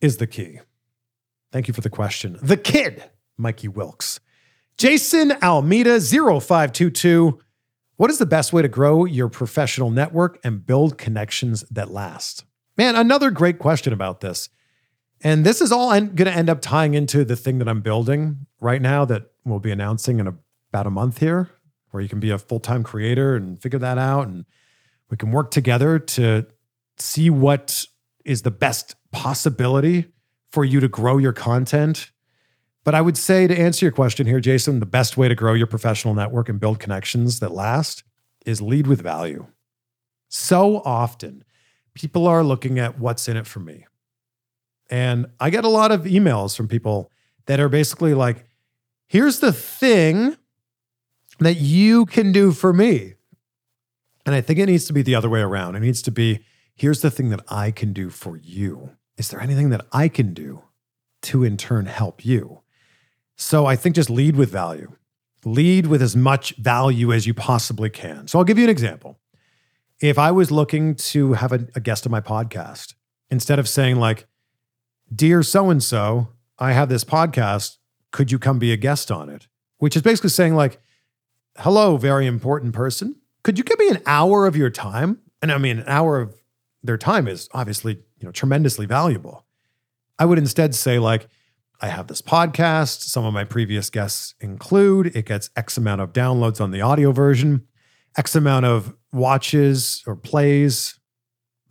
is 0.00 0.18
the 0.18 0.26
key. 0.26 0.60
Thank 1.50 1.68
you 1.68 1.74
for 1.74 1.80
the 1.80 1.90
question. 1.90 2.38
The 2.42 2.56
kid, 2.56 3.04
Mikey 3.36 3.68
Wilkes. 3.68 4.20
Jason 4.78 5.32
Almeida 5.42 6.00
0522. 6.00 7.38
What 7.96 8.10
is 8.10 8.18
the 8.18 8.26
best 8.26 8.52
way 8.52 8.62
to 8.62 8.68
grow 8.68 9.04
your 9.04 9.28
professional 9.28 9.90
network 9.90 10.40
and 10.42 10.64
build 10.64 10.98
connections 10.98 11.62
that 11.70 11.90
last? 11.90 12.44
Man, 12.76 12.96
another 12.96 13.30
great 13.30 13.58
question 13.58 13.92
about 13.92 14.20
this. 14.20 14.48
And 15.22 15.44
this 15.44 15.60
is 15.60 15.70
all 15.70 15.90
going 15.90 16.16
to 16.16 16.32
end 16.32 16.50
up 16.50 16.60
tying 16.60 16.94
into 16.94 17.24
the 17.24 17.36
thing 17.36 17.58
that 17.58 17.68
I'm 17.68 17.80
building 17.80 18.46
right 18.60 18.82
now 18.82 19.04
that 19.04 19.30
we'll 19.44 19.60
be 19.60 19.70
announcing 19.70 20.18
in 20.18 20.26
about 20.26 20.86
a 20.86 20.90
month 20.90 21.18
here, 21.18 21.50
where 21.90 22.02
you 22.02 22.08
can 22.08 22.18
be 22.18 22.30
a 22.30 22.38
full 22.38 22.60
time 22.60 22.82
creator 22.82 23.36
and 23.36 23.60
figure 23.60 23.78
that 23.78 23.98
out. 23.98 24.26
And 24.26 24.46
we 25.10 25.16
can 25.16 25.30
work 25.30 25.50
together 25.50 25.98
to 25.98 26.46
see 26.96 27.30
what 27.30 27.84
is 28.24 28.42
the 28.42 28.50
best 28.50 28.96
possibility 29.12 30.06
for 30.50 30.64
you 30.64 30.80
to 30.80 30.88
grow 30.88 31.18
your 31.18 31.32
content. 31.32 32.10
But 32.84 32.94
I 32.94 33.00
would 33.00 33.16
say 33.16 33.46
to 33.46 33.56
answer 33.56 33.86
your 33.86 33.92
question 33.92 34.26
here, 34.26 34.40
Jason, 34.40 34.80
the 34.80 34.86
best 34.86 35.16
way 35.16 35.28
to 35.28 35.34
grow 35.34 35.54
your 35.54 35.66
professional 35.66 36.14
network 36.14 36.48
and 36.48 36.58
build 36.58 36.80
connections 36.80 37.40
that 37.40 37.52
last 37.52 38.02
is 38.44 38.60
lead 38.60 38.86
with 38.86 39.00
value. 39.00 39.46
So 40.28 40.82
often, 40.84 41.44
people 41.94 42.26
are 42.26 42.42
looking 42.42 42.78
at 42.78 42.98
what's 42.98 43.28
in 43.28 43.36
it 43.36 43.46
for 43.46 43.60
me. 43.60 43.86
And 44.90 45.26
I 45.38 45.50
get 45.50 45.64
a 45.64 45.68
lot 45.68 45.92
of 45.92 46.02
emails 46.02 46.56
from 46.56 46.68
people 46.68 47.10
that 47.46 47.60
are 47.60 47.68
basically 47.68 48.14
like, 48.14 48.44
here's 49.06 49.40
the 49.40 49.52
thing 49.52 50.36
that 51.38 51.56
you 51.56 52.06
can 52.06 52.32
do 52.32 52.52
for 52.52 52.72
me. 52.72 53.14
And 54.26 54.34
I 54.34 54.40
think 54.40 54.58
it 54.58 54.66
needs 54.66 54.84
to 54.86 54.92
be 54.92 55.02
the 55.02 55.14
other 55.14 55.28
way 55.28 55.40
around. 55.40 55.76
It 55.76 55.80
needs 55.80 56.02
to 56.02 56.10
be, 56.10 56.44
here's 56.74 57.02
the 57.02 57.10
thing 57.10 57.30
that 57.30 57.44
I 57.48 57.70
can 57.70 57.92
do 57.92 58.10
for 58.10 58.36
you. 58.36 58.90
Is 59.16 59.28
there 59.28 59.40
anything 59.40 59.70
that 59.70 59.86
I 59.92 60.08
can 60.08 60.34
do 60.34 60.62
to 61.22 61.44
in 61.44 61.56
turn 61.56 61.86
help 61.86 62.24
you? 62.24 62.60
So 63.42 63.66
I 63.66 63.74
think 63.74 63.96
just 63.96 64.08
lead 64.08 64.36
with 64.36 64.50
value. 64.50 64.92
Lead 65.44 65.88
with 65.88 66.00
as 66.00 66.14
much 66.14 66.56
value 66.56 67.12
as 67.12 67.26
you 67.26 67.34
possibly 67.34 67.90
can. 67.90 68.28
So 68.28 68.38
I'll 68.38 68.44
give 68.44 68.56
you 68.56 68.64
an 68.64 68.70
example. 68.70 69.18
If 70.00 70.16
I 70.16 70.30
was 70.30 70.52
looking 70.52 70.94
to 70.94 71.32
have 71.32 71.52
a, 71.52 71.66
a 71.74 71.80
guest 71.80 72.06
on 72.06 72.12
my 72.12 72.20
podcast, 72.20 72.94
instead 73.30 73.58
of 73.58 73.68
saying, 73.68 73.96
like, 73.96 74.26
Dear 75.12 75.42
so 75.42 75.68
and 75.68 75.82
so, 75.82 76.28
I 76.58 76.72
have 76.72 76.88
this 76.88 77.04
podcast. 77.04 77.78
Could 78.12 78.30
you 78.30 78.38
come 78.38 78.58
be 78.58 78.72
a 78.72 78.76
guest 78.76 79.10
on 79.10 79.28
it? 79.28 79.48
Which 79.78 79.96
is 79.96 80.02
basically 80.02 80.30
saying, 80.30 80.54
like, 80.54 80.80
hello, 81.58 81.96
very 81.96 82.26
important 82.26 82.72
person. 82.72 83.16
Could 83.42 83.58
you 83.58 83.64
give 83.64 83.78
me 83.78 83.88
an 83.88 84.00
hour 84.06 84.46
of 84.46 84.56
your 84.56 84.70
time? 84.70 85.18
And 85.42 85.50
I 85.50 85.58
mean, 85.58 85.80
an 85.80 85.88
hour 85.88 86.20
of 86.20 86.34
their 86.82 86.96
time 86.96 87.26
is 87.26 87.48
obviously, 87.52 87.94
you 88.18 88.26
know, 88.26 88.30
tremendously 88.30 88.86
valuable. 88.86 89.44
I 90.18 90.24
would 90.26 90.38
instead 90.38 90.74
say, 90.74 90.98
like, 90.98 91.28
I 91.82 91.88
have 91.88 92.06
this 92.06 92.22
podcast. 92.22 93.02
Some 93.02 93.24
of 93.24 93.34
my 93.34 93.42
previous 93.42 93.90
guests 93.90 94.36
include 94.40 95.16
it 95.16 95.26
gets 95.26 95.50
X 95.56 95.76
amount 95.76 96.00
of 96.00 96.12
downloads 96.12 96.60
on 96.60 96.70
the 96.70 96.80
audio 96.80 97.10
version, 97.10 97.66
X 98.16 98.36
amount 98.36 98.66
of 98.66 98.94
watches 99.12 100.04
or 100.06 100.14
plays, 100.14 101.00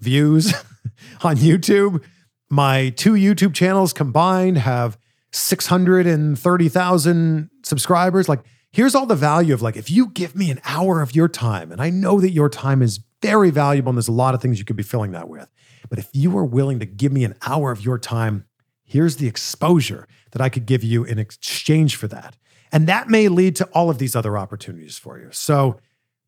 views 0.01 0.53
on 1.23 1.37
YouTube. 1.37 2.03
My 2.49 2.89
two 2.89 3.13
YouTube 3.13 3.53
channels 3.53 3.93
combined 3.93 4.57
have 4.57 4.97
630,000 5.31 7.49
subscribers. 7.63 8.27
Like, 8.27 8.41
here's 8.73 8.93
all 8.93 9.05
the 9.05 9.15
value 9.15 9.53
of 9.53 9.61
like, 9.61 9.77
if 9.77 9.89
you 9.89 10.07
give 10.07 10.35
me 10.35 10.51
an 10.51 10.59
hour 10.65 11.01
of 11.01 11.15
your 11.15 11.29
time, 11.29 11.71
and 11.71 11.81
I 11.81 11.89
know 11.89 12.19
that 12.19 12.31
your 12.31 12.49
time 12.49 12.81
is 12.81 12.99
very 13.21 13.49
valuable 13.49 13.91
and 13.91 13.97
there's 13.97 14.09
a 14.09 14.11
lot 14.11 14.35
of 14.35 14.41
things 14.41 14.59
you 14.59 14.65
could 14.65 14.75
be 14.75 14.83
filling 14.83 15.11
that 15.11 15.29
with. 15.29 15.47
But 15.89 15.99
if 15.99 16.09
you 16.11 16.37
are 16.37 16.43
willing 16.43 16.79
to 16.79 16.85
give 16.85 17.13
me 17.13 17.23
an 17.23 17.35
hour 17.45 17.71
of 17.71 17.85
your 17.85 17.97
time, 17.97 18.43
here's 18.91 19.15
the 19.15 19.27
exposure 19.27 20.05
that 20.31 20.41
I 20.41 20.49
could 20.49 20.65
give 20.65 20.83
you 20.83 21.05
in 21.05 21.17
exchange 21.17 21.95
for 21.95 22.07
that. 22.09 22.35
And 22.73 22.87
that 22.87 23.09
may 23.09 23.29
lead 23.29 23.55
to 23.57 23.65
all 23.67 23.89
of 23.89 23.99
these 23.99 24.17
other 24.17 24.37
opportunities 24.37 24.97
for 24.97 25.17
you. 25.17 25.29
So 25.31 25.79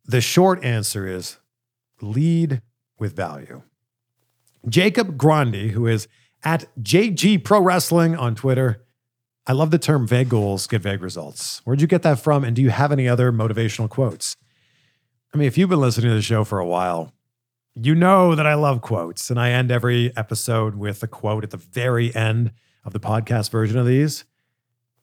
the 0.05 0.21
short 0.21 0.63
answer 0.63 1.05
is 1.05 1.37
lead 2.01 2.61
with 2.97 3.15
value. 3.15 3.63
Jacob 4.69 5.17
Grandi, 5.17 5.69
who 5.69 5.87
is 5.87 6.07
at 6.43 6.65
JG 6.81 7.43
Pro 7.43 7.59
Wrestling 7.61 8.15
on 8.15 8.33
Twitter. 8.33 8.81
I 9.45 9.51
love 9.51 9.71
the 9.71 9.79
term 9.79 10.07
vague 10.07 10.29
goals 10.29 10.65
get 10.67 10.81
vague 10.81 11.01
results. 11.01 11.61
Where'd 11.65 11.81
you 11.81 11.87
get 11.87 12.01
that 12.03 12.19
from? 12.19 12.45
And 12.45 12.55
do 12.55 12.61
you 12.61 12.69
have 12.69 12.93
any 12.93 13.09
other 13.09 13.33
motivational 13.33 13.89
quotes? 13.89 14.37
I 15.33 15.37
mean, 15.37 15.47
if 15.47 15.57
you've 15.57 15.69
been 15.69 15.81
listening 15.81 16.11
to 16.11 16.15
the 16.15 16.21
show 16.21 16.45
for 16.45 16.59
a 16.59 16.65
while, 16.65 17.11
you 17.75 17.95
know 17.95 18.35
that 18.35 18.45
I 18.45 18.53
love 18.53 18.81
quotes, 18.81 19.29
and 19.29 19.39
I 19.39 19.51
end 19.51 19.71
every 19.71 20.15
episode 20.15 20.75
with 20.75 21.01
a 21.03 21.07
quote 21.07 21.43
at 21.43 21.51
the 21.51 21.57
very 21.57 22.13
end 22.15 22.51
of 22.85 22.93
the 22.93 22.99
podcast 22.99 23.49
version 23.49 23.77
of 23.77 23.87
these. 23.87 24.25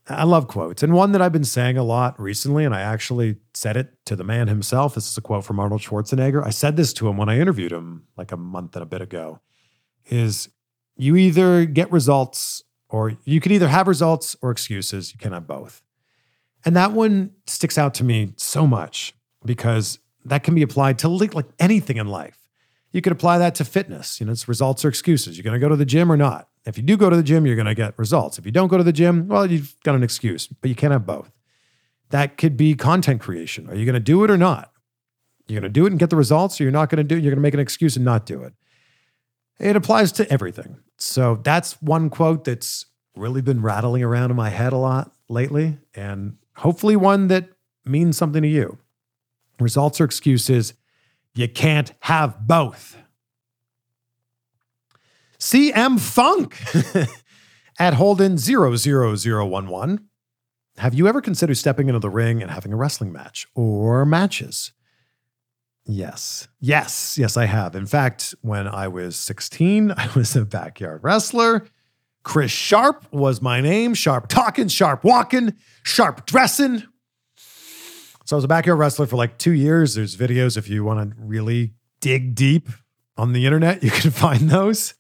I 0.09 0.25
love 0.25 0.49
quotes. 0.49 0.83
And 0.83 0.93
one 0.93 1.13
that 1.13 1.23
I've 1.23 1.33
been 1.33 1.45
saying 1.45 1.77
a 1.77 1.85
lot 1.85 2.21
recently, 2.21 2.65
and 2.65 2.75
I 2.75 2.81
actually 2.81 3.37
said 3.55 3.77
it 3.77 3.95
to 4.07 4.17
the 4.17 4.25
man 4.25 4.49
himself. 4.49 4.95
This 4.95 5.09
is 5.09 5.17
a 5.17 5.21
quote 5.21 5.45
from 5.45 5.61
Arnold 5.61 5.83
Schwarzenegger. 5.83 6.45
I 6.45 6.51
said 6.51 6.77
this 6.77 6.93
to 6.95 7.09
him 7.09 7.17
when 7.17 7.29
I 7.29 7.39
interviewed 7.39 7.73
him 7.73 8.07
like 8.17 8.33
a 8.33 8.37
month 8.37 8.75
and 8.75 8.83
a 8.83 8.87
bit 8.87 9.03
ago 9.03 9.41
is 10.07 10.49
you 10.97 11.17
either 11.17 11.65
get 11.65 11.93
results 11.93 12.65
or 12.89 13.17
you 13.25 13.41
can 13.41 13.53
either 13.53 13.69
have 13.69 13.87
results 13.87 14.37
or 14.43 14.51
excuses. 14.51 15.13
You 15.13 15.19
can 15.19 15.33
have 15.33 15.47
both. 15.47 15.83
And 16.65 16.75
that 16.77 16.93
one 16.93 17.33
sticks 17.47 17.79
out 17.79 17.95
to 17.95 18.05
me 18.05 18.33
so 18.37 18.67
much 18.67 19.15
because 19.45 19.99
that 20.25 20.43
can 20.43 20.55
be 20.55 20.63
applied 20.63 20.99
to 21.01 21.09
like 21.09 21.47
anything 21.59 21.97
in 21.97 22.09
life. 22.09 22.40
You 22.93 23.01
could 23.01 23.13
apply 23.13 23.39
that 23.39 23.55
to 23.57 23.65
fitness. 23.65 24.21
You 24.21 24.27
know, 24.27 24.33
it's 24.33 24.49
results 24.49 24.85
or 24.85 24.89
excuses. 24.89 25.37
You're 25.37 25.45
going 25.45 25.55
to 25.55 25.61
go 25.61 25.69
to 25.69 25.77
the 25.77 25.85
gym 25.85 26.11
or 26.11 26.17
not. 26.17 26.49
If 26.67 26.77
you 26.77 26.83
do 26.83 26.97
go 26.97 27.09
to 27.09 27.17
the 27.17 27.23
gym, 27.23 27.47
you're 27.47 27.57
going 27.57 27.67
to 27.67 27.75
get 27.75 27.99
results. 27.99 28.39
If 28.39 28.45
you 28.45 28.53
don't 28.53 28.69
go 28.69 28.77
to 28.77 28.85
the 28.85 28.93
gym, 28.93 29.29
well, 29.29 29.51
you've 29.51 29.77
got 29.85 29.95
an 29.95 30.03
excuse, 30.03 30.47
but 30.47 30.69
you 30.69 30.75
can't 30.75 30.93
have 30.93 31.07
both. 31.07 31.31
That 32.11 32.37
could 32.37 32.57
be 32.57 32.75
content 32.75 33.21
creation. 33.21 33.69
Are 33.71 33.75
you 33.75 33.85
going 33.85 33.95
to 33.95 34.01
do 34.01 34.25
it 34.25 34.31
or 34.31 34.37
not? 34.37 34.73
You're 35.47 35.61
going 35.61 35.73
to 35.73 35.81
do 35.81 35.87
it 35.87 35.91
and 35.91 35.99
get 35.99 36.11
the 36.11 36.17
results, 36.17 36.61
or 36.61 36.65
you're 36.65 36.73
not 36.73 36.91
going 36.91 36.99
to 36.99 37.05
do 37.05 37.17
it. 37.17 37.23
You're 37.23 37.31
going 37.31 37.39
to 37.39 37.43
make 37.43 37.55
an 37.55 37.61
excuse 37.61 37.97
and 37.97 38.05
not 38.05 38.27
do 38.27 38.43
it. 38.43 38.53
It 39.59 39.77
applies 39.77 40.13
to 40.13 40.31
everything. 40.31 40.79
So 40.97 41.37
that's 41.43 41.81
one 41.83 42.11
quote 42.11 42.45
that's 42.45 42.87
really 43.17 43.43
been 43.43 43.63
rattling 43.63 44.03
around 44.03 44.31
in 44.31 44.37
my 44.37 44.51
head 44.51 44.73
a 44.73 44.77
lot 44.77 45.13
lately, 45.29 45.79
and 45.95 46.37
hopefully 46.57 46.97
one 46.97 47.29
that 47.29 47.49
means 47.85 48.17
something 48.17 48.43
to 48.43 48.49
you. 48.49 48.79
Results 49.59 50.01
or 50.01 50.05
excuses 50.05 50.75
you 51.35 51.49
can't 51.49 51.93
have 52.01 52.47
both. 52.47 52.97
CM 55.39 55.99
Funk 55.99 56.57
at 57.79 57.95
Holden 57.95 58.37
00011. 58.37 60.09
Have 60.77 60.95
you 60.95 61.09
ever 61.09 61.21
considered 61.21 61.57
stepping 61.57 61.89
into 61.89 61.99
the 61.99 62.11
ring 62.11 62.43
and 62.43 62.51
having 62.51 62.73
a 62.73 62.77
wrestling 62.77 63.13
match 63.13 63.47
or 63.55 64.05
matches? 64.05 64.73
Yes. 65.87 66.49
Yes. 66.61 67.19
Yes, 67.19 67.37
I 67.37 67.47
have. 67.47 67.75
In 67.75 67.87
fact, 67.87 68.35
when 68.43 68.69
I 68.69 68.89
was 68.89 69.17
16, 69.17 69.91
I 69.97 70.09
was 70.15 70.37
a 70.37 70.45
backyard 70.45 71.01
wrestler. 71.03 71.67
Chris 72.23 72.51
Sharp 72.51 73.07
was 73.13 73.41
my 73.41 73.61
name. 73.61 73.95
Sharp 73.95 74.29
talking, 74.29 74.69
sharp 74.69 75.05
walking, 75.05 75.55
sharp 75.83 76.27
dressing. 76.27 76.85
So 78.31 78.37
I 78.37 78.39
was 78.39 78.45
a 78.45 78.47
backyard 78.47 78.79
wrestler 78.79 79.07
for 79.07 79.17
like 79.17 79.39
two 79.39 79.51
years. 79.51 79.97
There's 79.97 80.17
videos 80.17 80.57
if 80.57 80.69
you 80.69 80.85
want 80.85 81.01
to 81.01 81.17
really 81.19 81.73
dig 81.99 82.37
deep 82.37 82.69
on 83.17 83.33
the 83.33 83.45
internet, 83.45 83.83
you 83.83 83.91
can 83.91 84.13
find 84.13 84.49
those. 84.49 84.95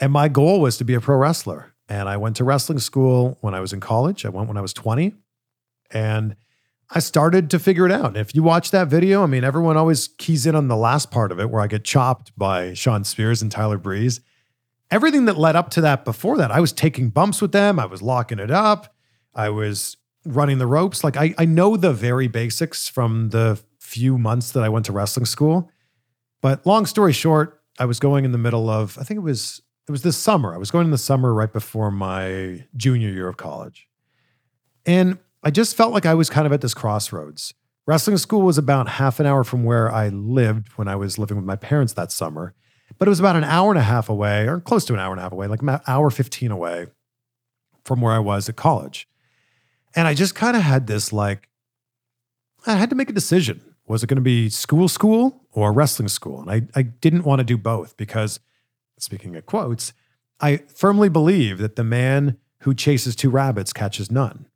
And 0.00 0.12
my 0.12 0.26
goal 0.26 0.60
was 0.60 0.76
to 0.78 0.84
be 0.84 0.94
a 0.94 1.00
pro 1.00 1.14
wrestler. 1.14 1.72
And 1.88 2.08
I 2.08 2.16
went 2.16 2.34
to 2.38 2.42
wrestling 2.44 2.80
school 2.80 3.38
when 3.42 3.54
I 3.54 3.60
was 3.60 3.72
in 3.72 3.78
college. 3.78 4.26
I 4.26 4.30
went 4.30 4.48
when 4.48 4.56
I 4.56 4.60
was 4.60 4.72
20. 4.72 5.14
And 5.92 6.34
I 6.90 6.98
started 6.98 7.48
to 7.50 7.60
figure 7.60 7.86
it 7.86 7.92
out. 7.92 8.16
If 8.16 8.34
you 8.34 8.42
watch 8.42 8.72
that 8.72 8.88
video, 8.88 9.22
I 9.22 9.26
mean, 9.26 9.44
everyone 9.44 9.76
always 9.76 10.08
keys 10.18 10.44
in 10.44 10.56
on 10.56 10.66
the 10.66 10.74
last 10.74 11.12
part 11.12 11.30
of 11.30 11.38
it 11.38 11.50
where 11.50 11.62
I 11.62 11.68
get 11.68 11.84
chopped 11.84 12.36
by 12.36 12.74
Shawn 12.74 13.04
Spears 13.04 13.40
and 13.40 13.52
Tyler 13.52 13.78
Breeze. 13.78 14.20
Everything 14.90 15.26
that 15.26 15.38
led 15.38 15.54
up 15.54 15.70
to 15.70 15.80
that 15.82 16.04
before 16.04 16.36
that, 16.38 16.50
I 16.50 16.58
was 16.58 16.72
taking 16.72 17.10
bumps 17.10 17.40
with 17.40 17.52
them. 17.52 17.78
I 17.78 17.86
was 17.86 18.02
locking 18.02 18.40
it 18.40 18.50
up. 18.50 18.96
I 19.32 19.48
was 19.50 19.96
running 20.28 20.58
the 20.58 20.66
ropes. 20.66 21.02
Like 21.02 21.16
I, 21.16 21.34
I 21.38 21.44
know 21.44 21.76
the 21.76 21.92
very 21.92 22.28
basics 22.28 22.88
from 22.88 23.30
the 23.30 23.60
few 23.78 24.18
months 24.18 24.52
that 24.52 24.62
I 24.62 24.68
went 24.68 24.86
to 24.86 24.92
wrestling 24.92 25.26
school. 25.26 25.70
But 26.40 26.64
long 26.66 26.86
story 26.86 27.12
short, 27.12 27.60
I 27.78 27.86
was 27.86 27.98
going 27.98 28.24
in 28.24 28.32
the 28.32 28.38
middle 28.38 28.68
of, 28.68 28.98
I 28.98 29.02
think 29.02 29.18
it 29.18 29.22
was 29.22 29.62
it 29.88 29.92
was 29.92 30.02
this 30.02 30.18
summer. 30.18 30.54
I 30.54 30.58
was 30.58 30.70
going 30.70 30.84
in 30.84 30.90
the 30.90 30.98
summer 30.98 31.32
right 31.32 31.50
before 31.50 31.90
my 31.90 32.66
junior 32.76 33.08
year 33.08 33.26
of 33.26 33.38
college. 33.38 33.88
And 34.84 35.18
I 35.42 35.50
just 35.50 35.74
felt 35.74 35.94
like 35.94 36.04
I 36.04 36.12
was 36.12 36.28
kind 36.28 36.46
of 36.46 36.52
at 36.52 36.60
this 36.60 36.74
crossroads. 36.74 37.54
Wrestling 37.86 38.18
school 38.18 38.42
was 38.42 38.58
about 38.58 38.86
half 38.86 39.18
an 39.18 39.24
hour 39.24 39.44
from 39.44 39.64
where 39.64 39.90
I 39.90 40.08
lived 40.08 40.68
when 40.76 40.88
I 40.88 40.96
was 40.96 41.18
living 41.18 41.38
with 41.38 41.46
my 41.46 41.56
parents 41.56 41.94
that 41.94 42.12
summer, 42.12 42.54
but 42.98 43.08
it 43.08 43.10
was 43.10 43.18
about 43.18 43.36
an 43.36 43.44
hour 43.44 43.70
and 43.70 43.78
a 43.78 43.82
half 43.82 44.10
away, 44.10 44.46
or 44.46 44.60
close 44.60 44.84
to 44.86 44.92
an 44.92 45.00
hour 45.00 45.12
and 45.12 45.20
a 45.20 45.22
half 45.22 45.32
away, 45.32 45.46
like 45.46 45.62
an 45.62 45.80
hour 45.86 46.10
15 46.10 46.50
away 46.50 46.88
from 47.84 48.02
where 48.02 48.12
I 48.12 48.18
was 48.18 48.46
at 48.50 48.56
college. 48.56 49.08
And 49.94 50.06
I 50.06 50.14
just 50.14 50.34
kind 50.34 50.56
of 50.56 50.62
had 50.62 50.86
this 50.86 51.12
like, 51.12 51.48
I 52.66 52.74
had 52.74 52.90
to 52.90 52.96
make 52.96 53.10
a 53.10 53.14
decision. 53.14 53.62
Was 53.86 54.02
it 54.02 54.08
going 54.08 54.16
to 54.16 54.22
be 54.22 54.48
school, 54.50 54.88
school 54.88 55.44
or 55.52 55.72
wrestling 55.72 56.08
school? 56.08 56.42
And 56.42 56.50
I, 56.50 56.78
I 56.78 56.82
didn't 56.82 57.24
want 57.24 57.40
to 57.40 57.44
do 57.44 57.56
both 57.56 57.96
because, 57.96 58.40
speaking 58.98 59.34
of 59.36 59.46
quotes, 59.46 59.92
I 60.40 60.58
firmly 60.74 61.08
believe 61.08 61.58
that 61.58 61.76
the 61.76 61.84
man 61.84 62.36
who 62.60 62.74
chases 62.74 63.16
two 63.16 63.30
rabbits 63.30 63.72
catches 63.72 64.10
none. 64.10 64.46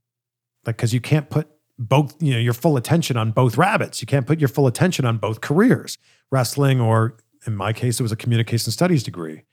Like, 0.66 0.76
because 0.76 0.92
you 0.92 1.00
can't 1.00 1.30
put 1.30 1.48
both, 1.78 2.20
you 2.22 2.32
know, 2.32 2.38
your 2.38 2.52
full 2.52 2.76
attention 2.76 3.16
on 3.16 3.30
both 3.30 3.56
rabbits. 3.56 4.00
You 4.00 4.06
can't 4.06 4.26
put 4.26 4.38
your 4.38 4.48
full 4.48 4.66
attention 4.66 5.04
on 5.04 5.18
both 5.18 5.40
careers, 5.40 5.98
wrestling, 6.30 6.80
or 6.80 7.16
in 7.46 7.56
my 7.56 7.72
case, 7.72 7.98
it 7.98 8.02
was 8.02 8.12
a 8.12 8.16
communication 8.16 8.70
studies 8.70 9.02
degree. 9.02 9.44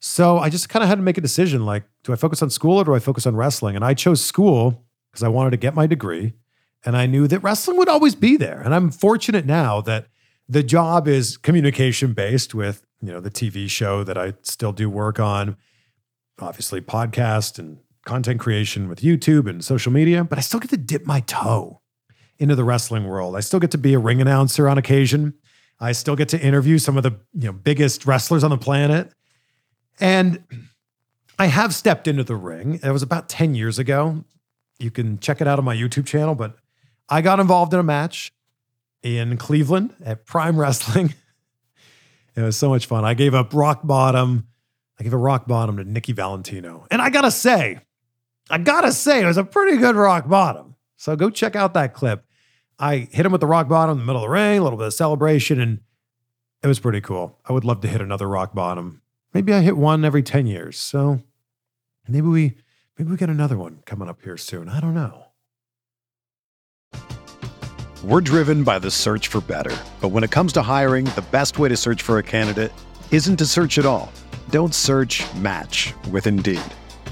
So 0.00 0.38
I 0.38 0.50
just 0.50 0.68
kind 0.68 0.82
of 0.82 0.88
had 0.88 0.96
to 0.96 1.02
make 1.02 1.16
a 1.18 1.22
decision 1.22 1.64
like, 1.64 1.84
do 2.02 2.12
I 2.12 2.16
focus 2.16 2.42
on 2.42 2.50
school 2.50 2.78
or 2.78 2.84
do 2.84 2.94
I 2.94 2.98
focus 2.98 3.26
on 3.26 3.36
wrestling? 3.36 3.76
And 3.76 3.84
I 3.84 3.94
chose 3.94 4.22
school 4.24 4.83
because 5.14 5.22
I 5.22 5.28
wanted 5.28 5.52
to 5.52 5.56
get 5.56 5.76
my 5.76 5.86
degree. 5.86 6.32
And 6.84 6.96
I 6.96 7.06
knew 7.06 7.28
that 7.28 7.38
wrestling 7.38 7.78
would 7.78 7.88
always 7.88 8.16
be 8.16 8.36
there. 8.36 8.60
And 8.60 8.74
I'm 8.74 8.90
fortunate 8.90 9.46
now 9.46 9.80
that 9.82 10.08
the 10.48 10.64
job 10.64 11.06
is 11.06 11.36
communication 11.36 12.14
based 12.14 12.52
with, 12.52 12.84
you 13.00 13.12
know, 13.12 13.20
the 13.20 13.30
TV 13.30 13.70
show 13.70 14.02
that 14.02 14.18
I 14.18 14.34
still 14.42 14.72
do 14.72 14.90
work 14.90 15.20
on, 15.20 15.56
obviously 16.40 16.80
podcast 16.80 17.60
and 17.60 17.78
content 18.04 18.40
creation 18.40 18.88
with 18.88 19.00
YouTube 19.00 19.48
and 19.48 19.64
social 19.64 19.92
media, 19.92 20.24
but 20.24 20.36
I 20.36 20.40
still 20.40 20.60
get 20.60 20.70
to 20.70 20.76
dip 20.76 21.06
my 21.06 21.20
toe 21.20 21.80
into 22.38 22.56
the 22.56 22.64
wrestling 22.64 23.06
world. 23.06 23.36
I 23.36 23.40
still 23.40 23.60
get 23.60 23.70
to 23.70 23.78
be 23.78 23.94
a 23.94 23.98
ring 23.98 24.20
announcer 24.20 24.68
on 24.68 24.76
occasion. 24.76 25.34
I 25.78 25.92
still 25.92 26.16
get 26.16 26.28
to 26.30 26.40
interview 26.40 26.78
some 26.78 26.96
of 26.96 27.04
the, 27.04 27.12
you 27.32 27.46
know, 27.46 27.52
biggest 27.52 28.04
wrestlers 28.04 28.42
on 28.42 28.50
the 28.50 28.58
planet. 28.58 29.12
And 30.00 30.42
I 31.38 31.46
have 31.46 31.72
stepped 31.72 32.08
into 32.08 32.24
the 32.24 32.36
ring. 32.36 32.80
It 32.82 32.90
was 32.90 33.02
about 33.02 33.28
10 33.28 33.54
years 33.54 33.78
ago. 33.78 34.24
You 34.78 34.90
can 34.90 35.18
check 35.18 35.40
it 35.40 35.46
out 35.46 35.58
on 35.58 35.64
my 35.64 35.76
YouTube 35.76 36.06
channel, 36.06 36.34
but 36.34 36.56
I 37.08 37.20
got 37.20 37.40
involved 37.40 37.72
in 37.72 37.80
a 37.80 37.84
match 37.84 38.32
in 39.02 39.36
Cleveland 39.36 39.94
at 40.04 40.26
Prime 40.26 40.58
Wrestling. 40.58 41.14
it 42.36 42.42
was 42.42 42.56
so 42.56 42.68
much 42.68 42.86
fun. 42.86 43.04
I 43.04 43.14
gave 43.14 43.34
up 43.34 43.52
rock 43.54 43.80
bottom. 43.84 44.48
I 44.98 45.04
gave 45.04 45.12
a 45.12 45.18
rock 45.18 45.46
bottom 45.46 45.76
to 45.76 45.84
Nikki 45.84 46.12
Valentino. 46.12 46.86
And 46.90 47.02
I 47.02 47.10
gotta 47.10 47.30
say, 47.30 47.80
I 48.50 48.58
gotta 48.58 48.92
say, 48.92 49.22
it 49.22 49.26
was 49.26 49.36
a 49.36 49.44
pretty 49.44 49.76
good 49.76 49.96
rock 49.96 50.28
bottom. 50.28 50.76
So 50.96 51.14
go 51.16 51.30
check 51.30 51.56
out 51.56 51.74
that 51.74 51.94
clip. 51.94 52.24
I 52.78 53.08
hit 53.12 53.26
him 53.26 53.32
with 53.32 53.40
the 53.40 53.46
rock 53.46 53.68
bottom 53.68 53.92
in 53.92 53.98
the 53.98 54.04
middle 54.04 54.22
of 54.22 54.28
the 54.28 54.32
ring, 54.32 54.58
a 54.58 54.62
little 54.62 54.78
bit 54.78 54.88
of 54.88 54.94
celebration, 54.94 55.60
and 55.60 55.80
it 56.62 56.66
was 56.66 56.80
pretty 56.80 57.00
cool. 57.00 57.38
I 57.46 57.52
would 57.52 57.64
love 57.64 57.80
to 57.82 57.88
hit 57.88 58.00
another 58.00 58.28
rock 58.28 58.54
bottom. 58.54 59.02
Maybe 59.32 59.52
I 59.52 59.60
hit 59.60 59.76
one 59.76 60.04
every 60.04 60.22
10 60.22 60.46
years. 60.46 60.78
So 60.78 61.20
maybe 62.08 62.26
we 62.26 62.56
maybe 62.98 63.10
we 63.10 63.16
get 63.16 63.30
another 63.30 63.56
one 63.56 63.80
coming 63.84 64.08
up 64.08 64.22
here 64.22 64.36
soon. 64.36 64.68
I 64.68 64.80
don't 64.80 64.94
know. 64.94 65.26
We're 68.04 68.20
driven 68.20 68.64
by 68.64 68.80
the 68.80 68.90
search 68.90 69.28
for 69.28 69.40
better. 69.40 69.74
But 70.02 70.10
when 70.10 70.24
it 70.24 70.30
comes 70.30 70.52
to 70.54 70.62
hiring, 70.62 71.06
the 71.06 71.24
best 71.30 71.58
way 71.58 71.70
to 71.70 71.76
search 71.76 72.02
for 72.02 72.18
a 72.18 72.22
candidate 72.22 72.70
isn't 73.10 73.38
to 73.38 73.46
search 73.46 73.78
at 73.78 73.86
all. 73.86 74.12
Don't 74.50 74.74
search 74.74 75.24
match 75.36 75.94
with 76.10 76.26
Indeed. 76.26 76.60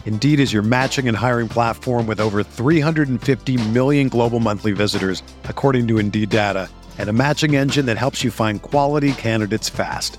Indeed 0.04 0.38
is 0.38 0.52
your 0.52 0.62
matching 0.62 1.08
and 1.08 1.16
hiring 1.16 1.48
platform 1.48 2.06
with 2.06 2.20
over 2.20 2.42
350 2.42 3.56
million 3.70 4.10
global 4.10 4.38
monthly 4.38 4.72
visitors, 4.72 5.22
according 5.44 5.88
to 5.88 5.98
Indeed 5.98 6.28
data, 6.28 6.68
and 6.98 7.08
a 7.08 7.14
matching 7.14 7.56
engine 7.56 7.86
that 7.86 7.96
helps 7.96 8.22
you 8.22 8.30
find 8.30 8.60
quality 8.60 9.14
candidates 9.14 9.70
fast. 9.70 10.18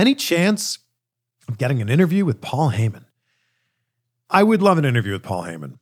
Any 0.00 0.14
chance 0.14 0.78
of 1.46 1.58
getting 1.58 1.82
an 1.82 1.90
interview 1.90 2.24
with 2.24 2.40
Paul 2.40 2.70
Heyman? 2.70 3.04
I 4.30 4.42
would 4.42 4.62
love 4.62 4.78
an 4.78 4.86
interview 4.86 5.12
with 5.12 5.22
Paul 5.22 5.42
Heyman. 5.42 5.78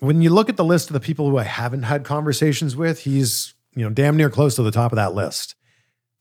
When 0.00 0.20
you 0.20 0.30
look 0.30 0.48
at 0.48 0.56
the 0.56 0.64
list 0.64 0.88
of 0.88 0.94
the 0.94 0.98
people 0.98 1.30
who 1.30 1.38
I 1.38 1.44
haven't 1.44 1.84
had 1.84 2.02
conversations 2.02 2.74
with, 2.74 3.02
he's, 3.02 3.54
you 3.76 3.84
know, 3.84 3.90
damn 3.90 4.16
near 4.16 4.28
close 4.28 4.56
to 4.56 4.64
the 4.64 4.72
top 4.72 4.90
of 4.90 4.96
that 4.96 5.14
list. 5.14 5.54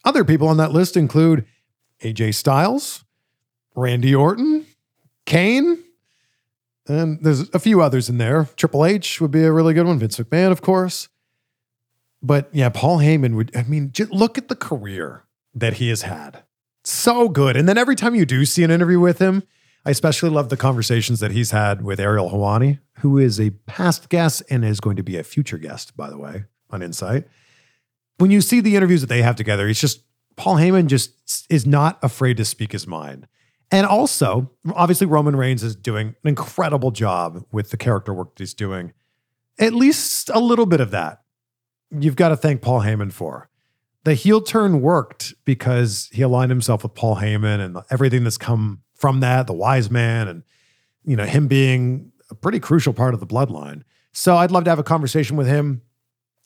Other 0.05 0.23
people 0.23 0.47
on 0.47 0.57
that 0.57 0.73
list 0.73 0.95
include 0.95 1.47
AJ 2.01 2.35
Styles, 2.35 3.03
Randy 3.75 4.13
Orton, 4.13 4.67
Kane, 5.25 5.83
and 6.87 7.17
there's 7.23 7.49
a 7.49 7.57
few 7.57 7.81
others 7.81 8.09
in 8.09 8.19
there. 8.19 8.47
Triple 8.57 8.85
H 8.85 9.19
would 9.19 9.31
be 9.31 9.43
a 9.43 9.51
really 9.51 9.73
good 9.73 9.87
one. 9.87 9.97
Vince 9.97 10.19
McMahon, 10.19 10.51
of 10.51 10.61
course. 10.61 11.09
But 12.21 12.49
yeah, 12.53 12.69
Paul 12.69 12.99
Heyman 12.99 13.35
would, 13.35 13.57
I 13.57 13.63
mean, 13.63 13.91
just 13.91 14.11
look 14.11 14.37
at 14.37 14.49
the 14.49 14.55
career 14.55 15.23
that 15.55 15.73
he 15.77 15.89
has 15.89 16.03
had. 16.03 16.43
So 16.83 17.29
good. 17.29 17.55
And 17.55 17.67
then 17.67 17.77
every 17.77 17.95
time 17.95 18.15
you 18.15 18.25
do 18.25 18.45
see 18.45 18.63
an 18.63 18.71
interview 18.71 18.99
with 18.99 19.19
him, 19.19 19.43
I 19.85 19.91
especially 19.91 20.29
love 20.29 20.49
the 20.49 20.57
conversations 20.57 21.19
that 21.19 21.31
he's 21.31 21.51
had 21.51 21.83
with 21.83 21.99
Ariel 21.99 22.29
Helwani, 22.29 22.79
who 22.99 23.17
is 23.17 23.39
a 23.39 23.51
past 23.51 24.09
guest 24.09 24.43
and 24.49 24.63
is 24.63 24.79
going 24.79 24.95
to 24.95 25.03
be 25.03 25.17
a 25.17 25.23
future 25.23 25.57
guest, 25.57 25.95
by 25.97 26.09
the 26.09 26.17
way, 26.17 26.45
on 26.69 26.81
Insight. 26.81 27.27
When 28.17 28.31
you 28.31 28.41
see 28.41 28.61
the 28.61 28.75
interviews 28.75 29.01
that 29.01 29.07
they 29.07 29.21
have 29.21 29.35
together, 29.35 29.67
it's 29.67 29.79
just 29.79 30.03
Paul 30.35 30.55
Heyman 30.55 30.87
just 30.87 31.45
is 31.49 31.65
not 31.65 31.99
afraid 32.01 32.37
to 32.37 32.45
speak 32.45 32.71
his 32.71 32.87
mind. 32.87 33.27
And 33.71 33.85
also, 33.85 34.51
obviously, 34.73 35.07
Roman 35.07 35.35
Reigns 35.35 35.63
is 35.63 35.75
doing 35.75 36.09
an 36.23 36.29
incredible 36.29 36.91
job 36.91 37.43
with 37.51 37.71
the 37.71 37.77
character 37.77 38.13
work 38.13 38.35
that 38.35 38.41
he's 38.41 38.53
doing. 38.53 38.93
At 39.59 39.73
least 39.73 40.29
a 40.29 40.39
little 40.39 40.65
bit 40.65 40.79
of 40.79 40.91
that. 40.91 41.23
You've 41.91 42.15
got 42.15 42.29
to 42.29 42.37
thank 42.37 42.61
Paul 42.61 42.81
Heyman 42.81 43.11
for 43.11 43.49
the 44.03 44.13
heel 44.13 44.41
turn 44.41 44.81
worked 44.81 45.33
because 45.45 46.09
he 46.11 46.21
aligned 46.21 46.51
himself 46.51 46.83
with 46.83 46.93
Paul 46.93 47.17
Heyman 47.17 47.59
and 47.59 47.77
everything 47.89 48.23
that's 48.23 48.37
come 48.37 48.81
from 48.95 49.21
that, 49.21 49.47
the 49.47 49.53
wise 49.53 49.89
man, 49.89 50.27
and 50.27 50.43
you 51.05 51.15
know, 51.15 51.25
him 51.25 51.47
being 51.47 52.11
a 52.29 52.35
pretty 52.35 52.59
crucial 52.59 52.93
part 52.93 53.13
of 53.13 53.19
the 53.19 53.27
bloodline. 53.27 53.83
So 54.11 54.37
I'd 54.37 54.51
love 54.51 54.63
to 54.65 54.69
have 54.69 54.79
a 54.79 54.83
conversation 54.83 55.37
with 55.37 55.47
him. 55.47 55.81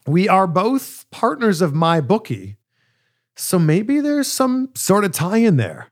We 0.06 0.30
are 0.30 0.48
both 0.48 1.06
partners 1.12 1.62
of 1.62 1.74
MyBookie. 1.74 2.58
So 3.36 3.60
maybe 3.60 4.00
there's 4.00 4.28
some 4.28 4.70
sort 4.74 5.04
of 5.04 5.12
tie 5.12 5.38
in 5.38 5.58
there 5.58 5.92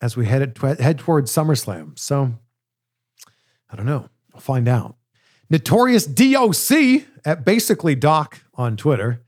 as 0.00 0.16
we 0.16 0.26
head, 0.26 0.56
head 0.58 0.98
towards 0.98 1.30
SummerSlam. 1.32 1.98
So 1.98 2.34
I 3.70 3.76
don't 3.76 3.86
know. 3.86 4.08
I'll 4.34 4.40
find 4.40 4.68
out. 4.68 4.96
Notorious 5.50 6.06
DOC 6.06 7.04
at 7.24 7.44
basically 7.44 7.94
Doc 7.94 8.40
on 8.54 8.76
Twitter 8.76 9.24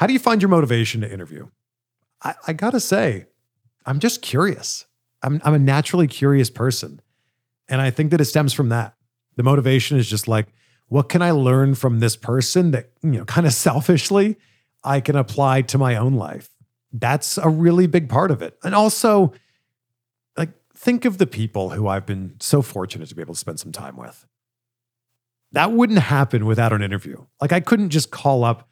how 0.00 0.06
do 0.06 0.14
you 0.14 0.18
find 0.18 0.40
your 0.40 0.48
motivation 0.48 1.02
to 1.02 1.12
interview? 1.12 1.48
I, 2.24 2.34
I 2.46 2.52
gotta 2.54 2.80
say, 2.80 3.26
I'm 3.84 3.98
just 3.98 4.22
curious. 4.22 4.86
I'm, 5.22 5.42
I'm 5.44 5.52
a 5.52 5.58
naturally 5.58 6.06
curious 6.06 6.48
person. 6.48 7.02
And 7.68 7.82
I 7.82 7.90
think 7.90 8.10
that 8.10 8.20
it 8.20 8.24
stems 8.24 8.54
from 8.54 8.70
that. 8.70 8.94
The 9.36 9.42
motivation 9.42 9.98
is 9.98 10.08
just 10.08 10.26
like, 10.26 10.46
what 10.88 11.10
can 11.10 11.20
I 11.20 11.32
learn 11.32 11.74
from 11.74 12.00
this 12.00 12.16
person 12.16 12.70
that, 12.70 12.92
you 13.02 13.10
know, 13.10 13.24
kind 13.26 13.46
of 13.46 13.52
selfishly 13.52 14.38
I 14.82 15.00
can 15.00 15.16
apply 15.16 15.62
to 15.62 15.76
my 15.76 15.96
own 15.96 16.14
life? 16.14 16.48
That's 16.94 17.36
a 17.36 17.50
really 17.50 17.86
big 17.86 18.08
part 18.08 18.30
of 18.30 18.40
it. 18.40 18.56
And 18.64 18.74
also, 18.74 19.34
like, 20.34 20.48
think 20.72 21.04
of 21.04 21.18
the 21.18 21.26
people 21.26 21.70
who 21.70 21.88
I've 21.88 22.06
been 22.06 22.36
so 22.40 22.62
fortunate 22.62 23.10
to 23.10 23.14
be 23.14 23.20
able 23.20 23.34
to 23.34 23.40
spend 23.40 23.60
some 23.60 23.70
time 23.70 23.98
with. 23.98 24.24
That 25.52 25.72
wouldn't 25.72 25.98
happen 25.98 26.46
without 26.46 26.72
an 26.72 26.80
interview. 26.80 27.26
Like, 27.38 27.52
I 27.52 27.60
couldn't 27.60 27.90
just 27.90 28.10
call 28.10 28.44
up 28.44 28.66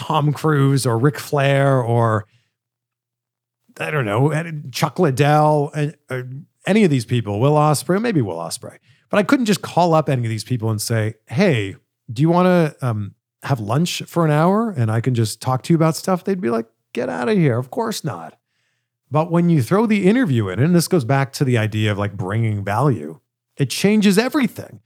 Tom 0.00 0.32
Cruise 0.32 0.86
or 0.86 0.98
Ric 0.98 1.18
Flair 1.18 1.78
or 1.78 2.26
I 3.78 3.90
don't 3.90 4.06
know, 4.06 4.32
Chuck 4.72 4.98
Liddell 4.98 5.70
uh, 5.74 6.22
any 6.66 6.84
of 6.84 6.90
these 6.90 7.04
people, 7.04 7.38
Will 7.38 7.52
Ospreay, 7.52 8.00
maybe 8.00 8.22
Will 8.22 8.36
Ospreay, 8.36 8.78
but 9.10 9.18
I 9.18 9.22
couldn't 9.22 9.44
just 9.44 9.60
call 9.60 9.92
up 9.92 10.08
any 10.08 10.22
of 10.22 10.30
these 10.30 10.44
people 10.44 10.70
and 10.70 10.80
say, 10.80 11.14
"Hey, 11.26 11.76
do 12.10 12.22
you 12.22 12.30
want 12.30 12.46
to 12.46 12.86
um, 12.86 13.14
have 13.42 13.60
lunch 13.60 14.02
for 14.06 14.24
an 14.24 14.30
hour 14.30 14.70
and 14.70 14.90
I 14.90 15.02
can 15.02 15.14
just 15.14 15.42
talk 15.42 15.62
to 15.64 15.72
you 15.72 15.76
about 15.76 15.96
stuff?" 15.96 16.24
They'd 16.24 16.40
be 16.40 16.50
like, 16.50 16.66
"Get 16.94 17.10
out 17.10 17.28
of 17.28 17.36
here!" 17.36 17.58
Of 17.58 17.70
course 17.70 18.02
not. 18.02 18.38
But 19.10 19.30
when 19.30 19.50
you 19.50 19.62
throw 19.62 19.84
the 19.84 20.06
interview 20.06 20.48
in, 20.48 20.60
and 20.60 20.74
this 20.74 20.88
goes 20.88 21.04
back 21.04 21.32
to 21.34 21.44
the 21.44 21.58
idea 21.58 21.92
of 21.92 21.98
like 21.98 22.16
bringing 22.16 22.64
value, 22.64 23.20
it 23.58 23.68
changes 23.68 24.16
everything. 24.16 24.80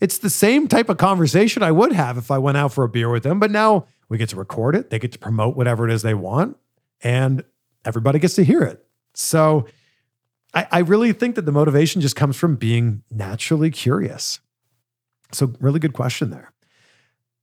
It's 0.00 0.18
the 0.18 0.30
same 0.30 0.68
type 0.68 0.88
of 0.88 0.96
conversation 0.96 1.62
I 1.62 1.72
would 1.72 1.92
have 1.92 2.16
if 2.16 2.30
I 2.30 2.38
went 2.38 2.56
out 2.56 2.72
for 2.72 2.84
a 2.84 2.88
beer 2.88 3.10
with 3.10 3.24
them, 3.24 3.38
but 3.38 3.50
now 3.50 3.86
we 4.08 4.18
get 4.18 4.28
to 4.30 4.36
record 4.36 4.74
it. 4.76 4.90
They 4.90 4.98
get 4.98 5.12
to 5.12 5.18
promote 5.18 5.56
whatever 5.56 5.88
it 5.88 5.92
is 5.92 6.02
they 6.02 6.14
want, 6.14 6.56
and 7.02 7.44
everybody 7.84 8.18
gets 8.18 8.34
to 8.34 8.44
hear 8.44 8.62
it. 8.62 8.84
So 9.14 9.66
I, 10.54 10.66
I 10.70 10.78
really 10.80 11.12
think 11.12 11.34
that 11.34 11.46
the 11.46 11.52
motivation 11.52 12.00
just 12.00 12.16
comes 12.16 12.36
from 12.36 12.56
being 12.56 13.02
naturally 13.10 13.70
curious. 13.70 14.40
So, 15.32 15.52
really 15.60 15.80
good 15.80 15.92
question 15.92 16.30
there. 16.30 16.52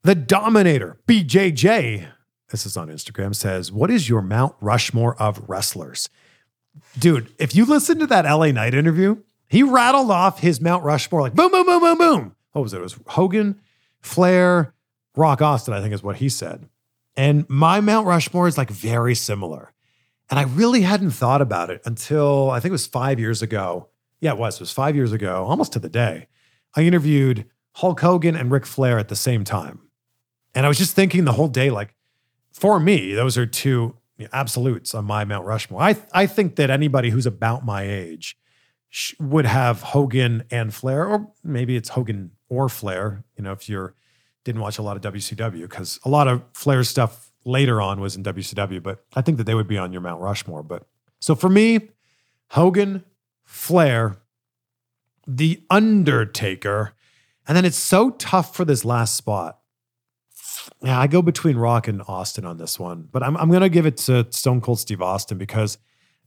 The 0.03 0.15
Dominator, 0.15 0.97
BJJ, 1.07 2.07
this 2.49 2.65
is 2.65 2.77
on 2.77 2.87
Instagram, 2.87 3.35
says, 3.35 3.71
What 3.71 3.91
is 3.91 4.07
your 4.07 4.21
Mount 4.21 4.55
Rushmore 4.61 5.15
of 5.21 5.47
wrestlers? 5.49 6.09
Dude, 6.97 7.33
if 7.37 7.53
you 7.53 7.65
listen 7.65 7.99
to 7.99 8.07
that 8.07 8.23
LA 8.23 8.47
Knight 8.51 8.73
interview, 8.73 9.17
he 9.49 9.61
rattled 9.61 10.09
off 10.09 10.39
his 10.39 10.61
Mount 10.61 10.83
Rushmore 10.83 11.21
like 11.21 11.33
boom, 11.33 11.51
boom, 11.51 11.65
boom, 11.65 11.81
boom, 11.81 11.97
boom. 11.97 12.35
What 12.53 12.61
was 12.61 12.73
it? 12.73 12.77
It 12.77 12.83
was 12.83 12.97
Hogan, 13.07 13.59
Flair, 14.01 14.73
Rock 15.15 15.41
Austin, 15.41 15.73
I 15.73 15.81
think 15.81 15.93
is 15.93 16.03
what 16.03 16.17
he 16.17 16.29
said. 16.29 16.69
And 17.15 17.49
my 17.49 17.81
Mount 17.81 18.07
Rushmore 18.07 18.47
is 18.47 18.57
like 18.57 18.69
very 18.69 19.15
similar. 19.15 19.73
And 20.29 20.39
I 20.39 20.43
really 20.43 20.81
hadn't 20.81 21.11
thought 21.11 21.41
about 21.41 21.69
it 21.69 21.81
until 21.83 22.49
I 22.49 22.59
think 22.59 22.69
it 22.69 22.73
was 22.73 22.87
five 22.87 23.19
years 23.19 23.41
ago. 23.41 23.89
Yeah, 24.21 24.31
it 24.31 24.37
was. 24.37 24.55
It 24.55 24.61
was 24.61 24.71
five 24.71 24.95
years 24.95 25.11
ago, 25.11 25.43
almost 25.43 25.73
to 25.73 25.79
the 25.79 25.89
day. 25.89 26.27
I 26.75 26.83
interviewed 26.83 27.45
Hulk 27.73 27.99
Hogan 27.99 28.35
and 28.35 28.49
Ric 28.49 28.65
Flair 28.65 28.97
at 28.97 29.09
the 29.09 29.15
same 29.15 29.43
time. 29.43 29.81
And 30.55 30.65
I 30.65 30.69
was 30.69 30.77
just 30.77 30.95
thinking 30.95 31.25
the 31.25 31.33
whole 31.33 31.47
day, 31.47 31.69
like, 31.69 31.95
for 32.53 32.79
me, 32.79 33.13
those 33.13 33.37
are 33.37 33.45
two 33.45 33.97
absolutes 34.31 34.93
on 34.93 35.05
my 35.05 35.25
Mount 35.25 35.45
Rushmore. 35.45 35.81
I, 35.81 35.97
I 36.13 36.27
think 36.27 36.55
that 36.57 36.69
anybody 36.69 37.09
who's 37.09 37.25
about 37.25 37.65
my 37.65 37.83
age 37.83 38.37
would 39.19 39.45
have 39.45 39.81
Hogan 39.81 40.43
and 40.51 40.73
Flair, 40.73 41.07
or 41.07 41.31
maybe 41.43 41.75
it's 41.75 41.89
Hogan 41.89 42.31
or 42.49 42.69
Flair, 42.69 43.23
you 43.37 43.43
know, 43.43 43.53
if 43.53 43.67
you're 43.67 43.95
didn't 44.43 44.61
watch 44.61 44.77
a 44.77 44.81
lot 44.81 44.95
of 44.97 45.13
WCW, 45.13 45.61
because 45.61 45.99
a 46.03 46.09
lot 46.09 46.27
of 46.27 46.43
Flair's 46.53 46.89
stuff 46.89 47.31
later 47.45 47.81
on 47.81 47.99
was 47.99 48.15
in 48.15 48.23
WCW, 48.23 48.81
but 48.81 49.03
I 49.15 49.21
think 49.21 49.37
that 49.37 49.45
they 49.45 49.55
would 49.55 49.67
be 49.67 49.77
on 49.77 49.91
your 49.91 50.01
Mount 50.01 50.21
Rushmore. 50.21 50.63
But 50.63 50.87
so 51.19 51.35
for 51.35 51.49
me, 51.49 51.89
Hogan, 52.49 53.03
Flair, 53.43 54.17
The 55.27 55.61
Undertaker, 55.69 56.93
and 57.47 57.57
then 57.57 57.65
it's 57.65 57.77
so 57.77 58.11
tough 58.11 58.55
for 58.55 58.65
this 58.65 58.85
last 58.85 59.15
spot. 59.15 59.59
Yeah, 60.83 60.99
I 60.99 61.07
go 61.07 61.21
between 61.21 61.57
Rock 61.57 61.87
and 61.87 62.01
Austin 62.07 62.45
on 62.45 62.57
this 62.57 62.79
one, 62.79 63.07
but 63.11 63.23
I'm, 63.23 63.35
I'm 63.37 63.49
going 63.49 63.61
to 63.61 63.69
give 63.69 63.85
it 63.85 63.97
to 63.97 64.27
Stone 64.31 64.61
Cold 64.61 64.79
Steve 64.79 65.01
Austin 65.01 65.37
because, 65.37 65.77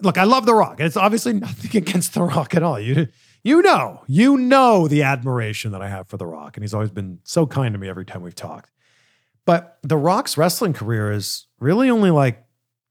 look, 0.01 0.19
I 0.19 0.25
love 0.25 0.45
The 0.45 0.55
Rock. 0.55 0.81
It's 0.81 0.97
obviously 0.97 1.35
nothing 1.35 1.77
against 1.83 2.15
The 2.15 2.23
Rock 2.23 2.55
at 2.55 2.63
all. 2.63 2.81
You, 2.81 3.09
you 3.45 3.63
know, 3.63 4.03
you 4.07 4.39
know 4.39 4.89
the 4.89 5.03
admiration 5.03 5.71
that 5.73 5.83
I 5.83 5.89
have 5.89 6.09
for 6.09 6.17
The 6.17 6.27
Rock. 6.27 6.57
And 6.57 6.65
he's 6.65 6.75
always 6.75 6.91
been 6.91 7.21
so 7.23 7.47
kind 7.47 7.75
to 7.75 7.79
me 7.79 7.89
every 7.89 8.05
time 8.05 8.23
we've 8.23 8.35
talked. 8.35 8.71
But 9.45 9.79
The 9.83 9.99
Rock's 9.99 10.37
wrestling 10.39 10.73
career 10.73 11.13
is 11.13 11.47
really 11.61 11.91
only 11.91 12.11
like 12.11 12.45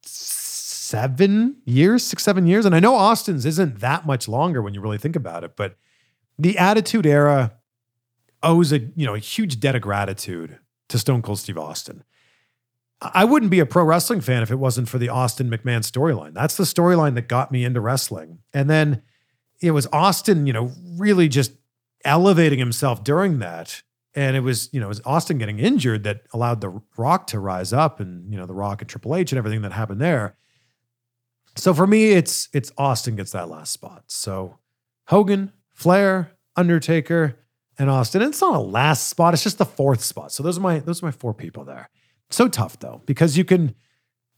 seven 0.05 1.57
years, 1.65 2.03
six, 2.03 2.23
seven 2.23 2.45
years. 2.45 2.65
And 2.65 2.75
I 2.75 2.79
know 2.79 2.93
Austin's 2.93 3.47
isn't 3.47 3.79
that 3.79 4.05
much 4.05 4.27
longer 4.27 4.61
when 4.61 4.75
you 4.75 4.81
really 4.81 4.99
think 4.99 5.15
about 5.15 5.43
it, 5.43 5.55
but 5.55 5.75
the 6.37 6.57
Attitude 6.59 7.07
Era 7.07 7.53
owes 8.43 8.71
a 8.71 8.79
you 8.95 9.05
know 9.05 9.15
a 9.15 9.19
huge 9.19 9.59
debt 9.59 9.75
of 9.75 9.81
gratitude 9.81 10.59
to 10.89 10.99
Stone 10.99 11.21
Cold 11.21 11.39
Steve 11.39 11.57
Austin. 11.57 12.03
I 13.01 13.25
wouldn't 13.25 13.51
be 13.51 13.59
a 13.59 13.65
pro 13.65 13.83
wrestling 13.83 14.21
fan 14.21 14.43
if 14.43 14.51
it 14.51 14.57
wasn't 14.57 14.87
for 14.87 14.97
the 14.97 15.09
Austin 15.09 15.49
McMahon 15.49 15.79
storyline. 15.79 16.33
That's 16.33 16.55
the 16.55 16.63
storyline 16.63 17.15
that 17.15 17.27
got 17.27 17.51
me 17.51 17.65
into 17.65 17.81
wrestling. 17.81 18.39
And 18.53 18.69
then 18.69 19.01
it 19.63 19.71
was 19.71 19.87
Austin, 19.93 20.45
you 20.45 20.53
know, 20.53 20.71
really 20.97 21.29
just 21.29 21.53
elevating 22.03 22.59
himself 22.59 23.03
during 23.03 23.39
that. 23.39 23.81
And 24.13 24.35
it 24.35 24.41
was, 24.41 24.69
you 24.73 24.79
know, 24.79 24.87
it 24.87 24.89
was 24.89 25.01
Austin 25.05 25.37
getting 25.37 25.57
injured 25.57 26.03
that 26.03 26.23
allowed 26.33 26.61
The 26.61 26.81
Rock 26.97 27.27
to 27.27 27.39
rise 27.39 27.71
up 27.71 27.99
and, 27.99 28.29
you 28.31 28.37
know, 28.37 28.45
The 28.45 28.53
Rock 28.53 28.81
and 28.81 28.89
Triple 28.89 29.15
H 29.15 29.31
and 29.31 29.39
everything 29.39 29.61
that 29.61 29.71
happened 29.71 30.01
there. 30.01 30.35
So 31.55 31.73
for 31.73 31.87
me, 31.87 32.11
it's 32.11 32.49
it's 32.53 32.71
Austin 32.77 33.15
gets 33.15 33.31
that 33.31 33.49
last 33.49 33.71
spot. 33.71 34.03
So 34.07 34.59
Hogan, 35.07 35.53
Flair, 35.71 36.33
Undertaker, 36.55 37.39
and 37.77 37.89
Austin. 37.89 38.21
It's 38.21 38.41
not 38.41 38.55
a 38.55 38.59
last 38.59 39.07
spot, 39.07 39.33
it's 39.33 39.43
just 39.43 39.59
the 39.59 39.65
fourth 39.65 40.01
spot. 40.01 40.31
So 40.31 40.43
those 40.43 40.57
are 40.57 40.61
my 40.61 40.79
those 40.79 41.01
are 41.01 41.05
my 41.05 41.11
four 41.11 41.33
people 41.33 41.63
there. 41.63 41.89
So 42.29 42.47
tough 42.47 42.79
though, 42.79 43.01
because 43.05 43.37
you 43.37 43.45
can 43.45 43.75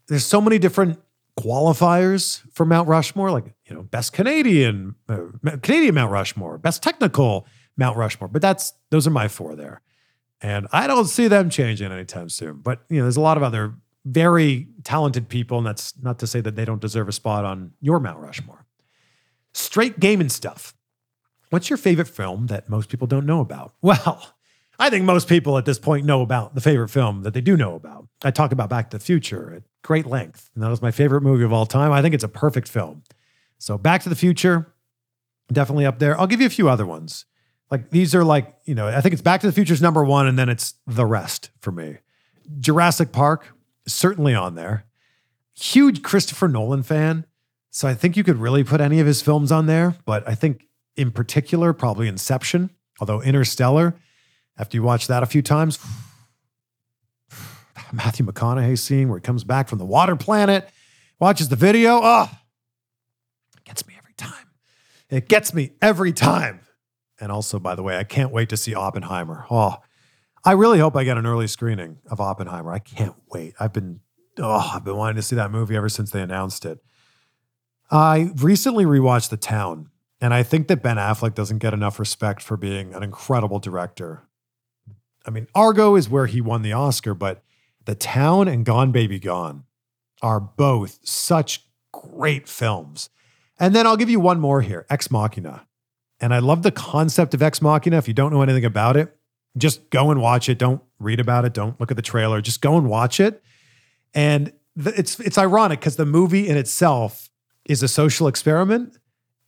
there's 0.07 0.25
so 0.25 0.39
many 0.39 0.59
different 0.59 0.99
qualifiers 1.39 2.41
for 2.51 2.65
Mount 2.65 2.87
Rushmore, 2.87 3.31
like 3.31 3.53
you 3.65 3.75
know, 3.75 3.83
best 3.83 4.13
Canadian, 4.13 4.95
uh, 5.09 5.27
Canadian 5.61 5.95
Mount 5.95 6.11
Rushmore, 6.11 6.57
best 6.57 6.81
technical 6.81 7.47
Mount 7.77 7.97
Rushmore. 7.97 8.27
But 8.27 8.41
that's 8.41 8.73
those 8.89 9.05
are 9.05 9.11
my 9.11 9.27
four 9.27 9.55
there, 9.55 9.81
and 10.41 10.67
I 10.71 10.87
don't 10.87 11.05
see 11.07 11.27
them 11.27 11.49
changing 11.49 11.91
anytime 11.91 12.29
soon. 12.29 12.57
But 12.57 12.83
you 12.89 12.97
know, 12.97 13.03
there's 13.03 13.17
a 13.17 13.21
lot 13.21 13.37
of 13.37 13.43
other 13.43 13.75
very 14.05 14.67
talented 14.83 15.27
people, 15.27 15.57
and 15.57 15.67
that's 15.67 15.93
not 16.01 16.19
to 16.19 16.27
say 16.27 16.41
that 16.41 16.55
they 16.55 16.65
don't 16.65 16.81
deserve 16.81 17.09
a 17.09 17.11
spot 17.11 17.43
on 17.43 17.71
your 17.81 17.99
Mount 17.99 18.19
Rushmore. 18.19 18.65
Straight 19.53 19.99
gaming 19.99 20.29
stuff. 20.29 20.73
What's 21.49 21.69
your 21.69 21.77
favorite 21.77 22.07
film 22.07 22.47
that 22.47 22.69
most 22.69 22.89
people 22.89 23.07
don't 23.07 23.25
know 23.25 23.39
about? 23.41 23.73
Well, 23.81 24.34
I 24.79 24.89
think 24.89 25.05
most 25.05 25.27
people 25.27 25.57
at 25.57 25.65
this 25.65 25.79
point 25.79 26.05
know 26.05 26.21
about 26.21 26.55
the 26.55 26.61
favorite 26.61 26.89
film 26.89 27.23
that 27.23 27.33
they 27.33 27.41
do 27.41 27.55
know 27.55 27.75
about. 27.75 28.07
I 28.23 28.31
talk 28.31 28.51
about 28.51 28.69
Back 28.69 28.89
to 28.89 28.97
the 28.97 29.03
Future 29.03 29.53
at 29.55 29.63
great 29.83 30.05
length, 30.05 30.49
and 30.53 30.63
that 30.63 30.69
was 30.69 30.81
my 30.81 30.91
favorite 30.91 31.21
movie 31.21 31.43
of 31.43 31.53
all 31.53 31.65
time. 31.65 31.91
I 31.91 32.01
think 32.01 32.13
it's 32.13 32.23
a 32.23 32.29
perfect 32.29 32.67
film. 32.67 33.03
So, 33.57 33.77
Back 33.77 34.03
to 34.03 34.09
the 34.09 34.15
Future, 34.15 34.73
definitely 35.51 35.85
up 35.85 35.99
there. 35.99 36.19
I'll 36.19 36.27
give 36.27 36.41
you 36.41 36.47
a 36.47 36.51
few 36.51 36.69
other 36.69 36.85
ones. 36.85 37.25
Like 37.71 37.89
these 37.89 38.13
are 38.13 38.23
like, 38.23 38.55
you 38.65 38.75
know, 38.75 38.87
I 38.87 39.01
think 39.01 39.13
it's 39.13 39.21
Back 39.21 39.41
to 39.41 39.47
the 39.47 39.53
Future's 39.53 39.81
number 39.81 40.03
one, 40.03 40.27
and 40.27 40.37
then 40.37 40.49
it's 40.49 40.75
the 40.85 41.05
rest 41.05 41.51
for 41.61 41.71
me. 41.71 41.97
Jurassic 42.59 43.11
Park, 43.11 43.47
certainly 43.87 44.35
on 44.35 44.55
there. 44.55 44.85
Huge 45.53 46.03
Christopher 46.03 46.47
Nolan 46.47 46.83
fan. 46.83 47.25
So 47.71 47.87
I 47.87 47.93
think 47.93 48.15
you 48.15 48.23
could 48.23 48.37
really 48.37 48.63
put 48.63 48.81
any 48.81 48.99
of 48.99 49.07
his 49.07 49.21
films 49.21 49.51
on 49.51 49.65
there, 49.65 49.95
but 50.05 50.27
I 50.27 50.35
think 50.35 50.67
in 50.95 51.11
particular, 51.11 51.73
probably 51.73 52.07
Inception, 52.07 52.69
although 52.99 53.21
Interstellar, 53.21 53.95
after 54.57 54.77
you 54.77 54.83
watch 54.83 55.07
that 55.07 55.23
a 55.23 55.25
few 55.25 55.41
times, 55.41 55.79
Matthew 57.91 58.25
McConaughey 58.25 58.77
scene 58.77 59.09
where 59.09 59.19
he 59.19 59.21
comes 59.21 59.43
back 59.43 59.67
from 59.67 59.79
the 59.79 59.85
water 59.85 60.15
planet, 60.15 60.69
watches 61.19 61.49
the 61.49 61.55
video. 61.55 61.99
Oh, 62.01 62.29
it 63.57 63.63
gets 63.63 63.87
me 63.87 63.95
every 63.97 64.13
time. 64.15 64.47
It 65.09 65.27
gets 65.27 65.53
me 65.53 65.71
every 65.81 66.13
time. 66.13 66.61
And 67.19 67.31
also, 67.31 67.59
by 67.59 67.75
the 67.75 67.83
way, 67.83 67.97
I 67.97 68.03
can't 68.03 68.31
wait 68.31 68.49
to 68.49 68.57
see 68.57 68.75
Oppenheimer. 68.75 69.45
Oh, 69.49 69.77
I 70.43 70.51
really 70.51 70.79
hope 70.79 70.95
I 70.95 71.03
get 71.03 71.17
an 71.17 71.25
early 71.25 71.47
screening 71.47 71.97
of 72.09 72.19
Oppenheimer. 72.19 72.71
I 72.71 72.79
can't 72.79 73.15
wait. 73.31 73.55
I've 73.59 73.73
been, 73.73 74.01
oh, 74.37 74.71
I've 74.75 74.83
been 74.83 74.95
wanting 74.95 75.15
to 75.15 75.21
see 75.21 75.35
that 75.35 75.51
movie 75.51 75.75
ever 75.75 75.89
since 75.89 76.11
they 76.11 76.21
announced 76.21 76.65
it. 76.65 76.79
I 77.89 78.31
recently 78.37 78.85
rewatched 78.85 79.29
The 79.29 79.37
Town, 79.37 79.89
and 80.19 80.33
I 80.33 80.43
think 80.43 80.67
that 80.67 80.83
Ben 80.83 80.97
Affleck 80.97 81.35
doesn't 81.35 81.59
get 81.59 81.73
enough 81.73 81.99
respect 81.99 82.41
for 82.41 82.57
being 82.57 82.93
an 82.93 83.03
incredible 83.03 83.59
director. 83.59 84.27
I 85.25 85.31
mean, 85.31 85.47
Argo 85.55 85.95
is 85.95 86.09
where 86.09 86.25
he 86.27 86.41
won 86.41 86.61
the 86.61 86.73
Oscar, 86.73 87.13
but 87.13 87.43
The 87.85 87.95
Town 87.95 88.47
and 88.47 88.65
Gone 88.65 88.91
Baby 88.91 89.19
Gone 89.19 89.63
are 90.21 90.39
both 90.39 90.99
such 91.03 91.65
great 91.91 92.47
films. 92.47 93.09
And 93.59 93.75
then 93.75 93.87
I'll 93.87 93.97
give 93.97 94.09
you 94.09 94.19
one 94.19 94.39
more 94.39 94.61
here 94.61 94.85
Ex 94.89 95.09
Machina. 95.09 95.65
And 96.19 96.33
I 96.33 96.39
love 96.39 96.63
the 96.63 96.71
concept 96.71 97.33
of 97.33 97.41
Ex 97.41 97.61
Machina. 97.61 97.97
If 97.97 98.07
you 98.07 98.13
don't 98.13 98.31
know 98.31 98.41
anything 98.41 98.65
about 98.65 98.97
it, 98.97 99.15
just 99.57 99.89
go 99.89 100.11
and 100.11 100.21
watch 100.21 100.49
it. 100.49 100.57
Don't 100.57 100.81
read 100.99 101.19
about 101.19 101.45
it. 101.45 101.53
Don't 101.53 101.79
look 101.79 101.91
at 101.91 101.97
the 101.97 102.03
trailer. 102.03 102.41
Just 102.41 102.61
go 102.61 102.77
and 102.77 102.89
watch 102.89 103.19
it. 103.19 103.41
And 104.13 104.53
it's 104.77 105.19
it's 105.19 105.37
ironic 105.37 105.79
because 105.79 105.95
the 105.95 106.05
movie 106.05 106.47
in 106.47 106.57
itself 106.57 107.29
is 107.65 107.81
a 107.81 107.87
social 107.87 108.27
experiment, 108.27 108.97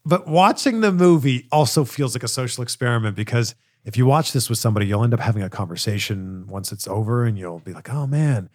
but 0.06 0.28
watching 0.28 0.82
the 0.82 0.92
movie 0.92 1.48
also 1.52 1.84
feels 1.84 2.16
like 2.16 2.24
a 2.24 2.28
social 2.28 2.64
experiment 2.64 3.16
because 3.16 3.56
if 3.88 3.96
you 3.96 4.06
watch 4.06 4.34
this 4.34 4.50
with 4.50 4.60
somebody, 4.60 4.86
you'll 4.86 5.04
end 5.06 5.14
up 5.14 5.22
having 5.22 5.42
a 5.42 5.50
conversation 5.50 6.46
once 6.48 6.74
it's 6.74 6.88
over, 6.88 7.24
and 7.24 7.38
you'll 7.38 7.60
be 7.60 7.74
like, 7.74 7.90
"Oh 7.90 8.06
man, 8.06 8.50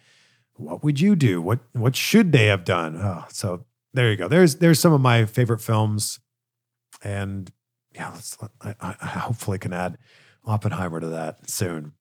what 0.53 0.83
would 0.83 0.99
you 0.99 1.15
do? 1.15 1.41
What 1.41 1.59
what 1.73 1.95
should 1.95 2.31
they 2.31 2.45
have 2.45 2.63
done?" 2.63 2.95
Oh, 3.01 3.25
so 3.29 3.65
there 3.93 4.11
you 4.11 4.15
go. 4.15 4.27
There's 4.27 4.55
there's 4.57 4.79
some 4.79 4.93
of 4.93 5.01
my 5.01 5.25
favorite 5.25 5.59
films, 5.59 6.19
and 7.03 7.51
yeah, 7.95 8.11
let's 8.11 8.37
I, 8.61 8.75
I 8.79 9.07
hopefully 9.07 9.57
can 9.57 9.73
add 9.73 9.97
Oppenheimer 10.45 10.99
to 10.99 11.07
that 11.07 11.49
soon. 11.49 11.93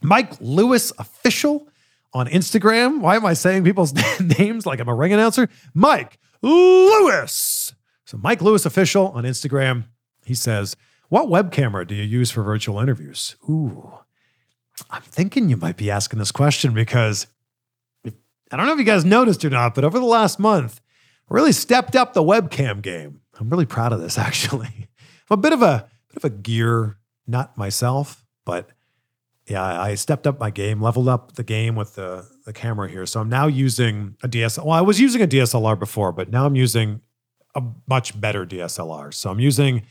Mike 0.00 0.40
Lewis 0.40 0.92
official 0.96 1.68
on 2.12 2.28
Instagram. 2.28 3.00
Why 3.00 3.16
am 3.16 3.26
I 3.26 3.34
saying 3.34 3.64
people's 3.64 3.94
names 4.38 4.64
like 4.64 4.78
I'm 4.78 4.88
a 4.88 4.94
ring 4.94 5.12
announcer? 5.12 5.48
Mike 5.74 6.18
Lewis 6.40 7.74
So, 8.04 8.16
Mike 8.16 8.40
Lewis 8.40 8.64
Official 8.64 9.08
on 9.08 9.24
Instagram, 9.24 9.84
he 10.24 10.34
says, 10.34 10.76
What 11.10 11.28
web 11.28 11.50
camera 11.50 11.84
do 11.84 11.94
you 11.96 12.04
use 12.04 12.30
for 12.30 12.44
virtual 12.44 12.78
interviews? 12.78 13.34
Ooh, 13.48 13.92
I'm 14.88 15.02
thinking 15.02 15.50
you 15.50 15.56
might 15.56 15.76
be 15.76 15.90
asking 15.90 16.20
this 16.20 16.30
question 16.30 16.72
because 16.72 17.26
I 18.06 18.56
don't 18.56 18.66
know 18.66 18.72
if 18.72 18.78
you 18.78 18.84
guys 18.84 19.04
noticed 19.04 19.44
or 19.44 19.50
not, 19.50 19.74
but 19.74 19.82
over 19.82 19.98
the 19.98 20.04
last 20.04 20.38
month, 20.38 20.80
I 21.28 21.34
really 21.34 21.50
stepped 21.50 21.96
up 21.96 22.12
the 22.12 22.22
webcam 22.22 22.80
game. 22.80 23.22
I'm 23.40 23.50
really 23.50 23.66
proud 23.66 23.92
of 23.92 24.00
this, 24.00 24.18
actually. 24.18 24.88
I'm 25.28 25.34
a 25.34 25.36
bit 25.36 25.52
of 25.52 25.62
a 25.62 25.90
bit 26.08 26.16
of 26.16 26.24
a 26.24 26.30
gear 26.30 26.96
nut 27.26 27.58
myself, 27.58 28.24
but 28.44 28.70
yeah, 29.48 29.82
I 29.82 29.96
stepped 29.96 30.28
up 30.28 30.38
my 30.38 30.50
game, 30.50 30.80
leveled 30.80 31.08
up 31.08 31.32
the 31.32 31.42
game 31.42 31.74
with 31.74 31.96
the, 31.96 32.24
the 32.44 32.52
camera 32.52 32.88
here. 32.88 33.04
So 33.04 33.20
I'm 33.20 33.28
now 33.28 33.48
using 33.48 34.16
a 34.22 34.28
DSLR. 34.28 34.64
Well, 34.64 34.78
I 34.78 34.80
was 34.80 35.00
using 35.00 35.22
a 35.22 35.26
DSLR 35.26 35.76
before, 35.76 36.12
but 36.12 36.30
now 36.30 36.46
I'm 36.46 36.54
using 36.54 37.00
a 37.56 37.62
much 37.88 38.20
better 38.20 38.46
DSLR. 38.46 39.12
So 39.12 39.28
I'm 39.28 39.40
using 39.40 39.82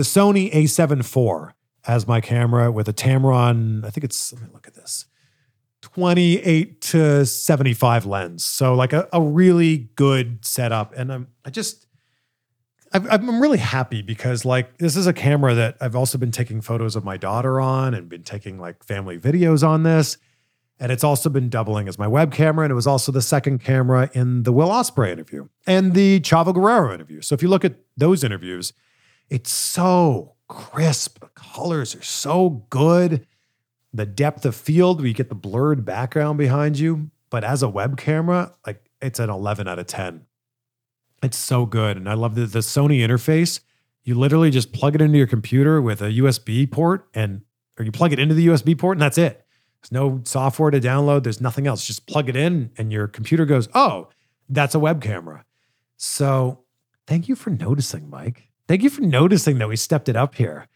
the 0.00 0.04
Sony 0.04 0.50
a7 0.54 1.00
IV 1.00 1.52
as 1.86 2.08
my 2.08 2.22
camera 2.22 2.72
with 2.72 2.88
a 2.88 2.92
Tamron. 2.94 3.84
I 3.84 3.90
think 3.90 4.02
it's, 4.02 4.32
let 4.32 4.40
me 4.40 4.48
look 4.54 4.66
at 4.66 4.72
this 4.72 5.04
28 5.82 6.80
to 6.80 7.26
75 7.26 8.06
lens. 8.06 8.42
So 8.42 8.74
like 8.74 8.94
a, 8.94 9.06
a 9.12 9.20
really 9.20 9.90
good 9.96 10.42
setup. 10.42 10.94
And 10.96 11.12
I'm, 11.12 11.28
I 11.44 11.50
just, 11.50 11.86
I'm 12.94 13.42
really 13.42 13.58
happy 13.58 14.00
because 14.00 14.46
like 14.46 14.78
this 14.78 14.96
is 14.96 15.06
a 15.06 15.12
camera 15.12 15.54
that 15.54 15.76
I've 15.82 15.94
also 15.94 16.16
been 16.16 16.30
taking 16.30 16.62
photos 16.62 16.96
of 16.96 17.04
my 17.04 17.18
daughter 17.18 17.60
on 17.60 17.92
and 17.92 18.08
been 18.08 18.22
taking 18.22 18.58
like 18.58 18.82
family 18.82 19.18
videos 19.18 19.62
on 19.62 19.82
this. 19.82 20.16
And 20.78 20.90
it's 20.90 21.04
also 21.04 21.28
been 21.28 21.50
doubling 21.50 21.88
as 21.88 21.98
my 21.98 22.08
web 22.08 22.32
camera. 22.32 22.64
And 22.64 22.72
it 22.72 22.74
was 22.74 22.86
also 22.86 23.12
the 23.12 23.20
second 23.20 23.62
camera 23.62 24.10
in 24.14 24.44
the 24.44 24.52
Will 24.52 24.70
Ospreay 24.70 25.10
interview 25.12 25.48
and 25.66 25.92
the 25.92 26.20
Chavo 26.20 26.54
Guerrero 26.54 26.94
interview. 26.94 27.20
So 27.20 27.34
if 27.34 27.42
you 27.42 27.50
look 27.50 27.66
at 27.66 27.74
those 27.98 28.24
interviews, 28.24 28.72
it's 29.30 29.52
so 29.52 30.34
crisp. 30.48 31.20
The 31.20 31.28
colors 31.28 31.94
are 31.94 32.02
so 32.02 32.66
good. 32.68 33.26
The 33.92 34.06
depth 34.06 34.44
of 34.44 34.54
field, 34.54 35.00
we 35.00 35.12
get 35.12 35.28
the 35.28 35.34
blurred 35.34 35.84
background 35.84 36.36
behind 36.36 36.78
you. 36.78 37.10
But 37.30 37.44
as 37.44 37.62
a 37.62 37.68
web 37.68 37.96
camera, 37.96 38.52
like 38.66 38.84
it's 39.00 39.20
an 39.20 39.30
11 39.30 39.68
out 39.68 39.78
of 39.78 39.86
10. 39.86 40.26
It's 41.22 41.36
so 41.36 41.64
good. 41.64 41.96
And 41.96 42.08
I 42.08 42.14
love 42.14 42.34
the, 42.34 42.46
the 42.46 42.58
Sony 42.58 42.98
interface. 42.98 43.60
You 44.02 44.16
literally 44.16 44.50
just 44.50 44.72
plug 44.72 44.94
it 44.94 45.00
into 45.00 45.18
your 45.18 45.26
computer 45.26 45.80
with 45.80 46.02
a 46.02 46.06
USB 46.06 46.70
port 46.70 47.08
and 47.14 47.42
or 47.78 47.84
you 47.84 47.92
plug 47.92 48.12
it 48.12 48.18
into 48.18 48.34
the 48.34 48.48
USB 48.48 48.76
port 48.76 48.96
and 48.96 49.02
that's 49.02 49.18
it. 49.18 49.46
There's 49.80 49.92
no 49.92 50.20
software 50.24 50.70
to 50.70 50.80
download. 50.80 51.22
There's 51.22 51.40
nothing 51.40 51.66
else. 51.66 51.86
Just 51.86 52.06
plug 52.06 52.28
it 52.28 52.36
in 52.36 52.70
and 52.76 52.90
your 52.90 53.06
computer 53.06 53.44
goes, 53.44 53.68
oh, 53.74 54.08
that's 54.48 54.74
a 54.74 54.78
web 54.78 55.00
camera. 55.00 55.44
So 55.96 56.64
thank 57.06 57.28
you 57.28 57.36
for 57.36 57.50
noticing, 57.50 58.10
Mike. 58.10 58.49
Thank 58.70 58.84
you 58.84 58.90
for 58.90 59.02
noticing 59.02 59.58
that 59.58 59.66
we 59.66 59.74
stepped 59.74 60.08
it 60.08 60.14
up 60.14 60.36
here. 60.36 60.68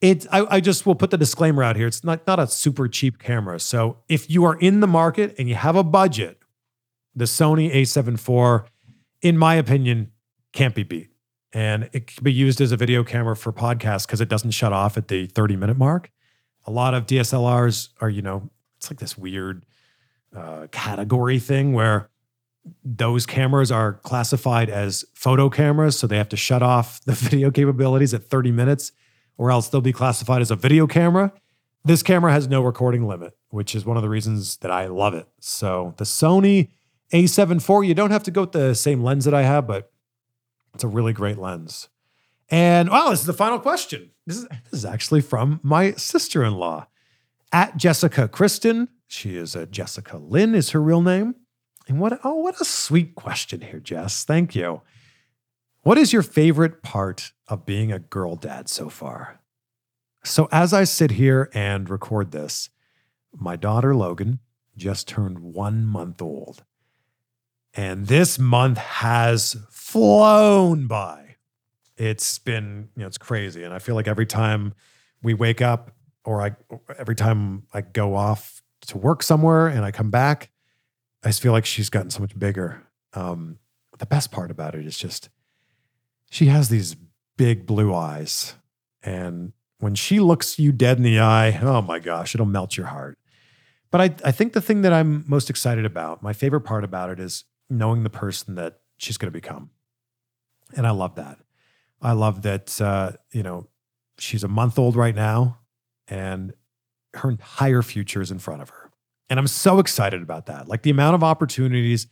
It, 0.00 0.24
I, 0.30 0.46
I 0.48 0.60
just 0.60 0.86
will 0.86 0.94
put 0.94 1.10
the 1.10 1.18
disclaimer 1.18 1.64
out 1.64 1.74
here. 1.74 1.88
It's 1.88 2.04
not, 2.04 2.24
not 2.28 2.38
a 2.38 2.46
super 2.46 2.86
cheap 2.86 3.18
camera. 3.18 3.58
So 3.58 3.96
if 4.08 4.30
you 4.30 4.44
are 4.44 4.54
in 4.54 4.78
the 4.78 4.86
market 4.86 5.34
and 5.36 5.48
you 5.48 5.56
have 5.56 5.74
a 5.74 5.82
budget, 5.82 6.38
the 7.12 7.24
Sony 7.24 7.74
a7 7.74 8.14
IV 8.14 8.70
in 9.20 9.36
my 9.36 9.56
opinion, 9.56 10.12
can't 10.52 10.76
be 10.76 10.84
beat. 10.84 11.10
And 11.52 11.90
it 11.92 12.06
can 12.06 12.22
be 12.22 12.32
used 12.32 12.60
as 12.60 12.70
a 12.70 12.76
video 12.76 13.02
camera 13.02 13.34
for 13.34 13.52
podcasts 13.52 14.06
because 14.06 14.20
it 14.20 14.28
doesn't 14.28 14.52
shut 14.52 14.72
off 14.72 14.96
at 14.96 15.08
the 15.08 15.26
30 15.26 15.56
minute 15.56 15.76
mark. 15.76 16.12
A 16.68 16.70
lot 16.70 16.94
of 16.94 17.04
DSLRs 17.04 17.88
are, 18.00 18.08
you 18.08 18.22
know, 18.22 18.48
it's 18.76 18.92
like 18.92 19.00
this 19.00 19.18
weird 19.18 19.66
uh, 20.36 20.68
category 20.70 21.40
thing 21.40 21.72
where 21.72 22.10
those 22.84 23.26
cameras 23.26 23.70
are 23.70 23.94
classified 23.94 24.70
as 24.70 25.04
photo 25.14 25.50
cameras. 25.50 25.98
So 25.98 26.06
they 26.06 26.16
have 26.16 26.28
to 26.30 26.36
shut 26.36 26.62
off 26.62 27.00
the 27.04 27.12
video 27.12 27.50
capabilities 27.50 28.14
at 28.14 28.24
30 28.24 28.52
minutes, 28.52 28.92
or 29.36 29.50
else 29.50 29.68
they'll 29.68 29.80
be 29.80 29.92
classified 29.92 30.42
as 30.42 30.50
a 30.50 30.56
video 30.56 30.86
camera. 30.86 31.32
This 31.84 32.02
camera 32.02 32.32
has 32.32 32.48
no 32.48 32.62
recording 32.62 33.06
limit, 33.06 33.36
which 33.50 33.74
is 33.74 33.84
one 33.84 33.96
of 33.96 34.02
the 34.02 34.08
reasons 34.08 34.56
that 34.58 34.70
I 34.70 34.86
love 34.86 35.14
it. 35.14 35.28
So 35.40 35.94
the 35.98 36.04
Sony 36.04 36.70
a7 37.12 37.56
IV, 37.56 37.88
you 37.88 37.94
don't 37.94 38.10
have 38.10 38.24
to 38.24 38.30
go 38.30 38.42
with 38.42 38.52
the 38.52 38.74
same 38.74 39.02
lens 39.02 39.24
that 39.24 39.34
I 39.34 39.42
have, 39.42 39.66
but 39.66 39.92
it's 40.74 40.84
a 40.84 40.88
really 40.88 41.12
great 41.12 41.38
lens. 41.38 41.88
And 42.50 42.90
wow, 42.90 43.10
this 43.10 43.20
is 43.20 43.26
the 43.26 43.32
final 43.32 43.58
question. 43.58 44.10
This 44.26 44.38
is, 44.38 44.48
this 44.48 44.72
is 44.72 44.84
actually 44.84 45.20
from 45.20 45.60
my 45.62 45.92
sister 45.92 46.44
in 46.44 46.54
law 46.54 46.88
at 47.52 47.76
Jessica 47.76 48.28
Kristen. 48.28 48.88
She 49.06 49.36
is 49.36 49.54
a 49.54 49.66
Jessica 49.66 50.18
Lynn, 50.18 50.54
is 50.54 50.70
her 50.70 50.82
real 50.82 51.02
name. 51.02 51.36
And 51.86 52.00
what, 52.00 52.18
oh, 52.24 52.34
what 52.36 52.60
a 52.60 52.64
sweet 52.64 53.14
question 53.14 53.60
here, 53.60 53.80
Jess. 53.80 54.24
Thank 54.24 54.54
you. 54.54 54.82
What 55.82 55.98
is 55.98 56.12
your 56.12 56.22
favorite 56.22 56.82
part 56.82 57.32
of 57.46 57.66
being 57.66 57.92
a 57.92 57.98
girl 57.98 58.36
dad 58.36 58.68
so 58.68 58.88
far? 58.88 59.40
So, 60.24 60.48
as 60.50 60.72
I 60.72 60.84
sit 60.84 61.12
here 61.12 61.50
and 61.52 61.90
record 61.90 62.30
this, 62.30 62.70
my 63.34 63.56
daughter 63.56 63.94
Logan 63.94 64.38
just 64.76 65.06
turned 65.06 65.40
one 65.40 65.84
month 65.84 66.22
old. 66.22 66.64
And 67.74 68.06
this 68.06 68.38
month 68.38 68.78
has 68.78 69.56
flown 69.70 70.86
by. 70.86 71.36
It's 71.96 72.38
been, 72.38 72.88
you 72.96 73.02
know, 73.02 73.06
it's 73.06 73.18
crazy. 73.18 73.62
And 73.62 73.74
I 73.74 73.78
feel 73.78 73.94
like 73.94 74.08
every 74.08 74.26
time 74.26 74.74
we 75.22 75.34
wake 75.34 75.60
up 75.60 75.90
or 76.24 76.40
I 76.40 76.56
every 76.98 77.14
time 77.14 77.64
I 77.74 77.82
go 77.82 78.14
off 78.14 78.62
to 78.86 78.98
work 78.98 79.22
somewhere 79.22 79.66
and 79.66 79.84
I 79.84 79.90
come 79.90 80.10
back, 80.10 80.50
I 81.24 81.28
just 81.28 81.42
feel 81.42 81.52
like 81.52 81.66
she's 81.66 81.90
gotten 81.90 82.10
so 82.10 82.20
much 82.20 82.38
bigger. 82.38 82.82
Um, 83.14 83.58
the 83.98 84.06
best 84.06 84.30
part 84.30 84.50
about 84.50 84.74
it 84.74 84.86
is 84.86 84.98
just 84.98 85.30
she 86.30 86.46
has 86.46 86.68
these 86.68 86.96
big 87.36 87.66
blue 87.66 87.94
eyes. 87.94 88.54
And 89.02 89.52
when 89.78 89.94
she 89.94 90.20
looks 90.20 90.58
you 90.58 90.72
dead 90.72 90.98
in 90.98 91.02
the 91.02 91.20
eye, 91.20 91.58
oh 91.62 91.82
my 91.82 91.98
gosh, 91.98 92.34
it'll 92.34 92.46
melt 92.46 92.76
your 92.76 92.86
heart. 92.86 93.18
But 93.90 94.00
I, 94.00 94.28
I 94.28 94.32
think 94.32 94.52
the 94.52 94.60
thing 94.60 94.82
that 94.82 94.92
I'm 94.92 95.24
most 95.26 95.48
excited 95.48 95.84
about, 95.84 96.22
my 96.22 96.32
favorite 96.32 96.62
part 96.62 96.84
about 96.84 97.10
it 97.10 97.20
is 97.20 97.44
knowing 97.70 98.02
the 98.02 98.10
person 98.10 98.56
that 98.56 98.80
she's 98.96 99.16
going 99.16 99.32
to 99.32 99.40
become. 99.40 99.70
And 100.76 100.86
I 100.86 100.90
love 100.90 101.14
that. 101.14 101.38
I 102.02 102.12
love 102.12 102.42
that, 102.42 102.80
uh, 102.80 103.12
you 103.30 103.42
know, 103.42 103.68
she's 104.18 104.44
a 104.44 104.48
month 104.48 104.78
old 104.78 104.96
right 104.96 105.14
now 105.14 105.58
and 106.08 106.52
her 107.14 107.30
entire 107.30 107.82
future 107.82 108.20
is 108.20 108.30
in 108.30 108.38
front 108.38 108.62
of 108.62 108.70
her. 108.70 108.83
And 109.30 109.38
I'm 109.38 109.46
so 109.46 109.78
excited 109.78 110.22
about 110.22 110.46
that. 110.46 110.68
Like 110.68 110.82
the 110.82 110.90
amount 110.90 111.14
of 111.14 111.24
opportunities 111.24 112.06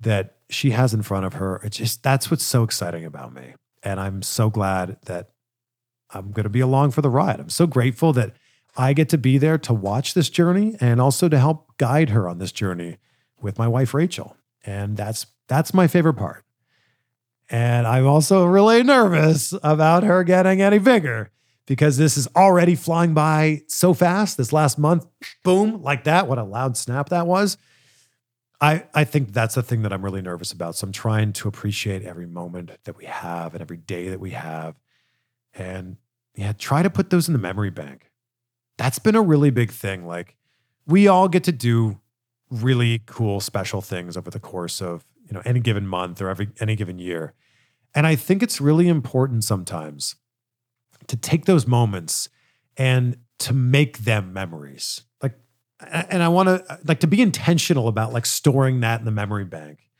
that 0.00 0.36
she 0.48 0.70
has 0.70 0.94
in 0.94 1.02
front 1.02 1.26
of 1.26 1.34
her, 1.34 1.60
it's 1.64 1.76
just 1.76 2.02
that's 2.02 2.30
what's 2.30 2.44
so 2.44 2.62
exciting 2.62 3.04
about 3.04 3.34
me. 3.34 3.54
And 3.82 4.00
I'm 4.00 4.22
so 4.22 4.50
glad 4.50 4.98
that 5.06 5.30
I'm 6.10 6.30
going 6.30 6.44
to 6.44 6.50
be 6.50 6.60
along 6.60 6.92
for 6.92 7.02
the 7.02 7.10
ride. 7.10 7.40
I'm 7.40 7.50
so 7.50 7.66
grateful 7.66 8.12
that 8.14 8.34
I 8.76 8.92
get 8.92 9.08
to 9.10 9.18
be 9.18 9.38
there 9.38 9.58
to 9.58 9.74
watch 9.74 10.14
this 10.14 10.28
journey 10.28 10.76
and 10.80 11.00
also 11.00 11.28
to 11.28 11.38
help 11.38 11.76
guide 11.78 12.10
her 12.10 12.28
on 12.28 12.38
this 12.38 12.52
journey 12.52 12.98
with 13.40 13.58
my 13.58 13.66
wife, 13.66 13.94
Rachel. 13.94 14.36
And 14.64 14.96
that's 14.96 15.26
that's 15.48 15.72
my 15.72 15.86
favorite 15.86 16.14
part. 16.14 16.44
And 17.48 17.86
I'm 17.86 18.06
also 18.06 18.44
really 18.44 18.82
nervous 18.82 19.54
about 19.62 20.02
her 20.02 20.24
getting 20.24 20.60
any 20.60 20.78
bigger 20.78 21.30
because 21.66 21.96
this 21.96 22.16
is 22.16 22.28
already 22.36 22.74
flying 22.74 23.14
by 23.14 23.62
so 23.68 23.92
fast. 23.92 24.36
This 24.36 24.52
last 24.52 24.78
month, 24.78 25.06
boom, 25.42 25.82
like 25.82 26.04
that. 26.04 26.28
What 26.28 26.38
a 26.38 26.44
loud 26.44 26.76
snap 26.76 27.08
that 27.10 27.26
was. 27.26 27.58
I, 28.60 28.84
I 28.94 29.04
think 29.04 29.32
that's 29.32 29.54
the 29.54 29.62
thing 29.62 29.82
that 29.82 29.92
I'm 29.92 30.04
really 30.04 30.22
nervous 30.22 30.52
about. 30.52 30.76
So 30.76 30.86
I'm 30.86 30.92
trying 30.92 31.32
to 31.34 31.48
appreciate 31.48 32.02
every 32.02 32.26
moment 32.26 32.70
that 32.84 32.96
we 32.96 33.04
have 33.04 33.54
and 33.54 33.60
every 33.60 33.76
day 33.76 34.08
that 34.08 34.20
we 34.20 34.30
have. 34.30 34.76
And 35.52 35.98
yeah, 36.34 36.52
try 36.52 36.82
to 36.82 36.88
put 36.88 37.10
those 37.10 37.28
in 37.28 37.32
the 37.32 37.38
memory 37.38 37.70
bank. 37.70 38.10
That's 38.78 38.98
been 38.98 39.14
a 39.14 39.22
really 39.22 39.50
big 39.50 39.70
thing. 39.70 40.06
Like 40.06 40.36
we 40.86 41.08
all 41.08 41.28
get 41.28 41.44
to 41.44 41.52
do 41.52 42.00
really 42.50 43.02
cool 43.06 43.40
special 43.40 43.80
things 43.80 44.16
over 44.16 44.30
the 44.30 44.40
course 44.40 44.80
of 44.80 45.04
you 45.26 45.34
know 45.34 45.42
any 45.44 45.60
given 45.60 45.86
month 45.86 46.22
or 46.22 46.28
every 46.28 46.48
any 46.60 46.76
given 46.76 46.98
year 46.98 47.34
and 47.94 48.06
i 48.06 48.14
think 48.14 48.42
it's 48.42 48.60
really 48.60 48.88
important 48.88 49.42
sometimes 49.42 50.14
to 51.08 51.16
take 51.16 51.44
those 51.44 51.66
moments 51.66 52.28
and 52.76 53.16
to 53.38 53.52
make 53.52 53.98
them 53.98 54.32
memories. 54.32 55.02
Like 55.22 55.38
and 55.80 56.22
i 56.22 56.28
want 56.28 56.48
to 56.48 56.78
like 56.84 57.00
to 57.00 57.06
be 57.06 57.20
intentional 57.20 57.88
about 57.88 58.12
like 58.12 58.26
storing 58.26 58.80
that 58.80 59.00
in 59.00 59.04
the 59.04 59.10
memory 59.10 59.44
bank. 59.44 59.90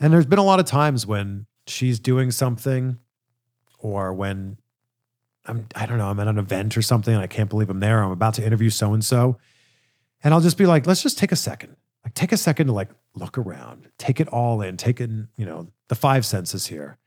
And 0.00 0.12
there's 0.12 0.26
been 0.26 0.38
a 0.38 0.44
lot 0.44 0.60
of 0.60 0.66
times 0.66 1.06
when 1.06 1.46
she's 1.66 2.00
doing 2.00 2.30
something 2.30 2.98
or 3.78 4.12
when 4.12 4.58
i'm 5.46 5.66
i 5.74 5.86
don't 5.86 5.98
know 5.98 6.08
i'm 6.08 6.20
at 6.20 6.28
an 6.28 6.38
event 6.38 6.76
or 6.76 6.82
something 6.82 7.14
and 7.14 7.22
i 7.22 7.26
can't 7.26 7.48
believe 7.48 7.70
i'm 7.70 7.80
there 7.80 8.02
i'm 8.02 8.10
about 8.10 8.34
to 8.34 8.44
interview 8.44 8.68
so 8.68 8.92
and 8.92 9.04
so 9.04 9.38
and 10.24 10.34
i'll 10.34 10.40
just 10.40 10.58
be 10.58 10.66
like 10.66 10.86
let's 10.86 11.02
just 11.02 11.18
take 11.18 11.32
a 11.32 11.36
second. 11.36 11.76
Like 12.04 12.14
take 12.14 12.32
a 12.32 12.36
second 12.36 12.66
to 12.66 12.72
like 12.72 12.90
look 13.14 13.38
around, 13.38 13.88
take 13.98 14.20
it 14.20 14.28
all 14.28 14.60
in, 14.60 14.76
take 14.76 15.00
in, 15.00 15.28
you 15.36 15.46
know, 15.46 15.68
the 15.88 15.94
five 15.94 16.26
senses 16.26 16.66
here 16.66 16.98